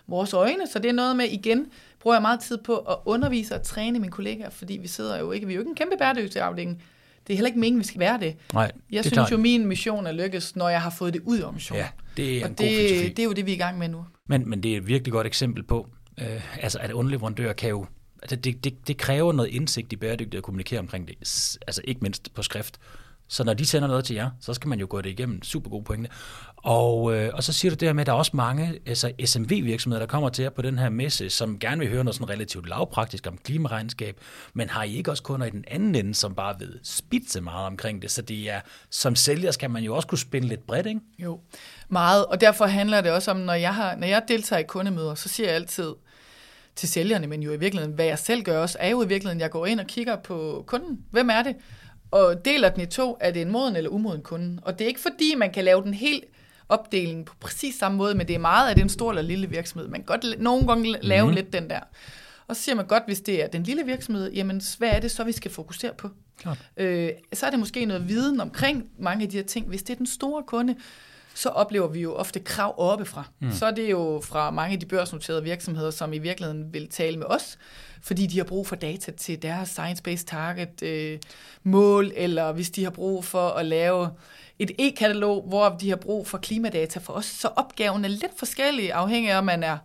vores 0.07 0.33
øjne. 0.33 0.67
Så 0.73 0.79
det 0.79 0.89
er 0.89 0.93
noget 0.93 1.17
med, 1.17 1.25
igen, 1.25 1.67
bruger 2.01 2.15
jeg 2.17 2.23
meget 2.23 2.41
tid 2.41 2.59
på 2.59 2.77
at 2.77 2.97
undervise 3.05 3.55
og 3.55 3.63
træne 3.63 3.99
mine 3.99 4.13
kollegaer, 4.13 4.51
fordi 4.51 4.79
vi 4.83 4.89
sidder 4.89 5.19
jo 5.19 5.33
ikke, 5.33 5.47
vi 5.47 5.53
er 5.53 5.55
jo 5.55 5.61
ikke 5.61 5.69
en 5.69 5.75
kæmpe 5.77 5.97
bæredygtighedsafdeling. 5.99 6.83
Det 7.27 7.33
er 7.33 7.37
heller 7.37 7.49
ikke 7.49 7.59
meningen, 7.59 7.79
vi 7.81 7.85
skal 7.85 8.01
være 8.01 8.21
det. 8.21 8.37
Nej, 8.53 8.73
Jeg 8.91 9.05
det 9.05 9.13
synes 9.13 9.31
jo, 9.31 9.37
min 9.37 9.67
mission 9.67 10.07
er 10.07 10.13
lykkes, 10.13 10.57
når 10.57 10.69
jeg 10.69 10.83
har 10.83 10.91
fået 10.91 11.15
det 11.15 11.23
ud 11.25 11.39
i 11.39 11.43
organisationen. 11.43 11.85
Ja, 11.85 11.89
det 12.17 12.33
er 12.33 12.37
en 12.37 12.43
og 12.43 12.49
god 12.49 12.67
filosofi. 12.67 13.09
det, 13.09 13.17
det 13.17 13.23
er 13.23 13.27
jo 13.27 13.33
det, 13.33 13.47
vi 13.47 13.51
er 13.51 13.55
i 13.55 13.59
gang 13.59 13.79
med 13.79 13.89
nu. 13.89 14.07
Men, 14.29 14.51
men 14.51 14.63
det 14.63 14.73
er 14.73 14.77
et 14.77 14.87
virkelig 14.87 15.13
godt 15.13 15.27
eksempel 15.27 15.63
på, 15.63 15.89
øh, 16.21 16.63
altså 16.65 16.79
at 16.79 16.93
underleverandører 16.93 17.53
kan 17.53 17.71
jo, 17.71 17.87
altså 18.25 18.37
det, 18.37 18.65
det, 18.65 18.89
det 18.89 18.97
kræver 18.97 19.33
noget 19.33 19.49
indsigt 19.51 19.93
i 19.93 19.97
bæredygtighed 19.97 20.39
at 20.39 20.45
kommunikere 20.45 20.81
omkring 20.81 21.09
det, 21.09 21.15
altså 21.67 21.81
ikke 21.85 22.01
mindst 22.01 22.35
på 22.35 22.43
skrift. 22.43 22.79
Så 23.29 23.45
når 23.45 23.55
de 23.55 23.67
sender 23.67 23.89
noget 23.89 24.05
til 24.05 24.17
jer, 24.17 24.31
så 24.41 24.55
skal 24.55 24.69
man 24.69 24.81
jo 24.81 24.87
gå 24.91 25.01
det 25.01 25.11
igennem. 25.11 25.43
Super 25.43 25.71
gode 25.71 25.85
pointe. 25.85 26.11
Og, 26.57 27.15
øh, 27.15 27.31
og 27.35 27.45
så 27.45 27.53
siger 27.53 27.71
du 27.71 27.75
det 27.75 27.89
her 27.89 27.93
med, 27.93 28.01
at 28.01 28.07
der 28.07 28.13
er 28.13 28.17
også 28.17 28.31
mange 28.35 28.79
altså 28.87 29.13
SMV-virksomheder, 29.25 30.01
der 30.01 30.07
kommer 30.07 30.29
til 30.29 30.43
jer 30.43 30.51
på 30.51 30.63
den 30.63 30.79
her 30.79 30.89
messe, 30.89 31.31
som 31.31 31.59
gerne 31.59 31.79
vil 31.79 31.89
høre 31.89 32.05
noget 32.05 32.15
sådan 32.15 32.31
relativt 32.31 32.69
lavpraktisk 32.69 33.27
om 33.27 33.39
klimaregnskab, 33.45 34.21
men 34.55 34.69
har 34.69 34.83
I 34.83 34.97
ikke 34.97 35.11
også 35.11 35.23
kunder 35.23 35.47
i 35.47 35.51
den 35.51 35.65
anden 35.69 35.95
ende, 35.95 36.15
som 36.15 36.35
bare 36.35 36.55
ved 36.59 36.79
spidse 36.83 37.41
meget 37.41 37.67
omkring 37.67 38.03
det? 38.03 38.11
Så 38.11 38.23
det 38.23 38.51
er, 38.51 38.61
som 38.91 39.17
sælger 39.17 39.51
skal 39.51 39.71
man 39.71 39.83
jo 39.83 39.97
også 39.97 40.09
kunne 40.09 40.19
spænde 40.19 40.49
lidt 40.49 40.67
bredt, 40.67 40.87
ikke? 40.87 41.01
Jo, 41.19 41.41
meget. 41.89 42.27
Og 42.27 42.41
derfor 42.41 42.67
handler 42.67 43.01
det 43.01 43.13
også 43.13 43.31
om, 43.31 43.37
når 43.37 43.55
jeg, 43.55 43.75
har, 43.75 43.97
når 43.97 44.07
jeg 44.07 44.23
deltager 44.29 44.61
i 44.61 44.65
kundemøder, 44.69 45.15
så 45.15 45.29
siger 45.29 45.47
jeg 45.47 45.57
altid 45.57 45.95
til 46.77 46.89
sælgerne, 46.89 47.27
men 47.27 47.43
jo 47.43 47.53
i 47.53 47.57
virkeligheden, 47.57 47.95
hvad 47.95 48.05
jeg 48.05 48.19
selv 48.19 48.43
gør 48.43 48.59
også, 48.59 48.79
er 48.81 48.89
jo 48.89 49.03
i 49.03 49.09
virkeligheden, 49.09 49.41
jeg 49.41 49.51
går 49.51 49.67
ind 49.67 49.81
og 49.81 49.87
kigger 49.87 50.17
på 50.17 50.65
kunden. 50.67 51.01
Hvem 51.11 51.31
er 51.31 51.43
det? 51.43 51.57
Og 52.11 52.45
deler 52.45 52.69
den 52.69 52.81
i 52.81 52.87
to, 52.87 53.17
er 53.21 53.31
det 53.31 53.43
en 53.43 53.51
moden 53.51 53.77
eller 53.77 53.91
umoden 53.91 54.23
kunde? 54.23 54.59
Og 54.63 54.79
det 54.79 54.85
er 54.85 54.89
ikke 54.89 55.01
fordi, 55.01 55.35
man 55.35 55.53
kan 55.53 55.65
lave 55.65 55.83
den 55.83 55.95
helt 55.95 56.25
opdeling 56.69 57.27
på 57.27 57.35
præcis 57.41 57.75
samme 57.75 57.99
måde, 57.99 58.15
men 58.15 58.29
det 58.29 58.35
er 58.35 58.39
meget, 58.39 58.71
at 58.71 58.77
det 58.77 58.81
er 58.81 58.85
en 58.85 58.91
stor 58.91 59.11
eller 59.11 59.23
lille 59.23 59.49
virksomhed. 59.49 59.89
Man 59.89 60.01
kan 60.01 60.07
godt 60.07 60.41
nogle 60.41 60.67
gange 60.67 60.97
lave 61.03 61.23
mm-hmm. 61.23 61.35
lidt 61.35 61.53
den 61.53 61.71
der. 61.71 61.81
Og 62.47 62.57
så 62.57 62.63
siger 62.63 62.77
man 62.77 62.87
godt, 62.87 63.03
hvis 63.07 63.21
det 63.21 63.43
er 63.43 63.47
den 63.47 63.63
lille 63.63 63.85
virksomhed, 63.85 64.33
jamen 64.33 64.63
hvad 64.79 64.89
er 64.89 65.01
det 65.01 65.11
så, 65.11 65.25
vi 65.25 65.33
skal 65.33 65.51
fokusere 65.51 65.93
på? 65.99 66.09
Klart. 66.39 66.59
Øh, 66.77 67.11
så 67.33 67.47
er 67.47 67.51
det 67.51 67.59
måske 67.59 67.85
noget 67.85 68.09
viden 68.09 68.41
omkring 68.41 68.87
mange 68.99 69.25
af 69.25 69.31
de 69.31 69.37
her 69.37 69.45
ting. 69.45 69.67
Hvis 69.67 69.83
det 69.83 69.93
er 69.93 69.97
den 69.97 70.07
store 70.07 70.43
kunde, 70.43 70.77
så 71.35 71.49
oplever 71.49 71.89
vi 71.89 72.01
jo 72.01 72.15
ofte 72.15 72.41
krav 72.41 72.75
oppefra. 72.77 73.25
Mm. 73.41 73.53
Så 73.53 73.67
er 73.67 73.71
det 73.71 73.91
jo 73.91 74.23
fra 74.25 74.51
mange 74.51 74.75
af 74.75 74.81
de 74.81 74.87
børsnoterede 74.87 75.43
virksomheder, 75.43 75.91
som 75.91 76.13
i 76.13 76.19
virkeligheden 76.19 76.73
vil 76.73 76.89
tale 76.89 77.17
med 77.17 77.27
os, 77.27 77.59
fordi 78.03 78.27
de 78.27 78.37
har 78.37 78.45
brug 78.45 78.67
for 78.67 78.77
data 78.77 79.11
til 79.11 79.43
deres 79.43 79.79
science-based 79.79 80.25
target 80.27 80.83
øh, 80.83 81.19
mål, 81.63 82.13
eller 82.17 82.53
hvis 82.53 82.71
de 82.71 82.85
har 82.85 82.91
brug 82.91 83.25
for 83.25 83.49
at 83.49 83.67
lave 83.67 84.11
et 84.59 84.71
e-katalog, 84.79 85.45
hvor 85.49 85.69
de 85.69 85.89
har 85.89 85.97
brug 85.97 86.27
for 86.27 86.39
klimadata 86.39 86.99
for 86.99 87.13
os. 87.13 87.27
Så 87.27 87.49
opgaven 87.57 88.05
er 88.05 88.09
lidt 88.09 88.39
forskellig, 88.39 88.93
afhængig 88.93 89.31
af, 89.31 89.39
om 89.39 89.45
man 89.45 89.63
er 89.63 89.79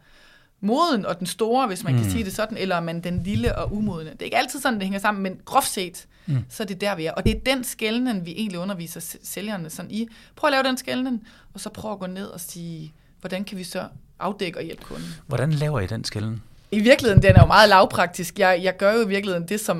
moden 0.62 1.05
og 1.05 1.19
den 1.19 1.27
store, 1.27 1.67
hvis 1.67 1.83
man 1.83 1.95
mm. 1.95 2.01
kan 2.01 2.12
sige 2.12 2.23
det 2.23 2.35
sådan, 2.35 2.57
eller 2.57 2.77
om 2.77 2.83
man 2.83 3.01
den 3.01 3.23
lille 3.23 3.57
og 3.57 3.73
umodne. 3.73 4.09
Det 4.09 4.21
er 4.21 4.25
ikke 4.25 4.38
altid 4.38 4.59
sådan, 4.59 4.79
det 4.79 4.83
hænger 4.83 4.99
sammen, 4.99 5.23
men 5.23 5.39
groft 5.45 5.71
set, 5.71 6.07
mm. 6.25 6.45
så 6.49 6.63
er 6.63 6.67
det 6.67 6.81
der, 6.81 6.95
vi 6.95 7.05
er. 7.05 7.12
Og 7.12 7.25
det 7.25 7.35
er 7.35 7.39
den 7.39 7.63
skældnen, 7.63 8.25
vi 8.25 8.31
egentlig 8.31 8.59
underviser 8.59 9.17
sælgerne 9.23 9.69
sådan 9.69 9.91
i. 9.91 10.07
Prøv 10.35 10.47
at 10.47 10.51
lave 10.51 10.63
den 10.63 10.77
skældnen, 10.77 11.23
og 11.53 11.59
så 11.59 11.69
prøv 11.69 11.91
at 11.91 11.99
gå 11.99 12.07
ned 12.07 12.27
og 12.27 12.39
sige, 12.39 12.93
hvordan 13.19 13.43
kan 13.43 13.57
vi 13.57 13.63
så 13.63 13.88
afdække 14.19 14.59
og 14.59 14.63
hjælpe 14.63 14.83
kunden? 14.83 15.07
Hvordan 15.27 15.51
laver 15.51 15.79
I 15.79 15.88
den 15.88 16.03
skælden? 16.03 16.41
I 16.71 16.79
virkeligheden, 16.79 17.23
den 17.23 17.35
er 17.35 17.41
jo 17.41 17.47
meget 17.47 17.69
lavpraktisk. 17.69 18.39
Jeg, 18.39 18.59
jeg 18.63 18.77
gør 18.77 18.93
jo 18.93 19.05
i 19.05 19.07
virkeligheden 19.07 19.47
det, 19.47 19.59
som 19.59 19.77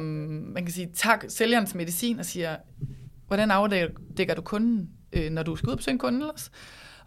man 0.53 0.65
kan 0.65 0.73
sige, 0.73 0.89
tager 0.95 1.17
sælgerens 1.27 1.75
medicin 1.75 2.19
og 2.19 2.25
siger, 2.25 2.55
hvordan 3.27 3.51
afdækker 3.51 4.36
du 4.36 4.41
kunden, 4.41 4.89
øh, 5.13 5.32
når 5.32 5.43
du 5.43 5.55
skal 5.55 5.67
ud 5.67 5.71
og 5.71 5.77
besøge 5.77 5.93
en 5.93 5.99
kunde 5.99 6.19
ellers? 6.19 6.51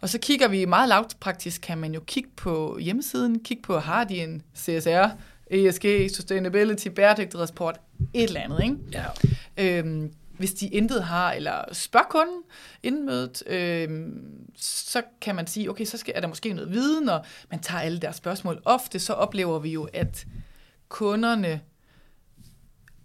Og 0.01 0.09
så 0.09 0.17
kigger 0.17 0.47
vi 0.47 0.65
meget 0.65 0.89
lavpraktisk, 0.89 1.61
kan 1.61 1.77
man 1.77 1.93
jo 1.93 1.99
kigge 1.99 2.29
på 2.35 2.77
hjemmesiden, 2.81 3.39
kigge 3.39 3.63
på, 3.63 3.79
har 3.79 4.03
de 4.03 4.23
en 4.23 4.41
CSR, 4.57 5.05
ESG, 5.51 6.15
Sustainability, 6.15 6.87
bæredygtighedsport, 6.87 7.79
et 8.13 8.23
eller 8.23 8.41
andet, 8.41 8.63
ikke? 8.63 8.75
Ja. 8.91 9.05
Øhm, 9.57 10.11
hvis 10.37 10.53
de 10.53 10.67
intet 10.67 11.03
har, 11.03 11.31
eller 11.33 11.73
spørger 11.73 12.07
kunden 12.09 12.41
inden 12.83 13.05
mødet, 13.05 13.43
øhm, 13.47 14.51
så 14.55 15.01
kan 15.21 15.35
man 15.35 15.47
sige, 15.47 15.69
okay, 15.69 15.85
så 15.85 15.97
skal, 15.97 16.13
er 16.15 16.21
der 16.21 16.27
måske 16.27 16.53
noget 16.53 16.71
viden, 16.71 17.09
og 17.09 17.25
man 17.51 17.59
tager 17.59 17.81
alle 17.81 17.99
deres 17.99 18.15
spørgsmål. 18.15 18.61
Ofte 18.65 18.99
så 18.99 19.13
oplever 19.13 19.59
vi 19.59 19.69
jo, 19.69 19.89
at 19.93 20.27
kunderne 20.89 21.61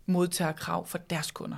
modtager 0.07 0.53
krav 0.53 0.87
for 0.87 0.99
deres 0.99 1.31
kunder. 1.31 1.57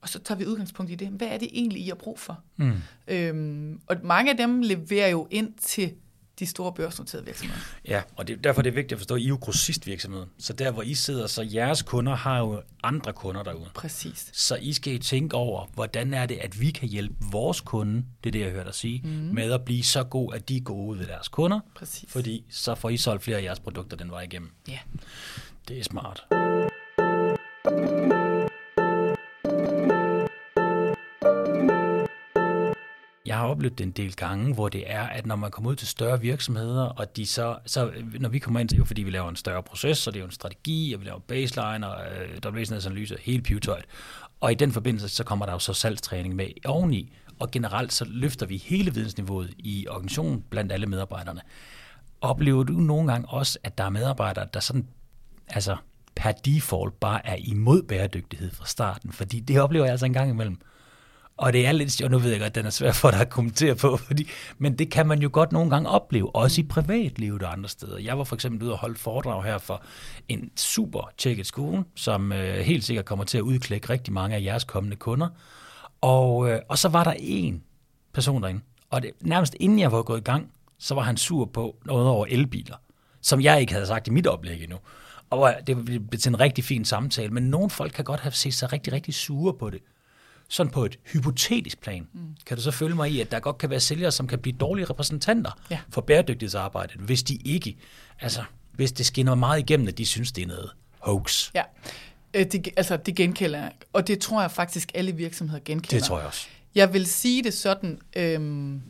Og 0.00 0.08
så 0.08 0.18
tager 0.18 0.38
vi 0.38 0.46
udgangspunkt 0.46 0.92
i 0.92 0.94
det. 0.94 1.08
Hvad 1.08 1.28
er 1.28 1.38
det 1.38 1.48
egentlig, 1.52 1.82
I 1.82 1.88
har 1.88 1.94
brug 1.94 2.18
for? 2.18 2.40
Mm. 2.56 2.72
Øhm, 3.08 3.80
og 3.86 3.96
mange 4.02 4.30
af 4.30 4.36
dem 4.36 4.60
leverer 4.62 5.08
jo 5.08 5.28
ind 5.30 5.54
til 5.54 5.94
de 6.38 6.46
store 6.46 6.72
børsnoterede 6.72 7.24
virksomheder. 7.24 7.60
Ja, 7.88 8.02
og 8.16 8.28
det, 8.28 8.44
derfor 8.44 8.60
er 8.60 8.62
det 8.62 8.74
vigtigt 8.74 8.92
at 8.92 8.98
forstå, 8.98 9.14
at 9.14 9.20
I 9.20 9.24
er 9.24 9.28
jo 9.28 9.38
grossistvirksomhed. 9.40 10.26
Så 10.38 10.52
der, 10.52 10.70
hvor 10.70 10.82
I 10.82 10.94
sidder, 10.94 11.26
så 11.26 11.48
jeres 11.54 11.82
kunder 11.82 12.14
har 12.14 12.38
jo 12.38 12.62
andre 12.82 13.12
kunder 13.12 13.42
derude. 13.42 13.70
Præcis. 13.74 14.30
Så 14.32 14.56
I 14.56 14.72
skal 14.72 15.00
tænke 15.00 15.36
over, 15.36 15.66
hvordan 15.74 16.14
er 16.14 16.26
det, 16.26 16.36
at 16.36 16.60
vi 16.60 16.70
kan 16.70 16.88
hjælpe 16.88 17.14
vores 17.30 17.60
kunde, 17.60 18.04
det 18.24 18.30
er 18.30 18.32
det, 18.32 18.40
jeg 18.40 18.50
hørte 18.50 18.64
dig 18.64 18.74
sige, 18.74 19.00
mm. 19.04 19.10
med 19.10 19.52
at 19.52 19.64
blive 19.64 19.82
så 19.82 20.04
god, 20.04 20.34
at 20.34 20.48
de 20.48 20.60
går 20.60 20.74
ud 20.74 20.96
ved 20.96 21.06
deres 21.06 21.28
kunder. 21.28 21.60
Præcis. 21.74 22.12
Fordi 22.12 22.44
så 22.50 22.74
får 22.74 22.90
I 22.90 22.96
solgt 22.96 23.22
flere 23.22 23.38
af 23.38 23.42
jeres 23.42 23.60
produkter 23.60 23.96
den 23.96 24.10
vej 24.10 24.22
igennem. 24.22 24.50
Ja. 24.68 24.78
Det 25.68 25.78
er 25.78 25.84
smart. 25.84 26.26
Jeg 33.26 33.36
har 33.36 33.46
oplevet 33.46 33.78
det 33.78 33.84
en 33.84 33.90
del 33.90 34.14
gange, 34.16 34.54
hvor 34.54 34.68
det 34.68 34.90
er, 34.90 35.02
at 35.02 35.26
når 35.26 35.36
man 35.36 35.50
kommer 35.50 35.70
ud 35.70 35.76
til 35.76 35.88
større 35.88 36.20
virksomheder, 36.20 36.84
og 36.84 37.16
de 37.16 37.26
så, 37.26 37.58
så 37.66 37.92
når 38.20 38.28
vi 38.28 38.38
kommer 38.38 38.60
ind, 38.60 38.68
så 38.68 38.76
jo 38.76 38.84
fordi, 38.84 39.02
vi 39.02 39.10
laver 39.10 39.28
en 39.28 39.36
større 39.36 39.62
proces, 39.62 39.98
så 39.98 40.10
det 40.10 40.16
er 40.16 40.20
jo 40.20 40.26
en 40.26 40.32
strategi, 40.32 40.92
og 40.94 41.00
vi 41.00 41.06
laver 41.06 41.18
baseline 41.18 41.88
og 41.88 42.04
øh, 42.04 42.54
WSNS-analyse, 42.54 43.16
hele 43.20 43.42
pivetøjet. 43.42 43.84
Og 44.40 44.52
i 44.52 44.54
den 44.54 44.72
forbindelse, 44.72 45.08
så 45.08 45.24
kommer 45.24 45.46
der 45.46 45.52
jo 45.52 45.58
så 45.58 45.72
salgstræning 45.72 46.34
med 46.34 46.46
oveni, 46.64 47.12
og 47.38 47.50
generelt 47.50 47.92
så 47.92 48.04
løfter 48.08 48.46
vi 48.46 48.56
hele 48.56 48.94
vidensniveauet 48.94 49.54
i 49.58 49.86
organisationen 49.90 50.44
blandt 50.50 50.72
alle 50.72 50.86
medarbejderne. 50.86 51.40
Oplever 52.20 52.62
du 52.62 52.72
nogle 52.72 53.12
gange 53.12 53.28
også, 53.28 53.58
at 53.64 53.78
der 53.78 53.84
er 53.84 53.90
medarbejdere, 53.90 54.46
der 54.54 54.60
sådan, 54.60 54.86
altså 55.48 55.76
per 56.16 56.32
default 56.32 57.00
bare 57.00 57.26
er 57.26 57.36
imod 57.38 57.82
bæredygtighed 57.82 58.50
fra 58.50 58.66
starten? 58.66 59.12
Fordi 59.12 59.40
det 59.40 59.60
oplever 59.60 59.84
jeg 59.84 59.92
altså 59.92 60.06
en 60.06 60.12
gang 60.12 60.30
imellem. 60.30 60.58
Og 61.36 61.52
det 61.52 61.66
er 61.66 61.72
lidt 61.72 61.92
sjovt, 61.92 62.12
nu 62.12 62.18
ved 62.18 62.30
jeg 62.30 62.40
godt, 62.40 62.46
at 62.46 62.54
den 62.54 62.66
er 62.66 62.70
svær 62.70 62.92
for 62.92 63.10
dig 63.10 63.20
at 63.20 63.30
kommentere 63.30 63.74
på, 63.74 63.96
fordi, 63.96 64.28
men 64.58 64.78
det 64.78 64.90
kan 64.90 65.06
man 65.06 65.22
jo 65.22 65.30
godt 65.32 65.52
nogle 65.52 65.70
gange 65.70 65.88
opleve, 65.88 66.36
også 66.36 66.60
i 66.60 66.64
privatlivet 66.64 67.42
og 67.42 67.52
andre 67.52 67.68
steder. 67.68 67.98
Jeg 67.98 68.18
var 68.18 68.24
for 68.24 68.34
eksempel 68.34 68.62
ude 68.62 68.72
og 68.72 68.78
holde 68.78 68.98
foredrag 68.98 69.44
her 69.44 69.58
for 69.58 69.82
en 70.28 70.50
super 70.56 71.10
tjekket 71.18 71.46
skole, 71.46 71.84
som 71.94 72.32
øh, 72.32 72.54
helt 72.54 72.84
sikkert 72.84 73.04
kommer 73.04 73.24
til 73.24 73.38
at 73.38 73.42
udklække 73.42 73.90
rigtig 73.90 74.12
mange 74.14 74.36
af 74.36 74.42
jeres 74.42 74.64
kommende 74.64 74.96
kunder. 74.96 75.28
Og, 76.00 76.50
øh, 76.50 76.60
og 76.68 76.78
så 76.78 76.88
var 76.88 77.04
der 77.04 77.14
en 77.18 77.62
person 78.12 78.42
derinde, 78.42 78.60
og 78.90 79.02
det, 79.02 79.10
nærmest 79.20 79.56
inden 79.60 79.78
jeg 79.78 79.92
var 79.92 80.02
gået 80.02 80.18
i 80.18 80.24
gang, 80.24 80.52
så 80.78 80.94
var 80.94 81.02
han 81.02 81.16
sur 81.16 81.44
på 81.44 81.76
noget 81.84 82.08
over 82.08 82.26
elbiler, 82.28 82.76
som 83.22 83.40
jeg 83.40 83.60
ikke 83.60 83.72
havde 83.72 83.86
sagt 83.86 84.08
i 84.08 84.10
mit 84.10 84.26
oplæg 84.26 84.62
endnu. 84.62 84.78
Og 85.30 85.54
det 85.66 85.84
blev 85.84 86.20
til 86.20 86.28
en 86.28 86.40
rigtig 86.40 86.64
fin 86.64 86.84
samtale, 86.84 87.30
men 87.30 87.42
nogle 87.42 87.70
folk 87.70 87.92
kan 87.92 88.04
godt 88.04 88.20
have 88.20 88.32
set 88.32 88.54
sig 88.54 88.72
rigtig, 88.72 88.92
rigtig 88.92 89.14
sure 89.14 89.54
på 89.54 89.70
det 89.70 89.82
sådan 90.48 90.72
på 90.72 90.84
et 90.84 90.98
hypotetisk 91.12 91.80
plan, 91.80 92.08
mm. 92.12 92.20
kan 92.46 92.56
du 92.56 92.62
så 92.62 92.70
følge 92.70 92.94
mig 92.94 93.10
i, 93.10 93.20
at 93.20 93.30
der 93.30 93.40
godt 93.40 93.58
kan 93.58 93.70
være 93.70 93.80
sælgere, 93.80 94.12
som 94.12 94.26
kan 94.26 94.38
blive 94.38 94.56
dårlige 94.60 94.84
repræsentanter 94.84 95.50
Ja. 95.70 95.78
for 95.90 96.00
bæredygtighedsarbejdet, 96.00 96.96
hvis 97.00 97.22
de 97.22 97.34
ikke, 97.44 97.76
altså 98.20 98.42
hvis 98.72 98.92
det 98.92 99.06
skinner 99.06 99.34
meget 99.34 99.58
igennem, 99.60 99.88
at 99.88 99.98
de 99.98 100.06
synes, 100.06 100.32
det 100.32 100.42
er 100.42 100.46
noget 100.48 100.70
hoax. 100.98 101.50
Ja, 101.54 101.62
Øh, 102.34 102.46
det, 102.52 102.68
altså 102.76 102.96
det 102.96 103.14
genkender 103.14 103.58
jeg, 103.58 103.72
og 103.92 104.06
det 104.06 104.18
tror 104.18 104.40
jeg 104.40 104.50
faktisk 104.50 104.90
alle 104.94 105.12
virksomheder 105.12 105.60
genkender. 105.64 105.96
Det 105.98 106.02
tror 106.04 106.18
jeg 106.18 106.26
også. 106.26 106.46
Jeg 106.74 106.92
vil 106.92 107.06
sige 107.06 107.42
det 107.44 107.54
sådan, 107.54 107.98
øhm, 108.16 108.82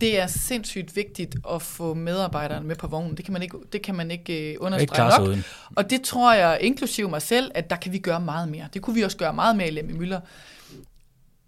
det 0.00 0.18
er 0.20 0.26
sindssygt 0.26 0.96
vigtigt 0.96 1.36
at 1.50 1.62
få 1.62 1.94
medarbejderne 1.94 2.66
med 2.66 2.76
på 2.76 2.86
vognen. 2.86 3.16
Det 3.16 3.24
kan 3.24 3.32
man 3.32 3.42
ikke, 3.42 3.56
det 3.72 3.82
kan 3.82 3.94
man 3.94 4.10
ikke 4.10 4.32
øh, 4.32 4.48
Ikke 4.48 4.62
understrege 4.62 5.10
sig 5.10 5.20
nok. 5.20 5.28
uden. 5.28 5.44
Og 5.76 5.90
det 5.90 6.02
tror 6.02 6.34
jeg, 6.34 6.58
inklusive 6.60 7.08
mig 7.08 7.22
selv, 7.22 7.50
at 7.54 7.70
der 7.70 7.76
kan 7.76 7.92
vi 7.92 7.98
gøre 7.98 8.20
meget 8.20 8.48
mere. 8.48 8.68
Det 8.74 8.82
kunne 8.82 8.94
vi 8.94 9.02
også 9.02 9.16
gøre 9.16 9.32
meget 9.32 9.56
mere 9.56 9.68
i 9.68 9.70
Lemmy 9.70 9.92
Møller. 9.92 10.20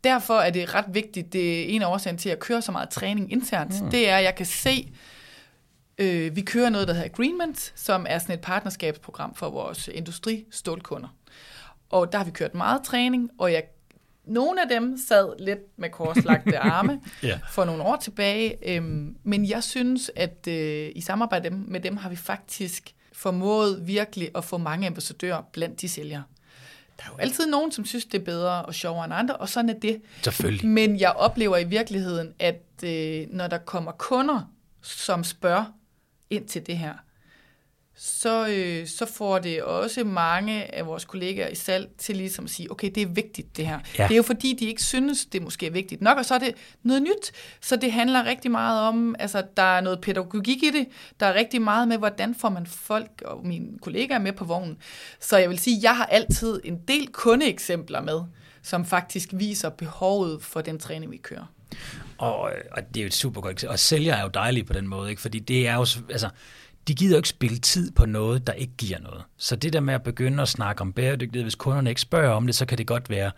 Derfor 0.04 0.34
er 0.40 0.50
det 0.50 0.74
ret 0.74 0.84
vigtigt, 0.88 1.32
det 1.32 1.60
er 1.60 1.64
en 1.64 1.82
af 1.82 1.86
årsagen 1.86 2.18
til, 2.18 2.28
at 2.28 2.30
jeg 2.30 2.38
kører 2.38 2.60
så 2.60 2.72
meget 2.72 2.88
træning 2.88 3.32
internt, 3.32 3.82
mm. 3.82 3.90
det 3.90 4.08
er, 4.08 4.16
at 4.16 4.24
jeg 4.24 4.34
kan 4.34 4.46
se, 4.46 4.92
øh, 5.98 6.36
vi 6.36 6.40
kører 6.40 6.70
noget, 6.70 6.88
der 6.88 6.94
hedder 6.94 7.08
Agreement, 7.08 7.72
som 7.76 8.06
er 8.08 8.18
sådan 8.18 8.34
et 8.34 8.40
partnerskabsprogram 8.40 9.34
for 9.34 9.50
vores 9.50 9.88
industristålkunder. 9.94 11.08
Og 11.90 12.12
der 12.12 12.18
har 12.18 12.24
vi 12.24 12.30
kørt 12.30 12.54
meget 12.54 12.82
træning, 12.84 13.30
og 13.38 13.52
jeg, 13.52 13.62
nogle 14.24 14.62
af 14.62 14.68
dem 14.68 14.98
sad 15.08 15.32
lidt 15.38 15.78
med 15.78 15.90
korslagte 15.90 16.58
arme 16.74 17.00
Ja. 17.22 17.38
for 17.50 17.64
nogle 17.64 17.82
år 17.82 17.96
tilbage, 17.96 18.74
øhm, 18.76 19.16
men 19.22 19.48
jeg 19.48 19.62
synes, 19.64 20.10
at 20.16 20.46
øh, 20.48 20.90
i 20.94 21.00
samarbejde 21.00 21.50
med 21.50 21.80
dem 21.80 21.96
har 21.96 22.08
vi 22.10 22.16
faktisk 22.16 22.94
formået 23.12 23.86
virkelig 23.86 24.30
at 24.34 24.44
få 24.44 24.58
mange 24.58 24.86
ambassadører 24.86 25.42
blandt 25.52 25.80
de 25.80 25.88
sælgere. 25.88 26.22
Der 26.98 27.04
er 27.04 27.08
jo 27.12 27.18
altid 27.18 27.46
nogen, 27.46 27.72
som 27.72 27.84
synes, 27.84 28.04
det 28.04 28.20
er 28.20 28.24
bedre 28.24 28.62
og 28.64 28.74
sjovere 28.74 29.04
end 29.04 29.14
andre, 29.14 29.36
og 29.36 29.48
sådan 29.48 29.70
er 29.70 29.78
det. 29.78 30.02
Selvfølgelig. 30.22 30.68
Men 30.70 31.00
jeg 31.00 31.10
oplever 31.10 31.56
i 31.56 31.64
virkeligheden, 31.64 32.34
at 32.38 32.62
øh, 32.84 33.26
når 33.30 33.46
der 33.46 33.58
kommer 33.58 33.92
kunder, 33.92 34.50
som 34.82 35.24
spørger 35.24 35.64
ind 36.30 36.48
til 36.48 36.66
det 36.66 36.78
her, 36.78 36.94
så, 38.04 38.46
øh, 38.48 38.86
så 38.86 39.06
får 39.06 39.38
det 39.38 39.62
også 39.62 40.04
mange 40.04 40.74
af 40.74 40.86
vores 40.86 41.04
kollegaer 41.04 41.48
i 41.48 41.54
salg 41.54 41.88
til 41.98 42.16
ligesom 42.16 42.44
at 42.44 42.50
sige, 42.50 42.70
okay, 42.70 42.90
det 42.94 43.02
er 43.02 43.06
vigtigt 43.06 43.56
det 43.56 43.66
her. 43.66 43.78
Ja. 43.98 44.02
Det 44.02 44.10
er 44.12 44.16
jo 44.16 44.22
fordi, 44.22 44.56
de 44.60 44.66
ikke 44.66 44.82
synes, 44.82 45.26
det 45.26 45.42
måske 45.42 45.66
er 45.66 45.70
vigtigt 45.70 46.00
nok, 46.00 46.18
og 46.18 46.24
så 46.24 46.34
er 46.34 46.38
det 46.38 46.54
noget 46.82 47.02
nyt. 47.02 47.32
Så 47.60 47.76
det 47.76 47.92
handler 47.92 48.24
rigtig 48.24 48.50
meget 48.50 48.80
om, 48.80 49.14
altså 49.18 49.42
der 49.56 49.62
er 49.62 49.80
noget 49.80 50.00
pædagogik 50.00 50.62
i 50.62 50.70
det, 50.70 50.86
der 51.20 51.26
er 51.26 51.34
rigtig 51.34 51.62
meget 51.62 51.88
med, 51.88 51.98
hvordan 51.98 52.34
får 52.34 52.48
man 52.48 52.66
folk 52.66 53.22
og 53.24 53.46
mine 53.46 53.78
kollegaer 53.82 54.18
med 54.18 54.32
på 54.32 54.44
vognen. 54.44 54.78
Så 55.20 55.36
jeg 55.36 55.50
vil 55.50 55.58
sige, 55.58 55.78
jeg 55.82 55.96
har 55.96 56.06
altid 56.06 56.60
en 56.64 56.78
del 56.88 57.08
kundeeksempler 57.08 58.00
med, 58.00 58.20
som 58.62 58.84
faktisk 58.84 59.28
viser 59.32 59.68
behovet 59.68 60.42
for 60.42 60.60
den 60.60 60.78
træning, 60.78 61.12
vi 61.12 61.16
kører. 61.16 61.52
Og, 62.18 62.40
og 62.70 62.82
det 62.94 62.96
er 62.96 63.04
jo 63.04 63.06
et 63.06 63.14
super 63.14 63.40
godt 63.40 63.52
eksempel. 63.52 63.72
Og 63.72 63.78
sælger 63.78 64.14
er 64.14 64.22
jo 64.22 64.28
dejligt 64.28 64.66
på 64.66 64.72
den 64.72 64.88
måde, 64.88 65.10
ikke? 65.10 65.22
fordi 65.22 65.38
det 65.38 65.68
er 65.68 65.74
jo, 65.74 65.86
altså, 66.10 66.28
de 66.88 66.94
gider 66.94 67.12
jo 67.12 67.16
ikke 67.16 67.28
spille 67.28 67.58
tid 67.58 67.92
på 67.92 68.06
noget, 68.06 68.46
der 68.46 68.52
ikke 68.52 68.72
giver 68.78 68.98
noget. 68.98 69.22
Så 69.36 69.56
det 69.56 69.72
der 69.72 69.80
med 69.80 69.94
at 69.94 70.02
begynde 70.02 70.42
at 70.42 70.48
snakke 70.48 70.80
om 70.80 70.92
bæredygtighed, 70.92 71.44
hvis 71.44 71.54
kunderne 71.54 71.90
ikke 71.90 72.00
spørger 72.00 72.30
om 72.30 72.46
det, 72.46 72.54
så 72.54 72.66
kan 72.66 72.78
det 72.78 72.86
godt 72.86 73.10
være, 73.10 73.30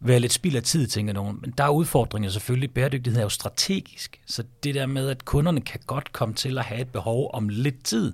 være 0.00 0.20
lidt 0.20 0.32
spild 0.32 0.56
af 0.56 0.62
tid, 0.62 0.86
tænker 0.86 1.12
nogen. 1.12 1.38
Men 1.40 1.54
der 1.58 1.64
er 1.64 1.68
udfordringer 1.68 2.30
selvfølgelig. 2.30 2.70
Bæredygtighed 2.70 3.20
er 3.20 3.24
jo 3.24 3.28
strategisk. 3.28 4.20
Så 4.26 4.44
det 4.62 4.74
der 4.74 4.86
med, 4.86 5.08
at 5.08 5.24
kunderne 5.24 5.60
kan 5.60 5.80
godt 5.86 6.12
komme 6.12 6.34
til 6.34 6.58
at 6.58 6.64
have 6.64 6.80
et 6.80 6.88
behov 6.88 7.30
om 7.34 7.48
lidt 7.48 7.84
tid. 7.84 8.12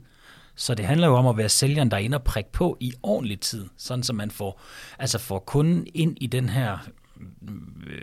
Så 0.55 0.75
det 0.75 0.85
handler 0.85 1.07
jo 1.07 1.15
om 1.15 1.27
at 1.27 1.37
være 1.37 1.49
sælgeren, 1.49 1.91
der 1.91 1.97
er 1.97 2.01
inde 2.01 2.17
og 2.17 2.23
prikke 2.23 2.53
på 2.53 2.77
i 2.81 2.93
ordentlig 3.03 3.41
tid, 3.41 3.69
sådan 3.77 4.03
så 4.03 4.13
man 4.13 4.31
får, 4.31 4.61
altså 4.99 5.19
får 5.19 5.39
kunden 5.39 5.87
ind 5.95 6.17
i 6.21 6.27
den 6.27 6.49
her 6.49 6.79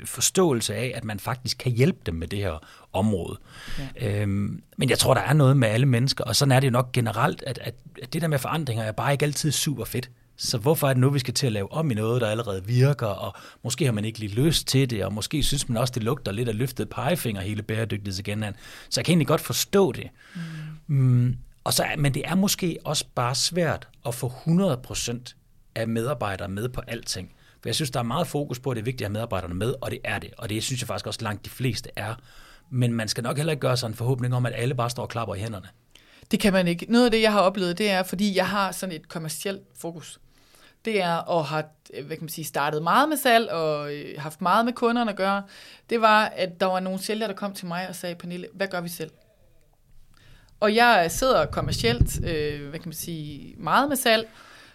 forståelse 0.06 0.76
af, 0.76 0.92
at 0.96 1.04
man 1.04 1.20
faktisk 1.20 1.58
kan 1.58 1.72
hjælpe 1.72 2.00
dem 2.06 2.16
med 2.16 2.28
det 2.28 2.40
her 2.40 2.66
område. 2.94 3.40
Ja. 4.02 4.22
Øhm, 4.22 4.64
men 4.78 4.90
jeg 4.90 5.00
tror, 5.00 5.14
der 5.14 5.22
er 5.22 5.34
noget 5.34 5.58
med 5.58 5.68
alle 5.68 5.86
mennesker, 5.86 6.24
og 6.24 6.36
sådan 6.36 6.52
er 6.52 6.60
det 6.60 6.68
jo 6.68 6.72
nok 6.72 6.92
generelt, 6.92 7.44
at, 7.48 7.60
at, 7.62 7.76
at 8.02 8.14
det 8.14 8.22
der 8.22 8.28
med 8.28 8.40
forandringer 8.40 8.84
er 8.84 8.92
bare 8.92 9.12
ikke 9.12 9.26
altid 9.26 9.52
super 9.52 9.86
fedt. 9.86 10.10
Så 10.40 10.58
hvorfor 10.58 10.90
er 10.90 10.94
det 10.94 11.02
nu, 11.02 11.10
vi 11.10 11.20
skal 11.20 11.34
til 11.34 11.46
at 11.46 11.54
lave 11.54 11.72
om 11.72 11.92
i 11.92 11.94
noget, 11.94 12.22
der 12.22 12.28
allerede 12.28 12.66
virker, 12.66 13.08
og 13.08 13.36
måske 13.64 13.86
har 13.86 13.92
man 13.92 14.06
ikke 14.06 14.20
lige 14.20 14.36
lyst 14.36 14.68
til 14.68 14.90
det, 14.90 15.06
og 15.06 15.14
måske 15.14 15.44
synes 15.44 15.70
man 15.70 15.78
også, 15.78 15.94
det 15.96 16.04
lugter 16.04 16.32
lidt 16.32 16.50
af 16.50 16.58
løftet 16.58 16.90
pegefinger, 16.90 17.42
hele 17.42 17.64
bæredygtighedsagenden. 17.64 18.54
Så 18.90 19.00
jeg 19.00 19.06
kan 19.06 19.12
egentlig 19.12 19.28
godt 19.28 19.42
forstå 19.42 19.92
det. 19.92 20.08
Mm. 20.88 20.96
Mm, 20.98 21.38
og 21.64 21.74
så, 21.74 21.86
men 21.98 22.14
det 22.14 22.22
er 22.26 22.36
måske 22.36 22.78
også 22.84 23.06
bare 23.16 23.36
svært 23.36 23.88
at 24.06 24.16
få 24.16 24.34
100% 24.48 25.34
af 25.76 25.88
medarbejdere 25.88 26.48
med 26.48 26.70
på 26.70 26.82
alting. 26.88 27.32
For 27.62 27.70
jeg 27.70 27.76
synes, 27.76 27.92
der 27.92 28.00
er 28.00 28.04
meget 28.04 28.28
fokus 28.28 28.60
på, 28.60 28.72
at 28.72 28.76
det 28.76 28.82
er 28.82 28.86
vigtigt 28.86 29.02
at 29.02 29.08
have 29.08 29.14
medarbejderne 29.14 29.56
med, 29.56 29.74
og 29.82 29.92
det 29.92 30.00
er 30.04 30.20
det. 30.20 30.34
Og 30.38 30.50
det 30.50 30.64
synes 30.64 30.82
jeg 30.82 30.88
faktisk 30.88 31.08
også 31.08 31.22
langt 31.22 31.46
de 31.46 31.50
fleste 31.50 31.90
er. 31.96 32.16
Men 32.70 32.94
man 32.94 33.08
skal 33.08 33.24
nok 33.24 33.38
heller 33.38 33.52
ikke 33.52 33.62
gøre 33.62 33.78
sig 33.78 33.88
en 33.88 33.94
forhåbning 33.94 34.36
om, 34.36 34.46
at 34.46 34.54
alle 34.56 34.76
bare 34.76 34.90
står 34.90 35.04
og 35.04 35.10
klapper 35.10 35.36
i 35.36 35.40
hænderne. 35.40 35.68
Det 36.32 36.40
kan 36.40 36.54
man 36.54 36.68
ikke. 36.68 36.86
Noget 36.90 37.06
af 37.06 37.12
det, 37.12 37.22
jeg 37.22 37.32
har 37.32 37.42
oplevet, 37.42 37.78
det 37.78 37.90
er, 37.90 38.04
fordi 38.04 38.36
jeg 38.36 38.48
har 38.48 38.72
sådan 38.72 38.96
et 38.96 39.10
kommercielt 39.10 39.62
fokus. 39.80 40.20
Det 40.86 41.02
er 41.02 41.40
at 41.40 41.46
have 41.46 41.64
øh, 41.94 42.06
hvad 42.06 42.18
kan 42.18 42.24
man 42.24 42.30
sige, 42.30 42.46
startet 42.46 42.84
meget 42.84 43.10
med 43.10 43.18
salg 43.18 43.50
og 43.50 43.94
øh, 43.94 44.22
haft 44.22 44.42
meget 44.42 44.66
med 44.66 44.74
kunderne 44.74 45.12
at 45.12 45.18
gøre. 45.18 45.44
Det 45.90 46.02
var, 46.02 46.26
at 46.26 46.60
der 46.60 46.66
var 46.66 46.80
nogle 46.80 47.00
sælgere, 47.00 47.30
der 47.30 47.36
kom 47.36 47.54
til 47.54 47.68
mig 47.68 47.90
og 47.90 47.96
sagde, 47.96 48.16
Pernille, 48.16 48.48
hvad 48.54 48.68
gør 48.68 48.82
vi 48.82 48.90
selv? 48.90 49.12
Og 50.60 50.76
jeg 50.76 51.12
sidder 51.12 51.46
kommercielt, 51.46 52.26
øh, 52.26 52.70
hvad 52.70 52.80
kan 52.80 52.90
man 52.90 52.94
sige, 52.94 53.56
meget 53.58 53.90
med 53.90 53.98
salg, 53.98 54.30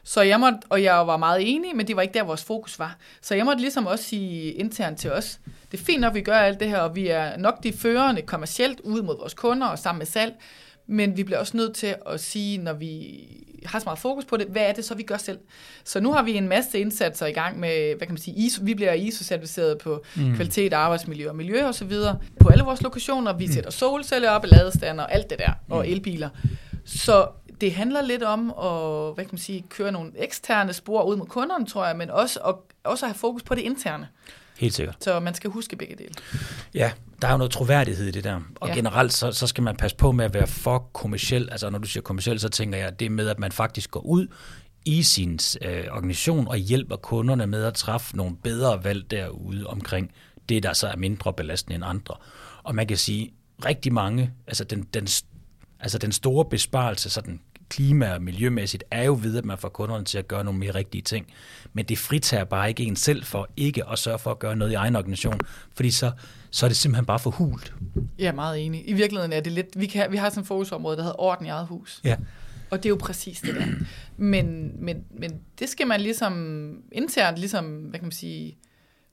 så 0.04 0.22
jeg 0.22 0.40
måtte, 0.40 0.58
og 0.68 0.82
jeg 0.82 1.06
var 1.06 1.16
meget 1.16 1.54
enig, 1.54 1.76
men 1.76 1.86
det 1.86 1.96
var 1.96 2.02
ikke 2.02 2.14
der, 2.14 2.22
vores 2.22 2.44
fokus 2.44 2.78
var. 2.78 2.96
Så 3.20 3.34
jeg 3.34 3.44
måtte 3.44 3.60
ligesom 3.60 3.86
også 3.86 4.04
sige 4.04 4.52
internt 4.52 4.98
til 4.98 5.12
os, 5.12 5.38
det 5.72 5.80
er 5.80 5.84
fint 5.84 6.00
nok, 6.00 6.14
vi 6.14 6.20
gør 6.20 6.36
alt 6.36 6.60
det 6.60 6.68
her, 6.68 6.78
og 6.78 6.96
vi 6.96 7.08
er 7.08 7.36
nok 7.36 7.62
de 7.62 7.72
førende 7.72 8.22
kommercielt 8.22 8.80
ud 8.80 9.02
mod 9.02 9.18
vores 9.18 9.34
kunder 9.34 9.66
og 9.66 9.78
sammen 9.78 9.98
med 9.98 10.06
salg, 10.06 10.34
men 10.86 11.16
vi 11.16 11.24
bliver 11.24 11.38
også 11.38 11.56
nødt 11.56 11.74
til 11.74 11.94
at 12.06 12.20
sige, 12.20 12.58
når 12.58 12.72
vi 12.72 13.24
har 13.66 13.78
så 13.78 13.84
meget 13.84 13.98
fokus 13.98 14.24
på 14.24 14.36
det, 14.36 14.46
hvad 14.46 14.62
er 14.62 14.72
det 14.72 14.84
så, 14.84 14.94
vi 14.94 15.02
gør 15.02 15.16
selv? 15.16 15.38
Så 15.84 16.00
nu 16.00 16.12
har 16.12 16.22
vi 16.22 16.36
en 16.36 16.48
masse 16.48 16.78
indsatser 16.78 17.26
i 17.26 17.32
gang 17.32 17.60
med, 17.60 17.96
hvad 17.96 18.06
kan 18.06 18.14
man 18.14 18.18
sige, 18.18 18.36
ISO, 18.36 18.62
vi 18.64 18.74
bliver 18.74 18.92
ISO-certificeret 18.92 19.78
på 19.78 20.02
mm. 20.16 20.34
kvalitet, 20.34 20.72
arbejdsmiljø 20.72 21.28
og 21.28 21.36
miljø 21.36 21.66
og 21.66 21.74
så 21.74 21.84
videre 21.84 22.18
på 22.40 22.48
alle 22.48 22.64
vores 22.64 22.82
lokationer. 22.82 23.32
Vi 23.32 23.46
mm. 23.46 23.52
sætter 23.52 23.70
solceller 23.70 24.30
op, 24.30 24.44
ladestander, 24.46 25.06
alt 25.06 25.30
det 25.30 25.38
der, 25.38 25.52
og 25.70 25.84
mm. 25.86 25.92
elbiler. 25.92 26.28
Så 26.84 27.26
det 27.62 27.74
handler 27.74 28.02
lidt 28.02 28.22
om 28.22 28.50
at 28.50 29.14
hvad 29.14 29.24
kan 29.24 29.28
man 29.32 29.38
sige, 29.38 29.64
køre 29.68 29.92
nogle 29.92 30.12
eksterne 30.16 30.72
spor 30.72 31.02
ud 31.02 31.16
mod 31.16 31.26
kunderne, 31.26 31.66
tror 31.66 31.86
jeg, 31.86 31.96
men 31.96 32.10
også 32.10 32.40
at, 32.40 32.54
også 32.84 33.06
at 33.06 33.10
have 33.10 33.18
fokus 33.18 33.42
på 33.42 33.54
det 33.54 33.60
interne. 33.60 34.08
Helt 34.58 34.74
sikkert. 34.74 34.96
Så 35.00 35.20
man 35.20 35.34
skal 35.34 35.50
huske 35.50 35.76
begge 35.76 35.96
dele. 35.96 36.14
Ja, 36.74 36.92
der 37.22 37.28
er 37.28 37.32
jo 37.32 37.38
noget 37.38 37.52
troværdighed 37.52 38.06
i 38.06 38.10
det 38.10 38.24
der. 38.24 38.40
Og 38.54 38.68
ja. 38.68 38.74
generelt, 38.74 39.12
så, 39.12 39.32
så 39.32 39.46
skal 39.46 39.64
man 39.64 39.76
passe 39.76 39.96
på 39.96 40.12
med 40.12 40.24
at 40.24 40.34
være 40.34 40.46
for 40.46 40.78
kommersiel. 40.92 41.48
Altså 41.50 41.70
når 41.70 41.78
du 41.78 41.88
siger 41.88 42.02
kommersiel, 42.02 42.40
så 42.40 42.48
tænker 42.48 42.78
jeg, 42.78 43.00
det 43.00 43.12
med, 43.12 43.28
at 43.28 43.38
man 43.38 43.52
faktisk 43.52 43.90
går 43.90 44.00
ud 44.00 44.26
i 44.84 45.02
sin 45.02 45.38
øh, 45.62 45.84
organisation 45.90 46.48
og 46.48 46.56
hjælper 46.56 46.96
kunderne 46.96 47.46
med 47.46 47.64
at 47.64 47.74
træffe 47.74 48.16
nogle 48.16 48.36
bedre 48.36 48.84
valg 48.84 49.10
derude 49.10 49.66
omkring 49.66 50.10
det, 50.48 50.62
der 50.62 50.72
så 50.72 50.88
er 50.88 50.96
mindre 50.96 51.32
belastende 51.32 51.74
end 51.74 51.84
andre. 51.84 52.14
Og 52.62 52.74
man 52.74 52.86
kan 52.86 52.96
sige, 52.96 53.32
rigtig 53.64 53.92
mange, 53.92 54.32
altså 54.46 54.64
den, 54.64 54.82
den, 54.94 55.06
altså 55.80 55.98
den 55.98 56.12
store 56.12 56.44
besparelse, 56.44 57.10
sådan 57.10 57.40
klima- 57.72 58.14
og 58.14 58.22
miljømæssigt, 58.22 58.84
er 58.90 59.02
jo 59.02 59.18
ved, 59.22 59.36
at 59.36 59.44
man 59.44 59.58
får 59.58 59.68
kunderne 59.68 60.04
til 60.04 60.18
at 60.18 60.28
gøre 60.28 60.44
nogle 60.44 60.60
mere 60.60 60.74
rigtige 60.74 61.02
ting. 61.02 61.26
Men 61.72 61.84
det 61.84 61.98
fritager 61.98 62.44
bare 62.44 62.68
ikke 62.68 62.82
en 62.82 62.96
selv 62.96 63.24
for 63.24 63.48
ikke 63.56 63.88
at 63.88 63.98
sørge 63.98 64.18
for 64.18 64.30
at 64.30 64.38
gøre 64.38 64.56
noget 64.56 64.72
i 64.72 64.74
egen 64.74 64.96
organisation, 64.96 65.40
fordi 65.74 65.90
så, 65.90 66.12
så 66.50 66.66
er 66.66 66.68
det 66.68 66.76
simpelthen 66.76 67.06
bare 67.06 67.18
for 67.18 67.30
hult. 67.30 67.74
Jeg 68.18 68.26
er 68.26 68.32
meget 68.32 68.66
enig. 68.66 68.88
I 68.88 68.92
virkeligheden 68.92 69.32
er 69.32 69.40
det 69.40 69.52
lidt, 69.52 69.66
vi, 69.76 69.86
kan, 69.86 70.12
vi 70.12 70.16
har 70.16 70.30
sådan 70.30 70.40
et 70.40 70.46
fokusområde, 70.46 70.96
der 70.96 71.02
hedder 71.02 71.20
orden 71.20 71.46
i 71.46 71.48
eget 71.48 71.66
hus. 71.66 72.00
Ja. 72.04 72.16
Og 72.70 72.78
det 72.78 72.86
er 72.86 72.90
jo 72.90 72.96
præcis 73.00 73.40
det 73.40 73.54
der. 73.54 73.66
Men, 74.16 74.72
men, 74.78 75.04
men 75.18 75.40
det 75.58 75.68
skal 75.68 75.86
man 75.86 76.00
ligesom 76.00 76.82
internt, 76.92 77.38
ligesom, 77.38 77.64
hvad 77.64 78.00
kan 78.00 78.06
man 78.06 78.12
sige, 78.12 78.58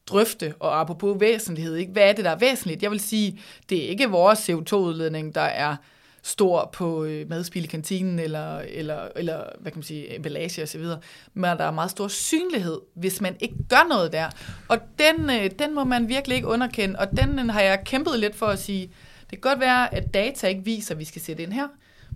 drøfte, 0.08 0.54
og 0.60 0.80
apropos 0.80 1.20
væsentlighed, 1.20 1.76
ikke? 1.76 1.92
hvad 1.92 2.04
er 2.04 2.14
det, 2.14 2.26
der 2.26 2.32
er 2.32 2.40
væsentligt? 2.40 2.84
Jeg 2.84 2.92
vil 2.92 3.00
sige, 3.00 3.40
det 3.70 3.86
er 3.86 3.90
ikke 3.90 4.10
vores 4.10 4.50
CO2-udledning, 4.50 5.36
der 5.36 5.42
er 5.42 5.76
stor 6.24 6.70
på 6.74 7.04
øh, 7.04 7.30
madspil 7.30 7.64
i 7.64 7.68
kantinen, 7.68 8.20
eller, 8.20 8.58
eller, 8.58 9.08
eller 9.16 9.44
hvad 9.60 9.72
kan 9.72 9.80
man 9.80 9.84
sige, 9.84 10.16
emballage 10.16 10.64
osv., 10.64 10.86
men 11.34 11.44
der 11.44 11.64
er 11.64 11.72
meget 11.72 11.92
stor 11.92 12.08
synlighed, 12.08 12.80
hvis 12.96 13.22
man 13.22 13.36
ikke 13.40 13.56
gør 13.70 13.88
noget 13.90 14.14
der. 14.14 14.30
Og 14.68 14.78
den, 15.00 15.30
øh, 15.30 15.52
den 15.60 15.76
må 15.76 15.84
man 15.84 16.08
virkelig 16.08 16.36
ikke 16.36 16.48
underkende, 16.48 17.00
og 17.00 17.12
den 17.12 17.38
den 17.38 17.50
har 17.50 17.62
jeg 17.62 17.82
kæmpet 17.86 18.20
lidt 18.20 18.36
for 18.36 18.46
at 18.46 18.60
sige, 18.60 18.82
det 19.22 19.42
kan 19.42 19.52
godt 19.52 19.60
være, 19.60 19.94
at 19.94 20.14
data 20.14 20.48
ikke 20.48 20.66
viser, 20.66 20.96
at 20.96 21.00
vi 21.00 21.06
skal 21.06 21.22
sætte 21.22 21.44
ind 21.44 21.54
her, 21.54 21.68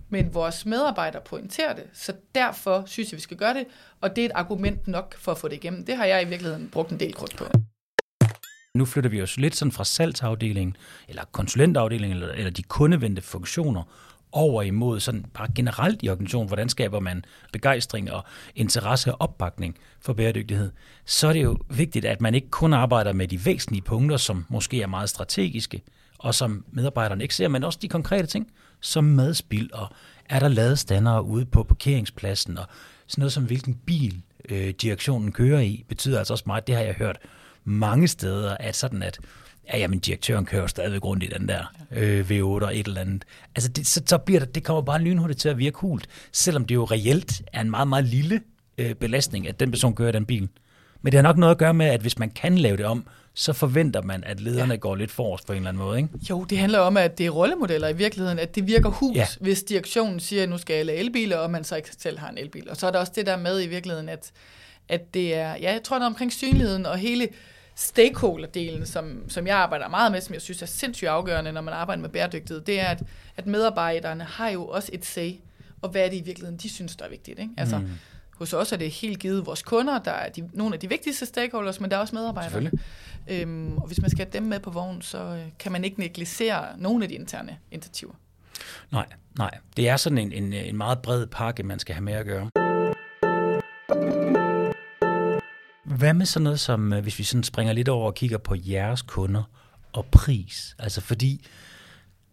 men 0.08 0.34
vores 0.34 0.66
medarbejdere 0.66 1.22
pointerer 1.22 1.74
det, 1.74 1.84
så 1.92 2.12
derfor 2.34 2.82
synes 2.86 3.12
jeg, 3.12 3.16
vi 3.16 3.22
skal 3.22 3.36
gøre 3.36 3.54
det, 3.54 3.64
og 4.00 4.16
det 4.16 4.22
er 4.22 4.26
et 4.26 4.32
argument 4.34 4.88
nok 4.88 5.18
for 5.18 5.32
at 5.32 5.38
få 5.38 5.48
det 5.48 5.56
igennem. 5.56 5.84
Det 5.84 5.96
har 5.96 6.04
jeg 6.04 6.22
i 6.22 6.28
virkeligheden 6.28 6.68
brugt 6.68 6.90
en 6.90 7.00
del 7.00 7.14
krudt 7.14 7.36
på. 7.36 7.44
Nu 8.78 8.84
flytter 8.84 9.10
vi 9.10 9.22
os 9.22 9.36
lidt 9.36 9.56
sådan 9.56 9.72
fra 9.72 9.84
salgsafdelingen, 9.84 10.76
eller 11.08 11.22
konsulentafdelingen, 11.32 12.16
eller, 12.16 12.34
eller 12.34 12.50
de 12.50 12.62
kundevendte 12.62 13.22
funktioner, 13.22 13.82
over 14.32 14.62
imod 14.62 15.00
sådan 15.00 15.24
bare 15.34 15.48
generelt 15.54 16.02
i 16.02 16.08
organisationen, 16.08 16.46
hvordan 16.46 16.68
skaber 16.68 17.00
man 17.00 17.24
begejstring 17.52 18.12
og 18.12 18.24
interesse 18.54 19.12
og 19.12 19.20
opbakning 19.20 19.76
for 20.00 20.12
bæredygtighed, 20.12 20.72
så 21.04 21.28
er 21.28 21.32
det 21.32 21.42
jo 21.42 21.58
vigtigt, 21.70 22.04
at 22.04 22.20
man 22.20 22.34
ikke 22.34 22.50
kun 22.50 22.72
arbejder 22.72 23.12
med 23.12 23.28
de 23.28 23.44
væsentlige 23.44 23.82
punkter, 23.82 24.16
som 24.16 24.46
måske 24.48 24.82
er 24.82 24.86
meget 24.86 25.08
strategiske, 25.08 25.82
og 26.18 26.34
som 26.34 26.64
medarbejderne 26.70 27.22
ikke 27.22 27.34
ser, 27.34 27.48
men 27.48 27.64
også 27.64 27.78
de 27.82 27.88
konkrete 27.88 28.26
ting, 28.26 28.50
som 28.80 29.04
madspild, 29.04 29.72
og 29.72 29.88
er 30.28 30.38
der 30.38 30.48
ladestandere 30.48 31.22
ude 31.22 31.46
på 31.46 31.62
parkeringspladsen, 31.62 32.58
og 32.58 32.66
sådan 33.06 33.22
noget 33.22 33.32
som 33.32 33.44
hvilken 33.44 33.74
bil 33.74 34.22
øh, 34.48 34.68
direktionen 34.68 35.32
kører 35.32 35.60
i, 35.60 35.84
betyder 35.88 36.18
altså 36.18 36.34
også 36.34 36.44
meget, 36.46 36.66
det 36.66 36.74
har 36.74 36.82
jeg 36.82 36.94
hørt 36.94 37.18
mange 37.64 38.08
steder, 38.08 38.56
at 38.60 38.76
sådan 38.76 39.02
at, 39.02 39.18
ja, 39.72 39.78
jamen 39.78 39.98
direktøren 39.98 40.46
kører 40.46 40.66
stadigvæk 40.66 41.04
rundt 41.04 41.22
i 41.22 41.26
den 41.26 41.48
der 41.48 41.72
øh, 41.92 42.30
V8 42.30 42.64
og 42.64 42.78
et 42.78 42.86
eller 42.86 43.00
andet. 43.00 43.24
Altså 43.56 43.68
det, 43.68 43.86
så, 43.86 44.02
så 44.06 44.18
bliver 44.18 44.40
det, 44.40 44.54
det 44.54 44.64
kommer 44.64 44.82
bare 44.82 45.00
lynhurtigt 45.00 45.40
til 45.40 45.48
at 45.48 45.58
virke 45.58 45.78
hult, 45.78 46.06
selvom 46.32 46.64
det 46.64 46.74
jo 46.74 46.84
reelt 46.84 47.42
er 47.52 47.60
en 47.60 47.70
meget, 47.70 47.88
meget 47.88 48.04
lille 48.04 48.40
øh, 48.78 48.94
belastning, 48.94 49.48
at 49.48 49.60
den 49.60 49.70
person 49.70 49.94
kører 49.94 50.12
den 50.12 50.26
bil. 50.26 50.48
Men 51.02 51.12
det 51.12 51.18
har 51.18 51.22
nok 51.22 51.36
noget 51.36 51.50
at 51.50 51.58
gøre 51.58 51.74
med, 51.74 51.86
at 51.86 52.00
hvis 52.00 52.18
man 52.18 52.30
kan 52.30 52.58
lave 52.58 52.76
det 52.76 52.86
om, 52.86 53.06
så 53.34 53.52
forventer 53.52 54.02
man, 54.02 54.24
at 54.24 54.40
lederne 54.40 54.74
ja. 54.74 54.78
går 54.78 54.94
lidt 54.94 55.10
forrest 55.10 55.46
på 55.46 55.52
en 55.52 55.56
eller 55.56 55.68
anden 55.68 55.82
måde, 55.82 55.98
ikke? 55.98 56.08
Jo, 56.30 56.44
det 56.44 56.58
handler 56.58 56.78
om, 56.78 56.96
at 56.96 57.18
det 57.18 57.26
er 57.26 57.30
rollemodeller 57.30 57.88
i 57.88 57.96
virkeligheden, 57.96 58.38
at 58.38 58.54
det 58.54 58.66
virker 58.66 58.90
hus, 58.90 59.16
ja. 59.16 59.26
hvis 59.40 59.62
direktionen 59.62 60.20
siger, 60.20 60.42
at 60.42 60.48
nu 60.48 60.58
skal 60.58 60.74
alle 60.74 60.92
elbiler, 60.92 61.36
og 61.36 61.50
man 61.50 61.64
så 61.64 61.76
ikke 61.76 61.88
selv 61.98 62.18
har 62.18 62.28
en 62.28 62.38
elbil. 62.38 62.70
Og 62.70 62.76
så 62.76 62.86
er 62.86 62.90
der 62.90 62.98
også 62.98 63.12
det 63.16 63.26
der 63.26 63.36
med 63.36 63.62
i 63.62 63.66
virkeligheden, 63.66 64.08
at, 64.08 64.32
at 64.88 65.14
det 65.14 65.34
er, 65.34 65.48
ja, 65.48 65.72
jeg 65.72 65.80
tror, 65.84 65.96
det 65.96 66.02
er 66.02 66.06
omkring 66.06 66.32
synligheden 66.32 66.86
og 66.86 66.98
hele 66.98 67.28
stakeholder-delen, 67.74 68.86
som, 68.86 69.28
som 69.28 69.46
jeg 69.46 69.56
arbejder 69.56 69.88
meget 69.88 70.12
med, 70.12 70.20
som 70.20 70.34
jeg 70.34 70.42
synes 70.42 70.62
er 70.62 70.66
sindssygt 70.66 71.08
afgørende, 71.08 71.52
når 71.52 71.60
man 71.60 71.74
arbejder 71.74 72.02
med 72.02 72.10
bæredygtighed, 72.10 72.60
det 72.64 72.80
er, 72.80 72.86
at, 72.86 73.02
at 73.36 73.46
medarbejderne 73.46 74.24
har 74.24 74.48
jo 74.48 74.66
også 74.66 74.90
et 74.92 75.04
say, 75.04 75.32
og 75.82 75.88
hvad 75.88 76.04
er 76.04 76.08
det 76.10 76.16
i 76.16 76.22
virkeligheden, 76.24 76.58
de 76.58 76.68
synes, 76.68 76.96
der 76.96 77.04
er 77.04 77.08
vigtigt. 77.08 77.38
Ikke? 77.38 77.52
Altså, 77.56 77.78
mm. 77.78 77.88
Hos 78.38 78.52
os 78.52 78.72
er 78.72 78.76
det 78.76 78.90
helt 78.90 79.18
givet 79.18 79.46
vores 79.46 79.62
kunder, 79.62 79.98
der 79.98 80.10
er 80.10 80.28
de, 80.28 80.50
nogle 80.52 80.74
af 80.74 80.80
de 80.80 80.88
vigtigste 80.88 81.26
stakeholders, 81.26 81.80
men 81.80 81.90
der 81.90 81.96
er 81.96 82.00
også 82.00 82.14
medarbejdere. 82.14 82.70
Øhm, 83.28 83.78
og 83.78 83.86
hvis 83.86 84.00
man 84.00 84.10
skal 84.10 84.24
have 84.24 84.32
dem 84.32 84.42
med 84.42 84.60
på 84.60 84.70
vognen, 84.70 85.02
så 85.02 85.18
øh, 85.18 85.42
kan 85.58 85.72
man 85.72 85.84
ikke 85.84 86.00
negligere 86.00 86.78
nogle 86.78 87.04
af 87.04 87.08
de 87.08 87.14
interne 87.14 87.58
initiativer. 87.70 88.12
Nej, 88.92 89.06
nej. 89.38 89.50
Det 89.76 89.88
er 89.88 89.96
sådan 89.96 90.18
en, 90.18 90.32
en, 90.32 90.52
en 90.52 90.76
meget 90.76 90.98
bred 91.02 91.26
pakke, 91.26 91.62
man 91.62 91.78
skal 91.78 91.94
have 91.94 92.04
med 92.04 92.12
at 92.12 92.26
gøre. 92.26 92.50
Hvad 95.98 96.14
med 96.14 96.26
sådan 96.26 96.44
noget 96.44 96.60
som, 96.60 96.92
øh, 96.92 97.02
hvis 97.02 97.18
vi 97.18 97.24
sådan 97.24 97.42
springer 97.42 97.72
lidt 97.72 97.88
over 97.88 98.06
og 98.06 98.14
kigger 98.14 98.38
på 98.38 98.54
jeres 98.58 99.02
kunder 99.02 99.42
og 99.92 100.06
pris? 100.06 100.76
Altså 100.78 101.00
fordi, 101.00 101.46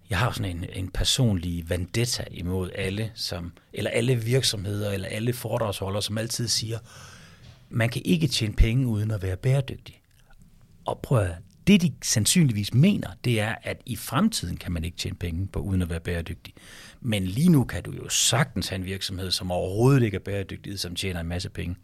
jeg 0.10 0.20
har 0.20 0.32
sådan 0.32 0.58
en, 0.58 0.66
en 0.74 0.90
personlig 0.92 1.70
vendetta 1.70 2.24
imod 2.32 2.70
alle, 2.76 3.12
som, 3.16 3.52
eller 3.74 3.92
alle 3.92 4.16
virksomheder, 4.16 4.92
eller 4.92 5.08
alle 5.08 5.34
foredragsholdere, 5.34 6.02
som 6.02 6.18
altid 6.18 6.48
siger, 6.48 6.80
man 7.70 7.90
kan 7.90 8.02
ikke 8.06 8.28
tjene 8.28 8.54
penge 8.54 8.88
uden 8.88 9.12
at 9.12 9.22
være 9.22 9.38
bæredygtig. 9.38 10.02
Og 10.86 11.00
prøv 11.04 11.20
at, 11.20 11.36
det 11.68 11.82
de 11.82 11.94
sandsynligvis 12.04 12.74
mener, 12.74 13.10
det 13.24 13.40
er, 13.40 13.56
at 13.64 13.82
i 13.86 13.96
fremtiden 13.96 14.58
kan 14.58 14.72
man 14.72 14.84
ikke 14.84 14.98
tjene 14.98 15.16
penge 15.16 15.48
på 15.48 15.60
uden 15.60 15.82
at 15.82 15.90
være 15.90 16.00
bæredygtig. 16.00 16.54
Men 17.02 17.26
lige 17.26 17.50
nu 17.50 17.64
kan 17.64 17.84
du 17.84 17.92
jo 17.92 18.10
sagtens 18.10 18.68
have 18.68 18.80
en 18.80 18.86
virksomhed, 18.86 19.32
som 19.32 19.52
overhovedet 19.52 20.04
ikke 20.04 20.16
er 20.16 20.22
bæredygtig, 20.22 20.80
som 20.80 20.96
tjener 20.96 21.20
en 21.20 21.28
masse 21.28 21.50
penge. 21.50 21.76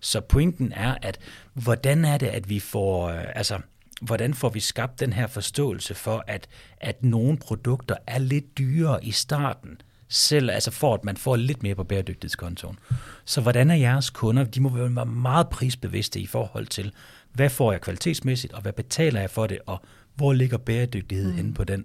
Så 0.00 0.20
pointen 0.20 0.72
er, 0.72 0.94
at 1.02 1.18
hvordan 1.54 2.04
er 2.04 2.18
det, 2.18 2.26
at 2.26 2.48
vi 2.48 2.60
får, 2.60 3.08
øh, 3.08 3.24
altså, 3.34 3.58
hvordan 4.00 4.34
får 4.34 4.48
vi 4.48 4.60
skabt 4.60 5.00
den 5.00 5.12
her 5.12 5.26
forståelse 5.26 5.94
for, 5.94 6.24
at, 6.26 6.48
at 6.76 7.04
nogle 7.04 7.38
produkter 7.38 7.96
er 8.06 8.18
lidt 8.18 8.58
dyrere 8.58 9.04
i 9.04 9.10
starten, 9.10 9.80
selv 10.08 10.50
altså 10.50 10.70
for 10.70 10.94
at 10.94 11.04
man 11.04 11.16
får 11.16 11.36
lidt 11.36 11.62
mere 11.62 11.74
på 11.74 11.84
bæredygtighedskontoen. 11.84 12.78
Så 13.24 13.40
hvordan 13.40 13.70
er 13.70 13.74
jeres 13.74 14.10
kunder? 14.10 14.44
De 14.44 14.60
må 14.60 14.68
være 14.68 15.06
meget 15.06 15.48
prisbevidste 15.48 16.20
i 16.20 16.26
forhold 16.26 16.66
til, 16.66 16.92
hvad 17.32 17.50
får 17.50 17.72
jeg 17.72 17.80
kvalitetsmæssigt, 17.80 18.52
og 18.52 18.62
hvad 18.62 18.72
betaler 18.72 19.20
jeg 19.20 19.30
for 19.30 19.46
det, 19.46 19.58
og 19.66 19.80
hvor 20.14 20.32
ligger 20.32 20.58
bæredygtighed 20.58 21.32
mm. 21.32 21.38
inde 21.38 21.54
på 21.54 21.64
den? 21.64 21.84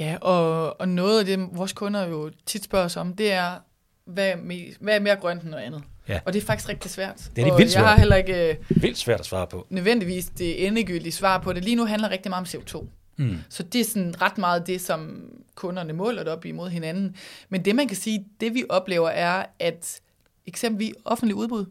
Ja, 0.00 0.16
og, 0.20 0.80
og 0.80 0.88
noget 0.88 1.18
af 1.18 1.24
det, 1.24 1.48
vores 1.52 1.72
kunder 1.72 2.06
jo 2.06 2.30
tit 2.46 2.64
spørger 2.64 2.84
os 2.84 2.96
om, 2.96 3.16
det 3.16 3.32
er, 3.32 3.54
hvad 4.04 4.28
er, 4.28 4.36
mere, 4.36 4.72
hvad 4.80 4.94
er 4.96 5.00
mere 5.00 5.16
grønt 5.16 5.42
end 5.42 5.50
noget 5.50 5.64
andet? 5.64 5.82
Ja. 6.08 6.20
Og 6.24 6.32
det 6.32 6.42
er 6.42 6.46
faktisk 6.46 6.68
rigtig 6.68 6.90
svært. 6.90 7.16
Det 7.36 7.42
er 7.42 7.48
det 7.50 7.58
vildt 7.58 7.74
jeg 7.74 7.82
har 7.82 7.88
svært. 7.88 7.98
heller 7.98 8.16
ikke 8.16 8.50
øh, 8.50 8.82
Vildt 8.82 8.98
svært 8.98 9.20
at 9.20 9.26
svare 9.26 9.46
på. 9.46 9.66
nødvendigvis 9.70 10.24
det 10.26 10.66
endegyldige 10.66 11.12
svar 11.12 11.38
på 11.38 11.52
det. 11.52 11.64
Lige 11.64 11.76
nu 11.76 11.84
handler 11.84 12.10
rigtig 12.10 12.30
meget 12.30 12.54
om 12.54 12.60
CO2. 12.80 12.86
Mm. 13.16 13.36
Så 13.48 13.62
det 13.62 13.80
er 13.80 13.84
sådan 13.84 14.22
ret 14.22 14.38
meget 14.38 14.66
det, 14.66 14.80
som 14.80 15.22
kunderne 15.54 15.92
måler 15.92 16.22
det 16.22 16.32
op 16.32 16.44
imod 16.44 16.68
hinanden. 16.70 17.16
Men 17.48 17.64
det 17.64 17.76
man 17.76 17.88
kan 17.88 17.96
sige, 17.96 18.24
det 18.40 18.54
vi 18.54 18.64
oplever 18.68 19.08
er, 19.08 19.44
at 19.58 20.00
eksempelvis 20.46 20.94
offentlig 21.04 21.34
udbud, 21.36 21.64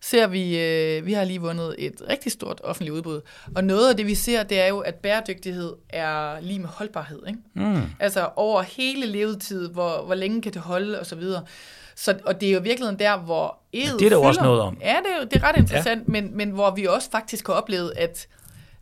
ser 0.00 0.26
vi, 0.26 0.58
øh, 0.58 1.06
vi 1.06 1.12
har 1.12 1.24
lige 1.24 1.40
vundet 1.40 1.74
et 1.78 2.02
rigtig 2.08 2.32
stort 2.32 2.60
offentligt 2.64 2.94
udbud. 2.94 3.20
Og 3.56 3.64
noget 3.64 3.90
af 3.90 3.96
det, 3.96 4.06
vi 4.06 4.14
ser, 4.14 4.42
det 4.42 4.60
er 4.60 4.66
jo, 4.66 4.78
at 4.78 4.94
bæredygtighed 4.94 5.72
er 5.88 6.40
lige 6.40 6.58
med 6.58 6.68
holdbarhed. 6.68 7.18
Ikke? 7.28 7.38
Mm. 7.54 7.82
Altså 8.00 8.28
over 8.36 8.62
hele 8.62 9.06
levetid, 9.06 9.68
hvor, 9.68 10.02
hvor 10.04 10.14
længe 10.14 10.42
kan 10.42 10.52
det 10.52 10.60
holde, 10.62 11.00
og 11.00 11.06
så 11.06 11.16
videre. 11.16 11.44
Så, 11.98 12.18
og 12.24 12.40
det 12.40 12.48
er 12.48 12.52
jo 12.52 12.60
virkelig 12.60 12.98
der, 12.98 13.16
hvor 13.16 13.58
eget 13.74 13.98
det 13.98 14.04
er 14.04 14.08
der 14.08 14.16
jo 14.16 14.22
også 14.22 14.42
noget 14.42 14.60
om. 14.60 14.78
Ja, 14.80 14.96
det 15.04 15.22
er, 15.22 15.24
det 15.24 15.42
er 15.42 15.48
ret 15.48 15.56
interessant, 15.56 16.00
ja. 16.00 16.12
men, 16.12 16.36
men 16.36 16.50
hvor 16.50 16.70
vi 16.70 16.84
også 16.84 17.10
faktisk 17.10 17.46
har 17.46 17.54
oplevet, 17.54 17.92
at 17.96 18.28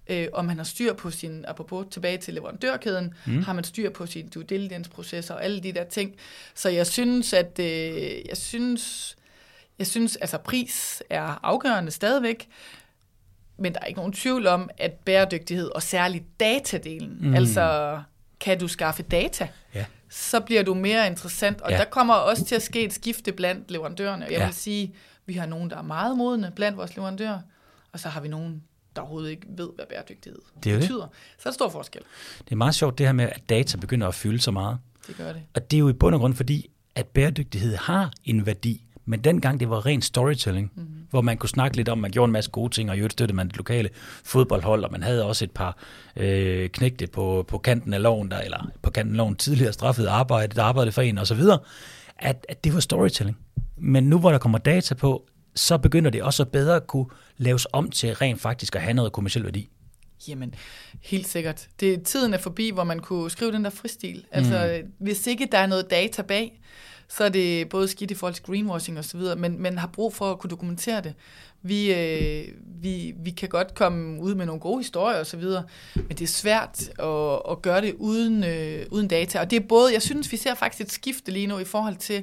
øh, 0.06 0.28
om 0.32 0.44
man 0.44 0.56
har 0.56 0.64
styr 0.64 0.92
på 0.92 1.10
sin, 1.10 1.44
apropos 1.48 1.86
tilbage 1.90 2.18
til 2.18 2.34
leverandørkæden, 2.34 3.14
mm. 3.26 3.42
har 3.42 3.52
man 3.52 3.64
styr 3.64 3.90
på 3.90 4.06
sin 4.06 4.28
due 4.28 4.42
diligence-processer 4.42 5.34
og 5.34 5.44
alle 5.44 5.60
de 5.60 5.72
der 5.72 5.84
ting. 5.84 6.14
Så 6.54 6.68
jeg 6.68 6.86
synes, 6.86 7.32
at 7.32 7.58
øh, 7.58 8.28
jeg 8.28 8.36
synes, 8.36 9.16
jeg 9.78 9.86
synes, 9.86 10.16
altså 10.16 10.38
pris 10.38 11.02
er 11.10 11.40
afgørende 11.42 11.90
stadigvæk, 11.90 12.48
men 13.58 13.74
der 13.74 13.80
er 13.80 13.84
ikke 13.84 13.98
nogen 13.98 14.12
tvivl 14.12 14.46
om, 14.46 14.70
at 14.78 14.92
bæredygtighed, 14.92 15.70
og 15.74 15.82
særligt 15.82 16.24
datadelen, 16.40 17.18
mm. 17.20 17.34
altså 17.34 17.98
kan 18.40 18.58
du 18.60 18.68
skaffe 18.68 19.02
data, 19.02 19.48
Ja. 19.74 19.84
så 20.08 20.40
bliver 20.40 20.62
du 20.62 20.74
mere 20.74 21.06
interessant, 21.06 21.60
og 21.60 21.70
Ja. 21.70 21.76
der 21.76 21.84
kommer 21.84 22.14
også 22.14 22.44
til 22.44 22.54
at 22.54 22.62
ske 22.62 22.82
et 22.84 22.92
skifte 22.92 23.32
blandt 23.32 23.70
leverandørerne. 23.70 24.24
Jeg 24.24 24.32
Ja. 24.32 24.44
vil 24.44 24.54
sige, 24.54 24.94
vi 25.26 25.34
har 25.34 25.46
nogen, 25.46 25.70
der 25.70 25.76
er 25.76 25.82
meget 25.82 26.16
modne 26.16 26.52
blandt 26.56 26.78
vores 26.78 26.96
leverandører, 26.96 27.40
og 27.92 28.00
så 28.00 28.08
har 28.08 28.20
vi 28.20 28.28
nogen, 28.28 28.62
der 28.96 29.02
overhovedet 29.02 29.30
ikke 29.30 29.46
ved, 29.48 29.68
hvad 29.74 29.84
bæredygtighed 29.90 30.40
Det 30.64 30.66
er 30.66 30.74
jo 30.74 30.80
det. 30.80 30.88
betyder. 30.88 31.06
Så 31.38 31.48
er 31.48 31.50
der 31.50 31.54
stor 31.54 31.68
forskel. 31.68 32.02
Det 32.44 32.52
er 32.52 32.56
meget 32.56 32.74
sjovt 32.74 32.98
det 32.98 33.06
her 33.06 33.12
med, 33.12 33.24
at 33.24 33.40
data 33.48 33.76
begynder 33.76 34.08
at 34.08 34.14
fylde 34.14 34.40
så 34.40 34.50
meget. 34.50 34.78
Det 35.06 35.16
gør 35.16 35.32
det. 35.32 35.42
Og 35.54 35.70
det 35.70 35.76
er 35.76 35.80
jo 35.80 35.88
i 35.88 35.92
bund 35.92 36.14
og 36.14 36.20
grund 36.20 36.34
fordi, 36.34 36.70
at 36.94 37.06
bæredygtighed 37.06 37.76
har 37.76 38.12
en 38.24 38.46
værdi. 38.46 38.85
Men 39.06 39.20
dengang 39.20 39.60
det 39.60 39.70
var 39.70 39.86
ren 39.86 40.02
storytelling, 40.02 40.72
mm. 40.76 40.82
hvor 41.10 41.20
man 41.20 41.36
kunne 41.36 41.48
snakke 41.48 41.76
lidt 41.76 41.88
om, 41.88 41.98
man 41.98 42.10
gjorde 42.10 42.28
en 42.28 42.32
masse 42.32 42.50
gode 42.50 42.74
ting, 42.74 42.90
og 42.90 42.96
i 42.96 42.98
øvrigt 42.98 43.12
støttede 43.12 43.36
man 43.36 43.48
det 43.48 43.56
lokale 43.56 43.88
fodboldhold, 44.24 44.84
og 44.84 44.92
man 44.92 45.02
havde 45.02 45.24
også 45.24 45.44
et 45.44 45.50
par 45.50 45.78
øh, 46.16 46.68
knægte 46.68 47.06
på, 47.06 47.44
på 47.48 47.58
kanten 47.58 47.94
af 47.94 48.02
loven, 48.02 48.30
der, 48.30 48.38
eller 48.38 48.70
på 48.82 48.90
kanten 48.90 49.14
af 49.14 49.16
loven 49.16 49.36
tidligere 49.36 49.72
straffet 49.72 50.06
arbejde, 50.06 50.56
der 50.56 50.62
arbejdede 50.62 50.92
for 50.92 51.02
en, 51.02 51.18
og 51.18 51.26
så 51.26 51.34
videre, 51.34 51.58
at, 52.18 52.46
at 52.48 52.64
det 52.64 52.74
var 52.74 52.80
storytelling. 52.80 53.38
Men 53.76 54.04
nu 54.04 54.18
hvor 54.18 54.30
der 54.30 54.38
kommer 54.38 54.58
data 54.58 54.94
på, 54.94 55.26
så 55.54 55.78
begynder 55.78 56.10
det 56.10 56.22
også 56.22 56.44
bedre 56.44 56.76
at 56.76 56.86
kunne 56.86 57.06
laves 57.36 57.66
om 57.72 57.90
til 57.90 58.14
rent 58.14 58.40
faktisk 58.40 58.76
at 58.76 58.82
have 58.82 58.94
noget 58.94 59.12
kommersiel 59.12 59.44
værdi. 59.44 59.68
Jamen, 60.28 60.54
helt 61.02 61.28
sikkert. 61.28 61.68
Det, 61.80 62.02
tiden 62.02 62.34
er 62.34 62.38
forbi, 62.38 62.70
hvor 62.70 62.84
man 62.84 63.00
kunne 63.00 63.30
skrive 63.30 63.52
den 63.52 63.64
der 63.64 63.70
fristil. 63.70 64.24
Altså, 64.30 64.82
mm. 64.84 64.92
hvis 64.98 65.26
ikke 65.26 65.48
der 65.52 65.58
er 65.58 65.66
noget 65.66 65.90
data 65.90 66.22
bag, 66.22 66.60
så 67.08 67.24
er 67.24 67.28
det 67.28 67.68
både 67.68 67.88
skidt 67.88 68.10
i 68.10 68.14
forhold 68.14 68.34
til 68.34 68.44
greenwashing 68.44 68.98
osv., 68.98 69.20
men 69.36 69.62
man 69.62 69.78
har 69.78 69.86
brug 69.86 70.14
for 70.14 70.32
at 70.32 70.38
kunne 70.38 70.50
dokumentere 70.50 71.00
det. 71.00 71.14
Vi, 71.62 71.94
øh, 71.94 72.48
vi, 72.82 73.14
vi 73.16 73.30
kan 73.30 73.48
godt 73.48 73.74
komme 73.74 74.22
ud 74.22 74.34
med 74.34 74.46
nogle 74.46 74.60
gode 74.60 74.78
historier 74.78 75.20
osv., 75.20 75.44
men 75.94 76.08
det 76.08 76.22
er 76.22 76.26
svært 76.26 76.90
at, 76.98 77.50
at 77.50 77.62
gøre 77.62 77.80
det 77.80 77.94
uden, 77.98 78.44
øh, 78.44 78.86
uden 78.90 79.08
data. 79.08 79.40
Og 79.40 79.50
det 79.50 79.62
er 79.62 79.66
både, 79.68 79.92
jeg 79.92 80.02
synes, 80.02 80.32
vi 80.32 80.36
ser 80.36 80.54
faktisk 80.54 80.80
et 80.80 80.92
skifte 80.92 81.32
lige 81.32 81.46
nu 81.46 81.58
i 81.58 81.64
forhold 81.64 81.96
til 81.96 82.22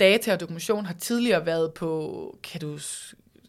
data 0.00 0.32
og 0.32 0.40
dokumentation 0.40 0.86
har 0.86 0.94
tidligere 0.94 1.46
været 1.46 1.74
på, 1.74 2.38
kan 2.42 2.60
du 2.60 2.78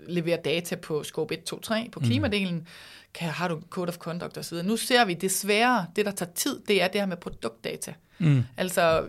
levere 0.07 0.37
data 0.45 0.75
på 0.75 1.03
scope 1.03 1.33
1, 1.33 1.43
2, 1.43 1.59
3, 1.59 1.89
på 1.91 1.99
klimadelen, 1.99 2.55
mm. 2.55 2.65
kan, 3.13 3.29
har 3.29 3.47
du 3.47 3.61
code 3.69 3.89
of 3.89 3.97
conduct 3.97 4.37
osv. 4.37 4.57
Nu 4.63 4.77
ser 4.77 5.05
vi 5.05 5.13
desværre, 5.13 5.85
det 5.95 6.05
der 6.05 6.11
tager 6.11 6.31
tid, 6.31 6.59
det 6.67 6.81
er 6.81 6.87
det 6.87 7.01
her 7.01 7.05
med 7.05 7.17
produktdata. 7.17 7.93
Mm. 8.19 8.43
Altså 8.57 9.05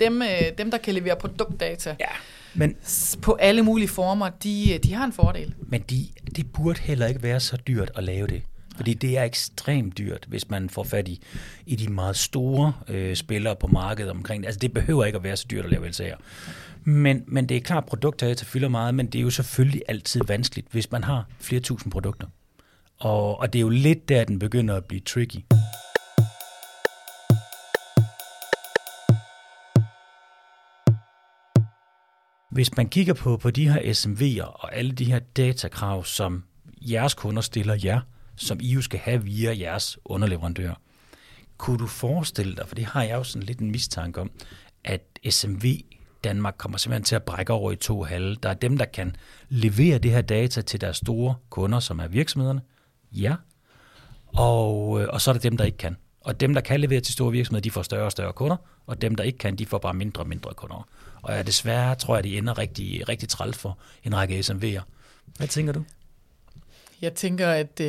dem, 0.00 0.22
øh, 0.22 0.58
dem, 0.58 0.70
der 0.70 0.78
kan 0.78 0.94
levere 0.94 1.16
produktdata 1.16 1.96
Ja, 2.00 2.06
men 2.54 2.76
på 3.22 3.32
alle 3.32 3.62
mulige 3.62 3.88
former, 3.88 4.28
de, 4.28 4.74
øh, 4.74 4.78
de 4.82 4.94
har 4.94 5.04
en 5.04 5.12
fordel. 5.12 5.54
Men 5.68 5.80
de, 5.80 6.06
det 6.36 6.52
burde 6.52 6.80
heller 6.80 7.06
ikke 7.06 7.22
være 7.22 7.40
så 7.40 7.56
dyrt 7.56 7.90
at 7.94 8.04
lave 8.04 8.26
det. 8.26 8.42
Fordi 8.76 8.94
det 8.94 9.18
er 9.18 9.22
ekstremt 9.22 9.98
dyrt, 9.98 10.24
hvis 10.28 10.50
man 10.50 10.70
får 10.70 10.84
fat 10.84 11.08
i, 11.08 11.22
i 11.66 11.76
de 11.76 11.88
meget 11.92 12.16
store 12.16 12.72
øh, 12.88 13.16
spillere 13.16 13.56
på 13.56 13.66
markedet 13.66 14.10
omkring 14.10 14.42
det. 14.42 14.46
Altså 14.46 14.58
det 14.58 14.72
behøver 14.72 15.04
ikke 15.04 15.16
at 15.16 15.24
være 15.24 15.36
så 15.36 15.46
dyrt 15.50 15.64
at 15.64 15.70
lave 15.70 15.88
LCA'er. 15.88 16.16
Men, 16.84 17.24
men 17.26 17.48
det 17.48 17.56
er 17.56 17.60
klart, 17.60 17.82
at 17.82 17.88
produktdata 17.88 18.44
fylder 18.44 18.68
meget, 18.68 18.94
men 18.94 19.06
det 19.06 19.18
er 19.18 19.22
jo 19.22 19.30
selvfølgelig 19.30 19.82
altid 19.88 20.20
vanskeligt, 20.28 20.68
hvis 20.70 20.90
man 20.90 21.04
har 21.04 21.26
flere 21.40 21.60
tusind 21.60 21.92
produkter. 21.92 22.26
Og, 22.98 23.40
og 23.40 23.52
det 23.52 23.58
er 23.58 23.60
jo 23.60 23.68
lidt 23.68 24.08
der, 24.08 24.24
den 24.24 24.38
begynder 24.38 24.74
at 24.74 24.84
blive 24.84 25.00
tricky. 25.00 25.44
Hvis 32.56 32.76
man 32.76 32.88
kigger 32.88 33.14
på, 33.14 33.36
på 33.36 33.50
de 33.50 33.68
her 33.70 33.80
SMV'er 33.80 34.44
og 34.44 34.76
alle 34.76 34.92
de 34.92 35.04
her 35.04 35.18
datakrav, 35.18 36.04
som 36.04 36.44
jeres 36.80 37.14
kunder 37.14 37.42
stiller 37.42 37.76
jer, 37.84 38.00
som 38.36 38.58
I 38.60 38.72
jo 38.72 38.82
skal 38.82 38.98
have 38.98 39.24
via 39.24 39.58
jeres 39.58 39.98
underleverandør, 40.04 40.80
kunne 41.58 41.78
du 41.78 41.86
forestille 41.86 42.56
dig, 42.56 42.68
for 42.68 42.74
det 42.74 42.84
har 42.84 43.02
jeg 43.02 43.14
jo 43.14 43.24
sådan 43.24 43.46
lidt 43.46 43.58
en 43.58 43.70
mistanke 43.70 44.20
om, 44.20 44.30
at 44.84 45.02
SMV 45.30 45.64
Danmark 46.24 46.54
kommer 46.58 46.78
simpelthen 46.78 47.04
til 47.04 47.16
at 47.16 47.22
brække 47.22 47.52
over 47.52 47.72
i 47.72 47.76
to 47.76 48.02
halve. 48.02 48.36
Der 48.42 48.48
er 48.48 48.54
dem, 48.54 48.78
der 48.78 48.84
kan 48.84 49.16
levere 49.48 49.98
det 49.98 50.10
her 50.10 50.22
data 50.22 50.60
til 50.60 50.80
deres 50.80 50.96
store 50.96 51.34
kunder, 51.50 51.80
som 51.80 51.98
er 51.98 52.08
virksomhederne, 52.08 52.60
ja, 53.12 53.34
og, 54.26 55.00
øh, 55.00 55.08
og 55.10 55.20
så 55.20 55.30
er 55.30 55.32
der 55.32 55.40
dem, 55.40 55.56
der 55.56 55.64
ikke 55.64 55.78
kan. 55.78 55.96
Og 56.20 56.40
dem, 56.40 56.54
der 56.54 56.60
kan 56.60 56.80
levere 56.80 57.00
til 57.00 57.12
store 57.12 57.32
virksomheder, 57.32 57.62
de 57.62 57.70
får 57.70 57.82
større 57.82 58.04
og 58.04 58.12
større 58.12 58.32
kunder, 58.32 58.56
og 58.86 59.02
dem, 59.02 59.14
der 59.14 59.24
ikke 59.24 59.38
kan, 59.38 59.56
de 59.56 59.66
får 59.66 59.78
bare 59.78 59.94
mindre 59.94 60.22
og 60.22 60.28
mindre 60.28 60.54
kunder. 60.54 60.88
Og 61.28 61.46
desværre 61.46 61.94
tror 61.94 62.14
jeg, 62.14 62.24
de 62.24 62.38
ender 62.38 62.58
rigtig, 62.58 63.08
rigtig 63.08 63.28
træls 63.28 63.58
for 63.58 63.78
en 64.04 64.16
række 64.16 64.38
SMV'er. 64.38 64.80
Hvad 65.36 65.48
tænker 65.48 65.72
du? 65.72 65.84
Jeg 67.02 67.14
tænker, 67.14 67.48
at 67.48 67.80
øh, 67.80 67.86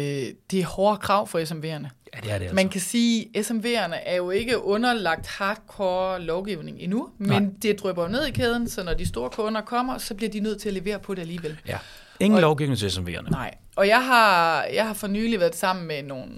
det 0.52 0.60
er 0.60 0.66
hårde 0.66 0.98
krav 0.98 1.28
for 1.28 1.40
SMV'erne. 1.40 1.88
Ja, 2.16 2.20
det 2.24 2.32
er 2.32 2.38
det 2.38 2.46
altså. 2.46 2.56
Man 2.56 2.70
kan 2.70 2.82
sige, 2.82 3.30
at 3.36 3.46
SMV'erne 3.52 3.96
er 4.06 4.16
jo 4.16 4.30
ikke 4.30 4.64
underlagt 4.64 5.28
hardcore 5.28 6.22
lovgivning 6.22 6.80
endnu, 6.80 7.10
men 7.18 7.30
Nej. 7.44 7.52
det 7.62 7.80
drøber 7.80 8.08
ned 8.08 8.26
i 8.26 8.32
kæden, 8.32 8.70
så 8.70 8.84
når 8.84 8.94
de 8.94 9.06
store 9.06 9.30
kunder 9.30 9.62
kommer, 9.62 9.98
så 9.98 10.14
bliver 10.16 10.30
de 10.32 10.40
nødt 10.40 10.62
til 10.62 10.70
at 10.70 10.74
levere 10.74 11.00
på 11.00 11.14
det 11.16 11.22
alligevel. 11.22 11.60
Ja. 11.68 11.78
Ingen 12.20 12.36
Og- 12.36 12.42
lovgivning 12.42 12.80
til 12.80 12.88
SMV'erne. 12.88 13.30
Nej, 13.30 13.56
og 13.76 13.88
jeg 13.88 14.06
har, 14.06 14.64
jeg 14.64 14.88
har 14.88 14.94
for 14.94 15.08
nylig 15.08 15.40
været 15.40 15.56
sammen 15.56 15.88
med 15.88 16.04
nogle 16.04 16.32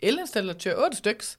elinstallatører, 0.00 0.84
otte 0.84 0.96
styks, 0.96 1.38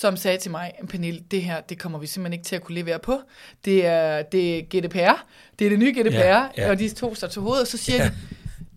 som 0.00 0.16
sagde 0.16 0.38
til 0.38 0.50
mig, 0.50 0.72
Pernille, 0.88 1.20
det 1.30 1.42
her, 1.42 1.60
det 1.60 1.78
kommer 1.78 1.98
vi 1.98 2.06
simpelthen 2.06 2.32
ikke 2.32 2.44
til 2.44 2.56
at 2.56 2.62
kunne 2.62 2.74
levere 2.74 2.98
på. 2.98 3.20
Det 3.64 3.86
er, 3.86 4.22
det 4.22 4.58
er 4.58 4.62
GDPR, 4.62 5.24
det 5.58 5.64
er 5.64 5.68
det 5.70 5.78
nye 5.78 5.92
GDPR, 6.00 6.14
Ja, 6.16 6.46
ja. 6.58 6.70
og 6.70 6.78
de 6.78 6.88
to 6.88 7.14
står 7.14 7.28
til 7.28 7.42
hovedet, 7.42 7.60
og 7.60 7.66
så 7.66 7.76
siger 7.78 8.02
Ja, 8.02 8.10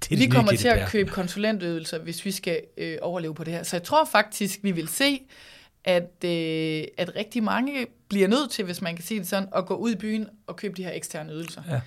de, 0.04 0.10
det 0.10 0.20
vi 0.20 0.26
kommer 0.28 0.52
til 0.52 0.70
GDPR. 0.70 0.76
at 0.80 0.90
købe 0.90 1.12
konsulentydelser, 1.12 2.00
hvis 2.00 2.26
vi 2.26 2.32
skal 2.32 2.62
øh, 2.78 2.98
overleve 3.02 3.36
på 3.36 3.44
det 3.44 3.54
her. 3.54 3.64
Så 3.64 3.76
jeg 3.76 3.84
tror 3.84 4.06
faktisk, 4.06 4.60
vi 4.64 4.72
vil 4.72 4.88
se, 4.88 5.22
at, 5.84 6.24
øh, 6.26 6.84
at 6.98 7.16
rigtig 7.16 7.44
mange 7.44 7.88
bliver 8.10 8.28
nødt 8.28 8.52
til, 8.52 8.66
hvis 8.66 8.82
man 8.82 8.96
kan 8.96 9.06
sige 9.06 9.20
det 9.20 9.28
sådan, 9.28 9.50
at 9.56 9.66
gå 9.66 9.76
ud 9.76 9.92
i 9.92 9.96
byen 9.96 10.28
og 10.48 10.56
købe 10.56 10.74
de 10.78 10.84
her 10.84 10.92
eksterne 10.94 11.32
ydelser. 11.34 11.62
Ja. 11.70 11.80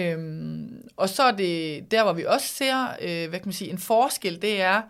Øhm, 0.00 0.82
og 0.96 1.08
så 1.08 1.22
er 1.22 1.32
det 1.32 1.90
der, 1.90 2.02
hvor 2.02 2.12
vi 2.12 2.24
også 2.24 2.46
ser 2.48 2.86
øh, 3.02 3.28
hvad 3.28 3.38
kan 3.38 3.46
man 3.48 3.52
sige, 3.52 3.70
en 3.70 3.78
forskel, 3.78 4.42
det 4.42 4.60
er, 4.62 4.82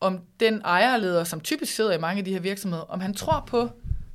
om 0.00 0.20
den 0.40 0.60
ejerleder, 0.64 1.24
som 1.24 1.40
typisk 1.40 1.74
sidder 1.74 1.92
i 1.92 1.98
mange 1.98 2.18
af 2.18 2.24
de 2.24 2.32
her 2.32 2.40
virksomheder, 2.40 2.82
om 2.82 3.00
han 3.00 3.14
tror 3.14 3.44
på 3.46 3.70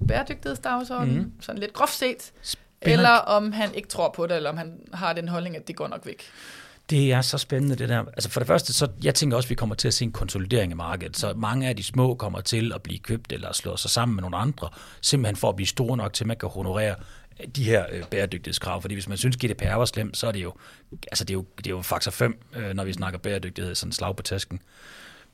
bæredygtighedsdagsordenen, 0.07 1.17
mm. 1.17 1.31
sådan 1.41 1.59
lidt 1.59 1.73
groft 1.73 1.93
set, 1.93 2.31
Spændende. 2.41 3.03
eller 3.03 3.09
om 3.09 3.51
han 3.51 3.75
ikke 3.75 3.87
tror 3.87 4.09
på 4.09 4.27
det, 4.27 4.35
eller 4.35 4.49
om 4.49 4.57
han 4.57 4.79
har 4.93 5.13
den 5.13 5.27
holdning, 5.27 5.55
at 5.55 5.67
det 5.67 5.75
går 5.75 5.87
nok 5.87 6.05
væk. 6.05 6.23
Det 6.89 7.11
er 7.11 7.21
så 7.21 7.37
spændende, 7.37 7.75
det 7.75 7.89
der. 7.89 7.99
Altså 7.99 8.29
for 8.29 8.39
det 8.39 8.47
første, 8.47 8.73
så 8.73 8.87
jeg 9.03 9.15
tænker 9.15 9.37
også, 9.37 9.47
at 9.47 9.49
vi 9.49 9.55
kommer 9.55 9.75
til 9.75 9.87
at 9.87 9.93
se 9.93 10.05
en 10.05 10.11
konsolidering 10.11 10.71
af 10.71 10.75
markedet. 10.75 11.17
Så 11.17 11.33
mange 11.33 11.69
af 11.69 11.75
de 11.75 11.83
små 11.83 12.15
kommer 12.15 12.41
til 12.41 12.73
at 12.73 12.81
blive 12.81 12.99
købt 12.99 13.31
eller 13.31 13.53
slå 13.53 13.77
sig 13.77 13.89
sammen 13.89 14.15
med 14.15 14.21
nogle 14.21 14.37
andre, 14.37 14.69
simpelthen 15.01 15.35
for 15.35 15.49
at 15.49 15.55
blive 15.55 15.67
store 15.67 15.97
nok 15.97 16.13
til, 16.13 16.23
at 16.23 16.27
man 16.27 16.37
kan 16.37 16.49
honorere 16.49 16.95
de 17.55 17.63
her 17.63 17.85
øh, 17.91 18.03
bæredygtighedskrav. 18.03 18.81
Fordi 18.81 18.93
hvis 18.93 19.07
man 19.07 19.17
synes, 19.17 19.37
GDPR 19.37 19.73
var 19.73 19.85
slemt, 19.85 20.17
så 20.17 20.27
er 20.27 20.31
det 20.31 20.43
jo, 20.43 20.53
altså 20.91 21.23
det 21.23 21.29
er 21.29 21.37
jo, 21.37 21.45
det 21.57 21.67
er 21.67 21.71
jo 21.71 21.81
faktor 21.81 22.11
5, 22.11 22.41
øh, 22.55 22.73
når 22.73 22.83
vi 22.83 22.93
snakker 22.93 23.19
bæredygtighed, 23.19 23.75
sådan 23.75 23.91
slag 23.91 24.15
på 24.15 24.23
tasken. 24.23 24.61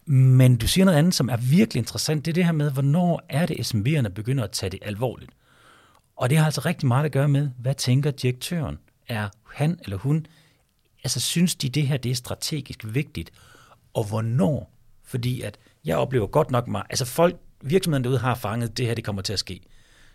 Men 0.10 0.56
du 0.56 0.68
siger 0.68 0.86
noget 0.86 0.98
andet, 0.98 1.14
som 1.14 1.30
er 1.30 1.38
virkelig 1.38 1.80
interessant. 1.80 2.26
Det 2.26 2.32
er 2.32 2.34
det 2.34 2.46
her 2.46 2.52
med, 2.52 2.72
hvornår 2.72 3.22
er 3.30 3.46
det 3.46 3.74
SMV'erne 3.74 4.08
begynder 4.08 4.44
at 4.44 4.52
tage 4.52 4.70
det 4.70 4.80
alvorligt. 4.82 5.32
Og 6.16 6.30
det 6.30 6.38
har 6.38 6.46
altså 6.46 6.62
rigtig 6.62 6.88
meget 6.88 7.06
at 7.06 7.12
gøre 7.12 7.28
med, 7.28 7.50
hvad 7.58 7.76
tænker 7.76 8.12
direktøren? 8.12 8.80
Er 9.08 9.30
han 9.54 9.80
eller 9.84 9.98
hun, 9.98 10.26
altså 11.04 11.20
synes 11.20 11.56
de 11.56 11.70
det 11.70 11.88
her, 11.88 11.98
det 11.98 12.12
er 12.12 12.16
strategisk 12.16 12.86
vigtigt? 12.86 13.32
Og 13.94 14.04
hvornår? 14.04 14.72
Fordi 15.04 15.42
at 15.42 15.58
jeg 15.86 15.98
oplever 15.98 16.28
godt 16.28 16.52
nok 16.52 16.68
mig, 16.68 16.84
altså 16.90 17.06
folk, 17.06 17.36
virksomheden 17.62 18.04
derude 18.04 18.20
har 18.20 18.36
fanget, 18.36 18.78
det 18.78 18.86
her 18.86 18.96
det 18.96 19.04
kommer 19.04 19.22
til 19.22 19.34
at 19.34 19.40
ske. 19.40 19.62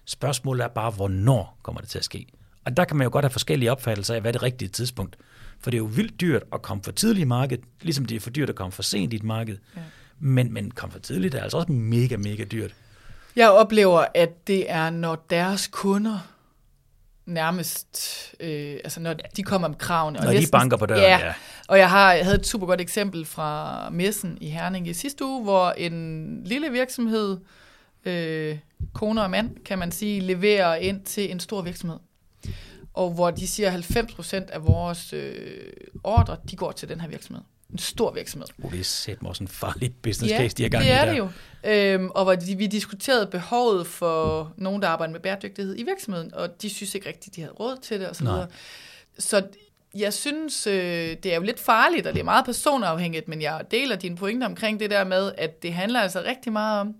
Spørgsmålet 0.04 0.64
er 0.64 0.68
bare, 0.68 0.90
hvornår 0.90 1.58
kommer 1.62 1.80
det 1.80 1.90
til 1.90 1.98
at 1.98 2.04
ske? 2.04 2.26
Og 2.64 2.76
der 2.76 2.84
kan 2.84 2.96
man 2.96 3.04
jo 3.04 3.10
godt 3.12 3.24
have 3.24 3.30
forskellige 3.30 3.72
opfattelser 3.72 4.14
af, 4.14 4.20
hvad 4.20 4.32
det 4.32 4.42
rigtige 4.42 4.68
tidspunkt. 4.68 5.16
er 5.16 5.20
for 5.62 5.70
det 5.70 5.76
er 5.76 5.82
jo 5.82 5.90
vildt 5.94 6.20
dyrt 6.20 6.42
at 6.52 6.62
komme 6.62 6.82
for 6.82 6.92
tidligt 6.92 7.24
i 7.24 7.28
markedet, 7.28 7.64
ligesom 7.80 8.04
det 8.04 8.16
er 8.16 8.20
for 8.20 8.30
dyrt 8.30 8.48
at 8.48 8.54
komme 8.54 8.72
for 8.72 8.82
sent 8.82 9.12
i 9.12 9.16
et 9.16 9.22
marked. 9.22 9.56
Ja. 9.76 9.80
Men, 10.18 10.52
men 10.52 10.70
komme 10.70 10.92
for 10.92 10.98
tidligt 10.98 11.34
er 11.34 11.42
altså 11.42 11.56
også 11.56 11.72
mega, 11.72 12.16
mega 12.16 12.44
dyrt. 12.44 12.74
Jeg 13.36 13.50
oplever, 13.50 14.04
at 14.14 14.46
det 14.46 14.70
er, 14.70 14.90
når 14.90 15.26
deres 15.30 15.66
kunder 15.66 16.18
nærmest, 17.26 18.34
øh, 18.40 18.72
altså 18.84 19.00
når 19.00 19.14
de 19.36 19.42
kommer 19.42 19.68
med 19.68 19.76
kravene. 19.76 20.18
Når 20.18 20.26
og 20.26 20.32
næsten, 20.32 20.46
de 20.46 20.50
banker 20.50 20.76
på 20.76 20.86
døren, 20.86 21.00
ja. 21.00 21.18
ja. 21.18 21.34
Og 21.68 21.78
jeg 21.78 21.90
har 21.90 22.12
jeg 22.12 22.24
havde 22.24 22.38
et 22.38 22.46
super 22.46 22.66
godt 22.66 22.80
eksempel 22.80 23.24
fra 23.24 23.90
Messen 23.90 24.38
i 24.40 24.48
Herning 24.48 24.88
i 24.88 24.92
sidste 24.92 25.24
uge, 25.24 25.42
hvor 25.42 25.70
en 25.70 26.42
lille 26.44 26.70
virksomhed, 26.70 27.38
øh, 28.04 28.58
kone 28.92 29.22
og 29.22 29.30
mand, 29.30 29.56
kan 29.64 29.78
man 29.78 29.92
sige, 29.92 30.20
leverer 30.20 30.74
ind 30.74 31.04
til 31.04 31.30
en 31.30 31.40
stor 31.40 31.62
virksomhed. 31.62 31.98
Og 32.94 33.10
hvor 33.10 33.30
de 33.30 33.48
siger, 33.48 33.70
at 33.70 33.96
90% 33.96 34.52
af 34.52 34.66
vores 34.66 35.12
øh, 35.12 35.72
ordre, 36.04 36.36
de 36.50 36.56
går 36.56 36.72
til 36.72 36.88
den 36.88 37.00
her 37.00 37.08
virksomhed 37.08 37.42
en 37.72 37.78
stor 37.78 38.12
virksomhed. 38.12 38.46
Oh, 38.62 38.72
det 38.72 38.80
er 38.80 38.84
sæt 38.84 39.22
mig 39.22 39.28
også 39.28 39.44
en 39.44 39.48
farlig 39.48 39.94
business 40.02 40.34
case, 40.34 40.56
de 40.56 40.64
er 40.64 40.68
gang 40.68 40.84
det 40.84 40.92
er 40.92 41.04
der. 41.04 41.12
det 41.12 41.18
jo. 41.18 41.28
Øhm, 41.64 42.10
og 42.10 42.24
hvor 42.24 42.34
de, 42.34 42.56
vi 42.56 42.66
diskuterede 42.66 43.26
behovet 43.26 43.86
for 43.86 44.52
nogen, 44.56 44.82
der 44.82 44.88
arbejder 44.88 45.12
med 45.12 45.20
bæredygtighed 45.20 45.78
i 45.78 45.82
virksomheden, 45.82 46.34
og 46.34 46.62
de 46.62 46.70
synes 46.70 46.94
ikke 46.94 47.08
rigtigt, 47.08 47.36
de 47.36 47.40
havde 47.40 47.52
råd 47.52 47.76
til 47.82 48.00
det, 48.00 48.08
og 48.08 48.16
så. 48.16 48.46
Så 49.18 49.46
jeg 49.94 50.12
synes, 50.12 50.66
øh, 50.66 51.16
det 51.22 51.26
er 51.26 51.34
jo 51.34 51.42
lidt 51.42 51.60
farligt, 51.60 52.06
og 52.06 52.12
det 52.12 52.20
er 52.20 52.24
meget 52.24 52.44
personafhængigt, 52.44 53.28
men 53.28 53.42
jeg 53.42 53.64
deler 53.70 53.96
dine 53.96 54.16
pointer 54.16 54.46
omkring 54.46 54.80
det 54.80 54.90
der 54.90 55.04
med, 55.04 55.32
at 55.38 55.62
det 55.62 55.74
handler 55.74 56.00
altså 56.00 56.22
rigtig 56.26 56.52
meget 56.52 56.80
om, 56.80 56.94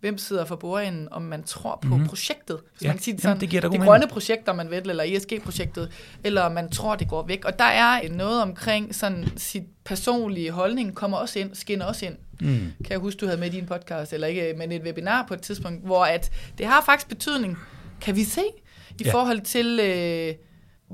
hvem 0.00 0.18
sidder 0.18 0.44
for 0.44 0.56
bordenden, 0.56 1.08
om 1.10 1.22
man 1.22 1.42
tror 1.42 1.78
på 1.82 1.88
mm-hmm. 1.88 2.08
projektet. 2.08 2.60
Hvis 2.72 2.82
Ja, 2.82 2.88
man 2.88 2.96
kan 2.96 3.02
sige 3.02 3.16
det 3.16 3.24
jamen, 3.24 3.30
sådan, 3.34 3.40
det 3.40 3.48
giver 3.50 3.60
det 3.60 3.70
mening. 3.70 3.88
grønne 3.88 4.06
projekt, 4.06 4.48
om 4.48 4.56
man 4.56 4.70
vil, 4.70 4.90
eller 4.90 5.04
ESG-projektet, 5.06 5.92
eller 6.24 6.42
om 6.42 6.52
man 6.52 6.70
tror, 6.70 6.94
det 6.96 7.08
går 7.08 7.22
væk. 7.26 7.44
Og 7.44 7.58
der 7.58 7.64
er 7.64 8.08
noget 8.12 8.42
omkring 8.42 8.94
sådan 8.94 9.28
sit 9.36 9.62
personlige 9.84 10.50
holdning, 10.50 10.94
kommer 10.94 11.16
også 11.16 11.38
ind, 11.38 11.54
skinner 11.54 11.84
også 11.86 12.06
ind. 12.06 12.14
Mm. 12.40 12.46
Kan 12.84 12.90
jeg 12.90 12.98
huske, 12.98 13.18
du 13.18 13.26
havde 13.26 13.40
med 13.40 13.46
i 13.48 13.50
din 13.50 13.66
podcast, 13.66 14.12
eller 14.12 14.26
ikke, 14.26 14.54
men 14.58 14.72
et 14.72 14.82
webinar 14.82 15.24
på 15.28 15.34
et 15.34 15.40
tidspunkt, 15.40 15.84
hvor 15.86 16.04
at 16.04 16.32
det 16.58 16.66
har 16.66 16.82
faktisk 16.86 17.08
betydning, 17.08 17.58
kan 18.00 18.16
vi 18.16 18.24
se, 18.24 18.42
i 19.00 19.04
Ja. 19.04 19.12
forhold 19.12 19.40
til, 19.40 19.80
øh, 19.82 20.34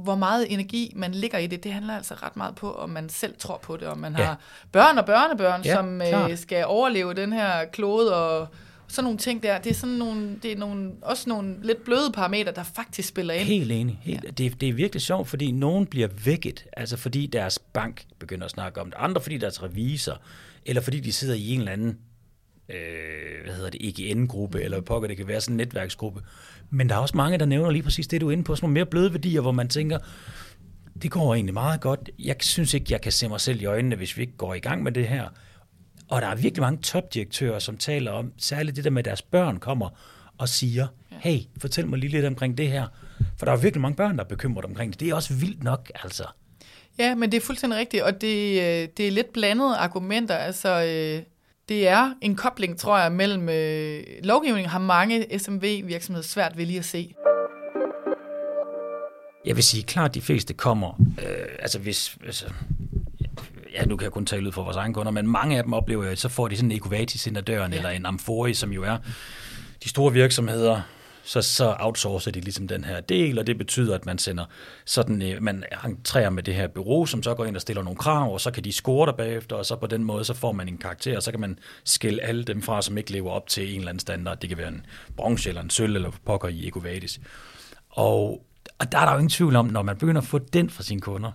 hvor 0.02 0.14
meget 0.14 0.52
energi 0.52 0.92
man 0.96 1.12
ligger 1.12 1.38
i 1.38 1.46
det. 1.46 1.64
Det 1.64 1.72
handler 1.72 1.96
altså 1.96 2.14
ret 2.14 2.36
meget 2.36 2.54
på, 2.54 2.72
om 2.72 2.90
man 2.90 3.08
selv 3.08 3.34
tror 3.38 3.56
på 3.62 3.76
det, 3.76 3.88
om 3.88 3.98
man 3.98 4.16
Ja. 4.18 4.24
har 4.24 4.38
børn 4.72 4.98
og 4.98 5.06
børnebørn, 5.06 5.62
Ja, 5.64 5.74
som 5.74 6.02
øh, 6.02 6.36
skal 6.38 6.64
overleve 6.66 7.14
den 7.14 7.32
her 7.32 7.64
klode, 7.64 8.16
og 8.16 8.48
sådan 8.92 9.04
nogle 9.04 9.18
ting 9.18 9.42
der. 9.42 9.58
Det 9.58 9.70
er, 9.70 9.74
sådan 9.74 9.94
nogle, 9.94 10.38
det 10.42 10.52
er 10.52 10.56
nogle, 10.56 10.92
også 11.02 11.28
nogle 11.28 11.56
lidt 11.62 11.84
bløde 11.84 12.12
parametre, 12.14 12.52
der 12.52 12.62
faktisk 12.62 13.08
spiller 13.08 13.34
ind. 13.34 13.44
Helt 13.44 13.72
enig. 13.72 13.98
Helt. 14.02 14.24
Ja. 14.24 14.30
Det, 14.30 14.60
det 14.60 14.68
er 14.68 14.72
virkelig 14.72 15.02
sjovt, 15.02 15.28
fordi 15.28 15.50
nogen 15.50 15.86
bliver 15.86 16.08
vækket, 16.24 16.66
altså 16.72 16.96
fordi 16.96 17.26
deres 17.26 17.58
bank 17.58 18.04
begynder 18.18 18.44
at 18.44 18.50
snakke 18.50 18.80
om 18.80 18.86
det, 18.86 18.94
andre 18.98 19.20
fordi 19.20 19.38
deres 19.38 19.62
revisor, 19.62 20.20
eller 20.66 20.82
fordi 20.82 21.00
de 21.00 21.12
sidder 21.12 21.34
i 21.34 21.50
en 21.50 21.58
eller 21.58 21.72
anden 21.72 21.98
øh, 22.68 23.44
hvad 23.44 23.54
hedder 23.54 23.70
det, 23.70 23.80
EGN-gruppe, 23.88 24.62
eller 24.62 24.76
hvad 24.76 24.86
pokker 24.86 25.08
det 25.08 25.16
kan 25.16 25.28
være, 25.28 25.40
sådan 25.40 25.54
en 25.54 25.56
netværksgruppe. 25.56 26.20
Men 26.70 26.88
der 26.88 26.94
er 26.94 26.98
også 26.98 27.16
mange, 27.16 27.38
der 27.38 27.46
nævner 27.46 27.70
lige 27.70 27.82
præcis 27.82 28.06
det, 28.06 28.20
du 28.20 28.28
er 28.28 28.32
inde 28.32 28.44
på, 28.44 28.54
sådan 28.54 28.64
nogle 28.64 28.74
mere 28.74 28.86
bløde 28.86 29.12
værdier, 29.12 29.40
hvor 29.40 29.52
man 29.52 29.68
tænker, 29.68 29.98
det 31.02 31.10
går 31.10 31.34
egentlig 31.34 31.54
meget 31.54 31.80
godt. 31.80 32.10
Jeg 32.18 32.36
synes 32.40 32.74
ikke, 32.74 32.86
jeg 32.90 33.00
kan 33.00 33.12
se 33.12 33.28
mig 33.28 33.40
selv 33.40 33.62
i 33.62 33.64
øjnene, 33.64 33.96
hvis 33.96 34.16
vi 34.16 34.22
ikke 34.22 34.36
går 34.36 34.54
i 34.54 34.58
gang 34.58 34.82
med 34.82 34.92
det 34.92 35.08
her. 35.08 35.28
Og 36.12 36.22
der 36.22 36.28
er 36.28 36.34
virkelig 36.34 36.60
mange 36.60 36.82
topdirektører, 36.82 37.58
som 37.58 37.76
taler 37.76 38.10
om, 38.10 38.32
særligt 38.38 38.76
det 38.76 38.84
der 38.84 38.90
med, 38.90 38.98
at 38.98 39.04
deres 39.04 39.22
børn 39.22 39.58
kommer 39.58 39.88
og 40.38 40.48
siger, 40.48 40.86
hey, 41.10 41.38
fortæl 41.60 41.86
mig 41.86 41.98
lige 41.98 42.10
lidt 42.10 42.26
omkring 42.26 42.58
det 42.58 42.68
her. 42.68 42.86
For 43.38 43.46
der 43.46 43.52
er 43.52 43.56
virkelig 43.56 43.80
mange 43.80 43.96
børn, 43.96 44.16
der 44.16 44.24
er 44.24 44.28
bekymret 44.28 44.64
omkring 44.64 44.92
det. 44.92 45.00
Det 45.00 45.10
er 45.10 45.14
også 45.14 45.34
vildt 45.34 45.62
nok, 45.62 45.90
altså. 46.02 46.24
Ja, 46.98 47.14
men 47.14 47.32
det 47.32 47.36
er 47.36 47.40
fuldstændig 47.40 47.78
rigtigt, 47.78 48.02
og 48.02 48.20
det, 48.20 48.60
øh, 48.60 48.88
det 48.96 49.06
er 49.06 49.10
lidt 49.10 49.32
blandede 49.32 49.76
argumenter. 49.76 50.36
Altså, 50.36 50.68
øh, 50.68 51.22
det 51.68 51.88
er 51.88 52.14
en 52.20 52.36
kobling, 52.36 52.78
tror 52.78 52.98
jeg, 52.98 53.12
mellem 53.12 53.48
øh, 53.48 54.02
lovgivningen 54.22 54.70
har 54.70 54.78
mange 54.78 55.38
SMV-virksomheder 55.38 56.26
svært 56.26 56.56
ved 56.56 56.66
lige 56.66 56.78
at 56.78 56.84
se. 56.84 57.14
Jeg 59.44 59.56
vil 59.56 59.64
sige, 59.64 59.82
klart 59.82 60.14
de 60.14 60.20
fleste 60.20 60.54
kommer, 60.54 61.00
øh, 61.18 61.48
altså 61.58 61.78
hvis, 61.78 62.18
altså, 62.26 62.46
ja, 63.74 63.84
nu 63.84 63.96
kan 63.96 64.04
jeg 64.04 64.12
kun 64.12 64.26
tale 64.26 64.46
ud 64.46 64.52
for 64.52 64.62
vores 64.62 64.76
egne 64.76 64.94
kunder, 64.94 65.12
men 65.12 65.26
mange 65.26 65.56
af 65.56 65.62
dem 65.64 65.72
oplever, 65.72 66.04
at 66.04 66.18
så 66.18 66.28
får 66.28 66.48
de 66.48 66.56
sådan 66.56 66.70
en 66.70 66.76
Ecovatis 66.76 67.26
ind 67.26 67.36
ad 67.36 67.42
døren, 67.42 67.72
ja. 67.72 67.76
eller 67.76 67.90
en 67.90 68.06
Amfori, 68.06 68.54
som 68.54 68.72
jo 68.72 68.82
er 68.82 68.98
de 69.84 69.88
store 69.88 70.12
virksomheder, 70.12 70.80
så, 71.24 71.42
så 71.42 71.76
outsourcer 71.78 72.30
de 72.30 72.40
ligesom 72.40 72.68
den 72.68 72.84
her 72.84 73.00
del, 73.00 73.38
og 73.38 73.46
det 73.46 73.58
betyder, 73.58 73.94
at 73.94 74.06
man 74.06 74.18
sender 74.18 74.44
sådan, 74.84 75.22
øh, 75.22 75.42
man 75.42 75.64
entrerer 75.84 76.30
med 76.30 76.42
det 76.42 76.54
her 76.54 76.66
bureau, 76.66 77.06
som 77.06 77.22
så 77.22 77.34
går 77.34 77.44
ind 77.44 77.56
og 77.56 77.62
stiller 77.62 77.82
nogle 77.82 77.98
krav, 77.98 78.32
og 78.32 78.40
så 78.40 78.50
kan 78.50 78.64
de 78.64 78.72
score 78.72 79.06
der 79.06 79.12
bagefter, 79.12 79.56
og 79.56 79.66
så 79.66 79.76
på 79.76 79.86
den 79.86 80.04
måde, 80.04 80.24
så 80.24 80.34
får 80.34 80.52
man 80.52 80.68
en 80.68 80.78
karakter, 80.78 81.16
og 81.16 81.22
så 81.22 81.30
kan 81.30 81.40
man 81.40 81.58
skille 81.84 82.22
alle 82.22 82.44
dem 82.44 82.62
fra, 82.62 82.82
som 82.82 82.98
ikke 82.98 83.12
lever 83.12 83.30
op 83.30 83.48
til 83.48 83.68
en 83.68 83.76
eller 83.76 83.88
anden 83.88 84.00
standard. 84.00 84.40
Det 84.40 84.48
kan 84.48 84.58
være 84.58 84.68
en 84.68 84.86
bronze 85.16 85.48
eller 85.48 85.62
en 85.62 85.70
sølv, 85.70 85.94
eller 85.94 86.10
pokker 86.26 86.48
i 86.48 86.68
Ecovatis. 86.68 87.20
Og, 87.90 88.44
og 88.78 88.92
der 88.92 88.98
er 88.98 89.04
der 89.04 89.12
jo 89.12 89.18
ingen 89.18 89.30
tvivl 89.30 89.56
om, 89.56 89.66
når 89.66 89.82
man 89.82 89.96
begynder 89.96 90.20
at 90.20 90.26
få 90.26 90.38
den 90.38 90.70
fra 90.70 90.82
sine 90.82 91.00
kunder, 91.00 91.32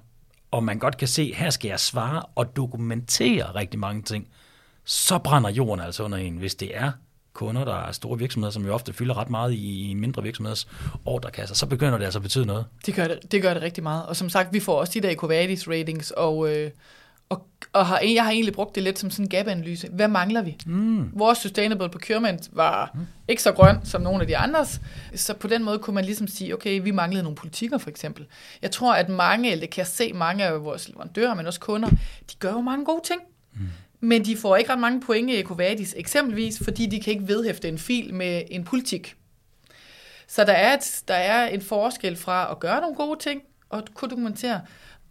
og 0.51 0.63
man 0.63 0.79
godt 0.79 0.97
kan 0.97 1.07
se, 1.07 1.33
her 1.33 1.49
skal 1.49 1.69
jeg 1.69 1.79
svare 1.79 2.23
og 2.35 2.55
dokumentere 2.55 3.55
rigtig 3.55 3.79
mange 3.79 4.01
ting, 4.01 4.27
så 4.85 5.17
brænder 5.17 5.49
jorden 5.49 5.85
altså 5.85 6.03
under 6.03 6.17
en, 6.17 6.37
hvis 6.37 6.55
det 6.55 6.77
er 6.77 6.91
kunder, 7.33 7.65
der 7.65 7.75
er 7.75 7.91
store 7.91 8.17
virksomheder, 8.17 8.51
som 8.51 8.65
jo 8.65 8.73
ofte 8.73 8.93
fylder 8.93 9.17
ret 9.17 9.29
meget 9.29 9.53
i, 9.53 9.93
mindre 9.97 10.23
virksomheders 10.23 10.67
ordrekasser, 11.05 11.55
så 11.55 11.65
begynder 11.65 11.97
det 11.97 12.05
altså 12.05 12.19
at 12.19 12.23
betyde 12.23 12.45
noget. 12.45 12.65
Det 12.85 12.95
gør 12.95 13.07
det, 13.07 13.31
det 13.31 13.41
gør 13.41 13.53
det 13.53 13.63
rigtig 13.63 13.83
meget. 13.83 14.05
Og 14.05 14.15
som 14.15 14.29
sagt, 14.29 14.53
vi 14.53 14.59
får 14.59 14.79
også 14.79 14.93
de 14.93 15.01
der 15.01 15.09
Ecovadis 15.09 15.67
ratings, 15.67 16.11
og, 16.11 16.55
øh, 16.55 16.71
og, 17.29 17.47
og 17.73 17.85
har, 17.85 17.99
jeg 17.99 18.23
har 18.23 18.31
egentlig 18.31 18.53
brugt 18.53 18.75
det 18.75 18.83
lidt 18.83 18.99
som 18.99 19.11
sådan 19.11 19.25
en 19.25 19.29
gap-analyse. 19.29 19.89
Hvad 19.91 20.07
mangler 20.07 20.41
vi? 20.41 20.57
Mm. 20.65 21.19
Vores 21.19 21.37
sustainable 21.37 21.89
procurement 21.89 22.49
var 22.51 22.91
mm. 22.93 22.99
ikke 23.27 23.41
så 23.41 23.51
grøn 23.51 23.75
som 23.83 24.01
nogle 24.01 24.21
af 24.21 24.27
de 24.27 24.37
andres, 24.37 24.81
så 25.15 25.33
på 25.33 25.47
den 25.47 25.63
måde 25.63 25.79
kunne 25.79 25.93
man 25.93 26.05
ligesom 26.05 26.27
sige, 26.27 26.53
okay, 26.53 26.81
vi 26.81 26.91
manglede 26.91 27.23
nogle 27.23 27.35
politikker 27.35 27.77
for 27.77 27.89
eksempel. 27.89 28.25
Jeg 28.61 28.71
tror, 28.71 28.93
at 28.93 29.09
mange, 29.09 29.51
eller 29.51 29.61
det 29.61 29.69
kan 29.69 29.79
jeg 29.79 29.87
se 29.87 30.13
mange 30.13 30.43
af 30.45 30.63
vores 30.63 30.89
leverandører, 30.89 31.33
men 31.33 31.47
også 31.47 31.59
kunder, 31.59 31.89
de 32.31 32.35
gør 32.39 32.51
jo 32.51 32.61
mange 32.61 32.85
gode 32.85 33.01
ting. 33.03 33.21
Mm. 33.53 33.59
Men 33.99 34.25
de 34.25 34.37
får 34.37 34.55
ikke 34.55 34.71
ret 34.71 34.79
mange 34.79 35.01
point 35.01 35.29
i 35.29 35.39
Ecovadis, 35.39 35.93
eksempelvis 35.97 36.63
fordi 36.63 36.85
de 36.85 37.01
kan 37.01 37.13
ikke 37.13 37.27
vedhæfte 37.27 37.67
en 37.67 37.77
fil 37.77 38.13
med 38.13 38.41
en 38.51 38.63
politik. 38.63 39.15
Så 40.27 40.43
der 40.43 40.53
er, 40.53 40.73
et, 40.73 41.01
der 41.07 41.13
er 41.13 41.47
en 41.47 41.61
forskel 41.61 42.15
fra 42.15 42.51
at 42.51 42.59
gøre 42.59 42.81
nogle 42.81 42.95
gode 42.95 43.19
ting 43.19 43.41
og 43.69 43.83
kunne 43.93 44.09
dokumentere, 44.09 44.61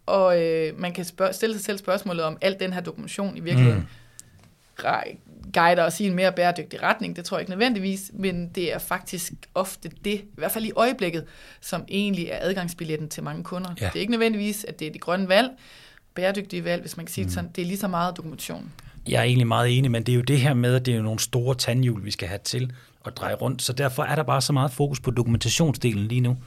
og 0.07 0.41
øh, 0.41 0.79
man 0.79 0.93
kan 0.93 1.05
spørge, 1.05 1.33
stille 1.33 1.55
sig 1.55 1.65
selv 1.65 1.77
spørgsmålet 1.77 2.23
om 2.23 2.37
alt 2.41 2.59
den 2.59 2.73
her 2.73 2.81
dokumentation 2.81 3.37
i 3.37 3.39
virkeligheden 3.39 3.79
mm. 3.79 4.87
guider 5.53 5.83
os 5.83 5.99
i 5.99 6.05
en 6.07 6.13
mere 6.13 6.31
bæredygtig 6.31 6.83
retning. 6.83 7.15
Det 7.15 7.25
tror 7.25 7.37
jeg 7.37 7.41
ikke 7.41 7.51
nødvendigvis, 7.51 8.11
men 8.13 8.49
det 8.49 8.73
er 8.73 8.79
faktisk 8.79 9.33
ofte 9.55 9.91
det, 10.05 10.13
i 10.13 10.25
hvert 10.35 10.51
fald 10.51 10.65
i 10.65 10.71
øjeblikket, 10.75 11.25
som 11.61 11.85
egentlig 11.89 12.27
er 12.27 12.37
adgangsbilletten 12.41 13.09
til 13.09 13.23
mange 13.23 13.43
kunder. 13.43 13.69
Ja. 13.81 13.85
Det 13.85 13.95
er 13.95 13.99
ikke 13.99 14.11
nødvendigvis, 14.11 14.65
at 14.67 14.79
det 14.79 14.87
er 14.87 14.91
de 14.91 14.99
grønne 14.99 15.27
valg, 15.29 15.49
bæredygtige 16.15 16.63
valg, 16.63 16.81
hvis 16.81 16.97
man 16.97 17.05
kan 17.05 17.13
sige 17.13 17.25
det 17.25 17.33
sådan. 17.33 17.49
Det 17.55 17.61
er 17.61 17.65
lige 17.65 17.77
så 17.77 17.87
meget 17.87 18.17
dokumentation. 18.17 18.71
Jeg 19.07 19.19
er 19.19 19.23
egentlig 19.23 19.47
meget 19.47 19.77
enig, 19.77 19.91
men 19.91 20.03
det 20.03 20.11
er 20.11 20.15
jo 20.15 20.21
det 20.21 20.39
her 20.39 20.53
med, 20.53 20.75
at 20.75 20.85
det 20.85 20.91
er 20.91 20.95
jo 20.95 21.03
nogle 21.03 21.19
store 21.19 21.55
tandhjul, 21.55 22.05
vi 22.05 22.11
skal 22.11 22.27
have 22.27 22.39
til. 22.43 22.73
at 23.05 23.17
dreje 23.17 23.35
rundt, 23.35 23.61
så 23.61 23.73
derfor 23.73 24.03
er 24.03 24.15
der 24.15 24.23
bare 24.23 24.41
så 24.41 24.53
meget 24.53 24.71
fokus 24.71 24.99
på 24.99 25.11
dokumentationsdelen 25.11 26.07
lige 26.07 26.21
nu. 26.21 26.37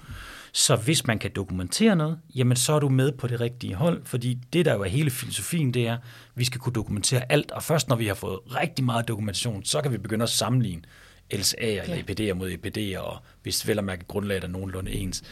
Så 0.53 0.77
hvis 0.77 1.07
man 1.07 1.19
kan 1.19 1.31
dokumentere 1.37 1.97
noget, 1.97 2.19
jamen 2.35 2.57
så 2.57 2.73
er 2.73 2.79
du 2.79 2.89
med 2.89 3.13
på 3.13 3.27
det 3.27 3.41
rigtige 3.41 3.75
hold, 3.75 4.03
fordi 4.05 4.39
det 4.53 4.65
der 4.65 4.75
jo 4.75 4.83
er 4.83 4.89
hele 4.89 5.11
filosofien, 5.11 5.75
det 5.75 5.87
er, 5.87 5.93
at 5.93 6.01
vi 6.35 6.45
skal 6.45 6.61
kunne 6.61 6.73
dokumentere 6.73 7.33
alt, 7.33 7.51
og 7.51 7.63
først 7.63 7.89
når 7.89 7.97
vi 7.97 8.07
har 8.07 8.15
fået 8.15 8.39
rigtig 8.47 8.85
meget 8.85 9.09
dokumentation, 9.09 9.65
så 9.65 9.81
kan 9.81 9.93
vi 9.93 9.99
begynde 9.99 10.23
at 10.23 10.29
sammenligne 10.29 10.83
LSA'er 11.35 11.83
eller 11.83 11.97
EPD'er 11.97 12.35
mod 12.35 12.51
EPD'er, 12.51 12.99
og 12.99 13.23
hvis 13.43 13.69
vel 13.69 13.79
at 13.79 13.85
mærke 13.85 14.05
grundlaget 14.05 14.45
er 14.45 14.49
nogenlunde 14.49 14.91
ens. 14.91 15.23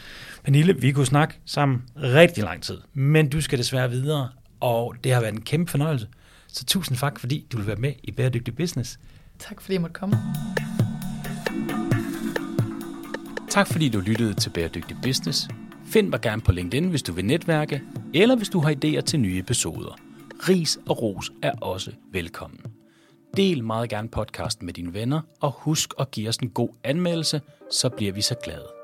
Pernille, 0.43 0.81
vi 0.81 0.91
kunne 0.91 1.05
snakke 1.05 1.35
sammen 1.45 1.83
rigtig 1.95 2.43
lang 2.43 2.63
tid, 2.63 2.77
men 2.93 3.29
du 3.29 3.41
skal 3.41 3.59
desværre 3.59 3.89
videre, 3.89 4.29
og 4.59 4.95
det 5.03 5.13
har 5.13 5.21
været 5.21 5.33
en 5.33 5.41
kæmpe 5.41 5.71
fornøjelse. 5.71 6.07
Så 6.47 6.65
tusind 6.65 6.97
tak, 6.97 7.19
fordi 7.19 7.45
du 7.51 7.57
vil 7.57 7.67
være 7.67 7.75
med 7.75 7.93
i 8.03 8.11
Bæredygtig 8.11 8.55
Business. 8.55 8.99
Tak 9.39 9.61
fordi 9.61 9.73
jeg 9.73 9.81
måtte 9.81 9.93
komme. 9.93 10.15
Tak 13.49 13.67
fordi 13.67 13.89
du 13.89 13.99
lyttede 13.99 14.33
til 14.33 14.49
Bæredygtig 14.49 14.97
Business. 15.03 15.47
Find 15.85 16.07
mig 16.09 16.21
gerne 16.21 16.41
på 16.41 16.51
LinkedIn, 16.51 16.89
hvis 16.89 17.03
du 17.03 17.13
vil 17.13 17.25
netværke, 17.25 17.81
eller 18.13 18.35
hvis 18.35 18.49
du 18.49 18.59
har 18.59 18.71
idéer 18.71 19.01
til 19.01 19.19
nye 19.19 19.39
episoder. 19.39 19.97
Ris 20.49 20.79
og 20.89 21.01
ros 21.01 21.31
er 21.43 21.51
også 21.51 21.91
velkommen. 22.11 22.59
Del 23.37 23.63
meget 23.63 23.89
gerne 23.89 24.09
podcasten 24.09 24.65
med 24.65 24.73
dine 24.73 24.93
venner, 24.93 25.21
og 25.41 25.51
husk 25.51 25.93
at 25.99 26.11
give 26.11 26.29
os 26.29 26.37
en 26.37 26.49
god 26.49 26.69
anmeldelse, 26.83 27.41
så 27.71 27.89
bliver 27.89 28.13
vi 28.13 28.21
så 28.21 28.35
glade. 28.43 28.78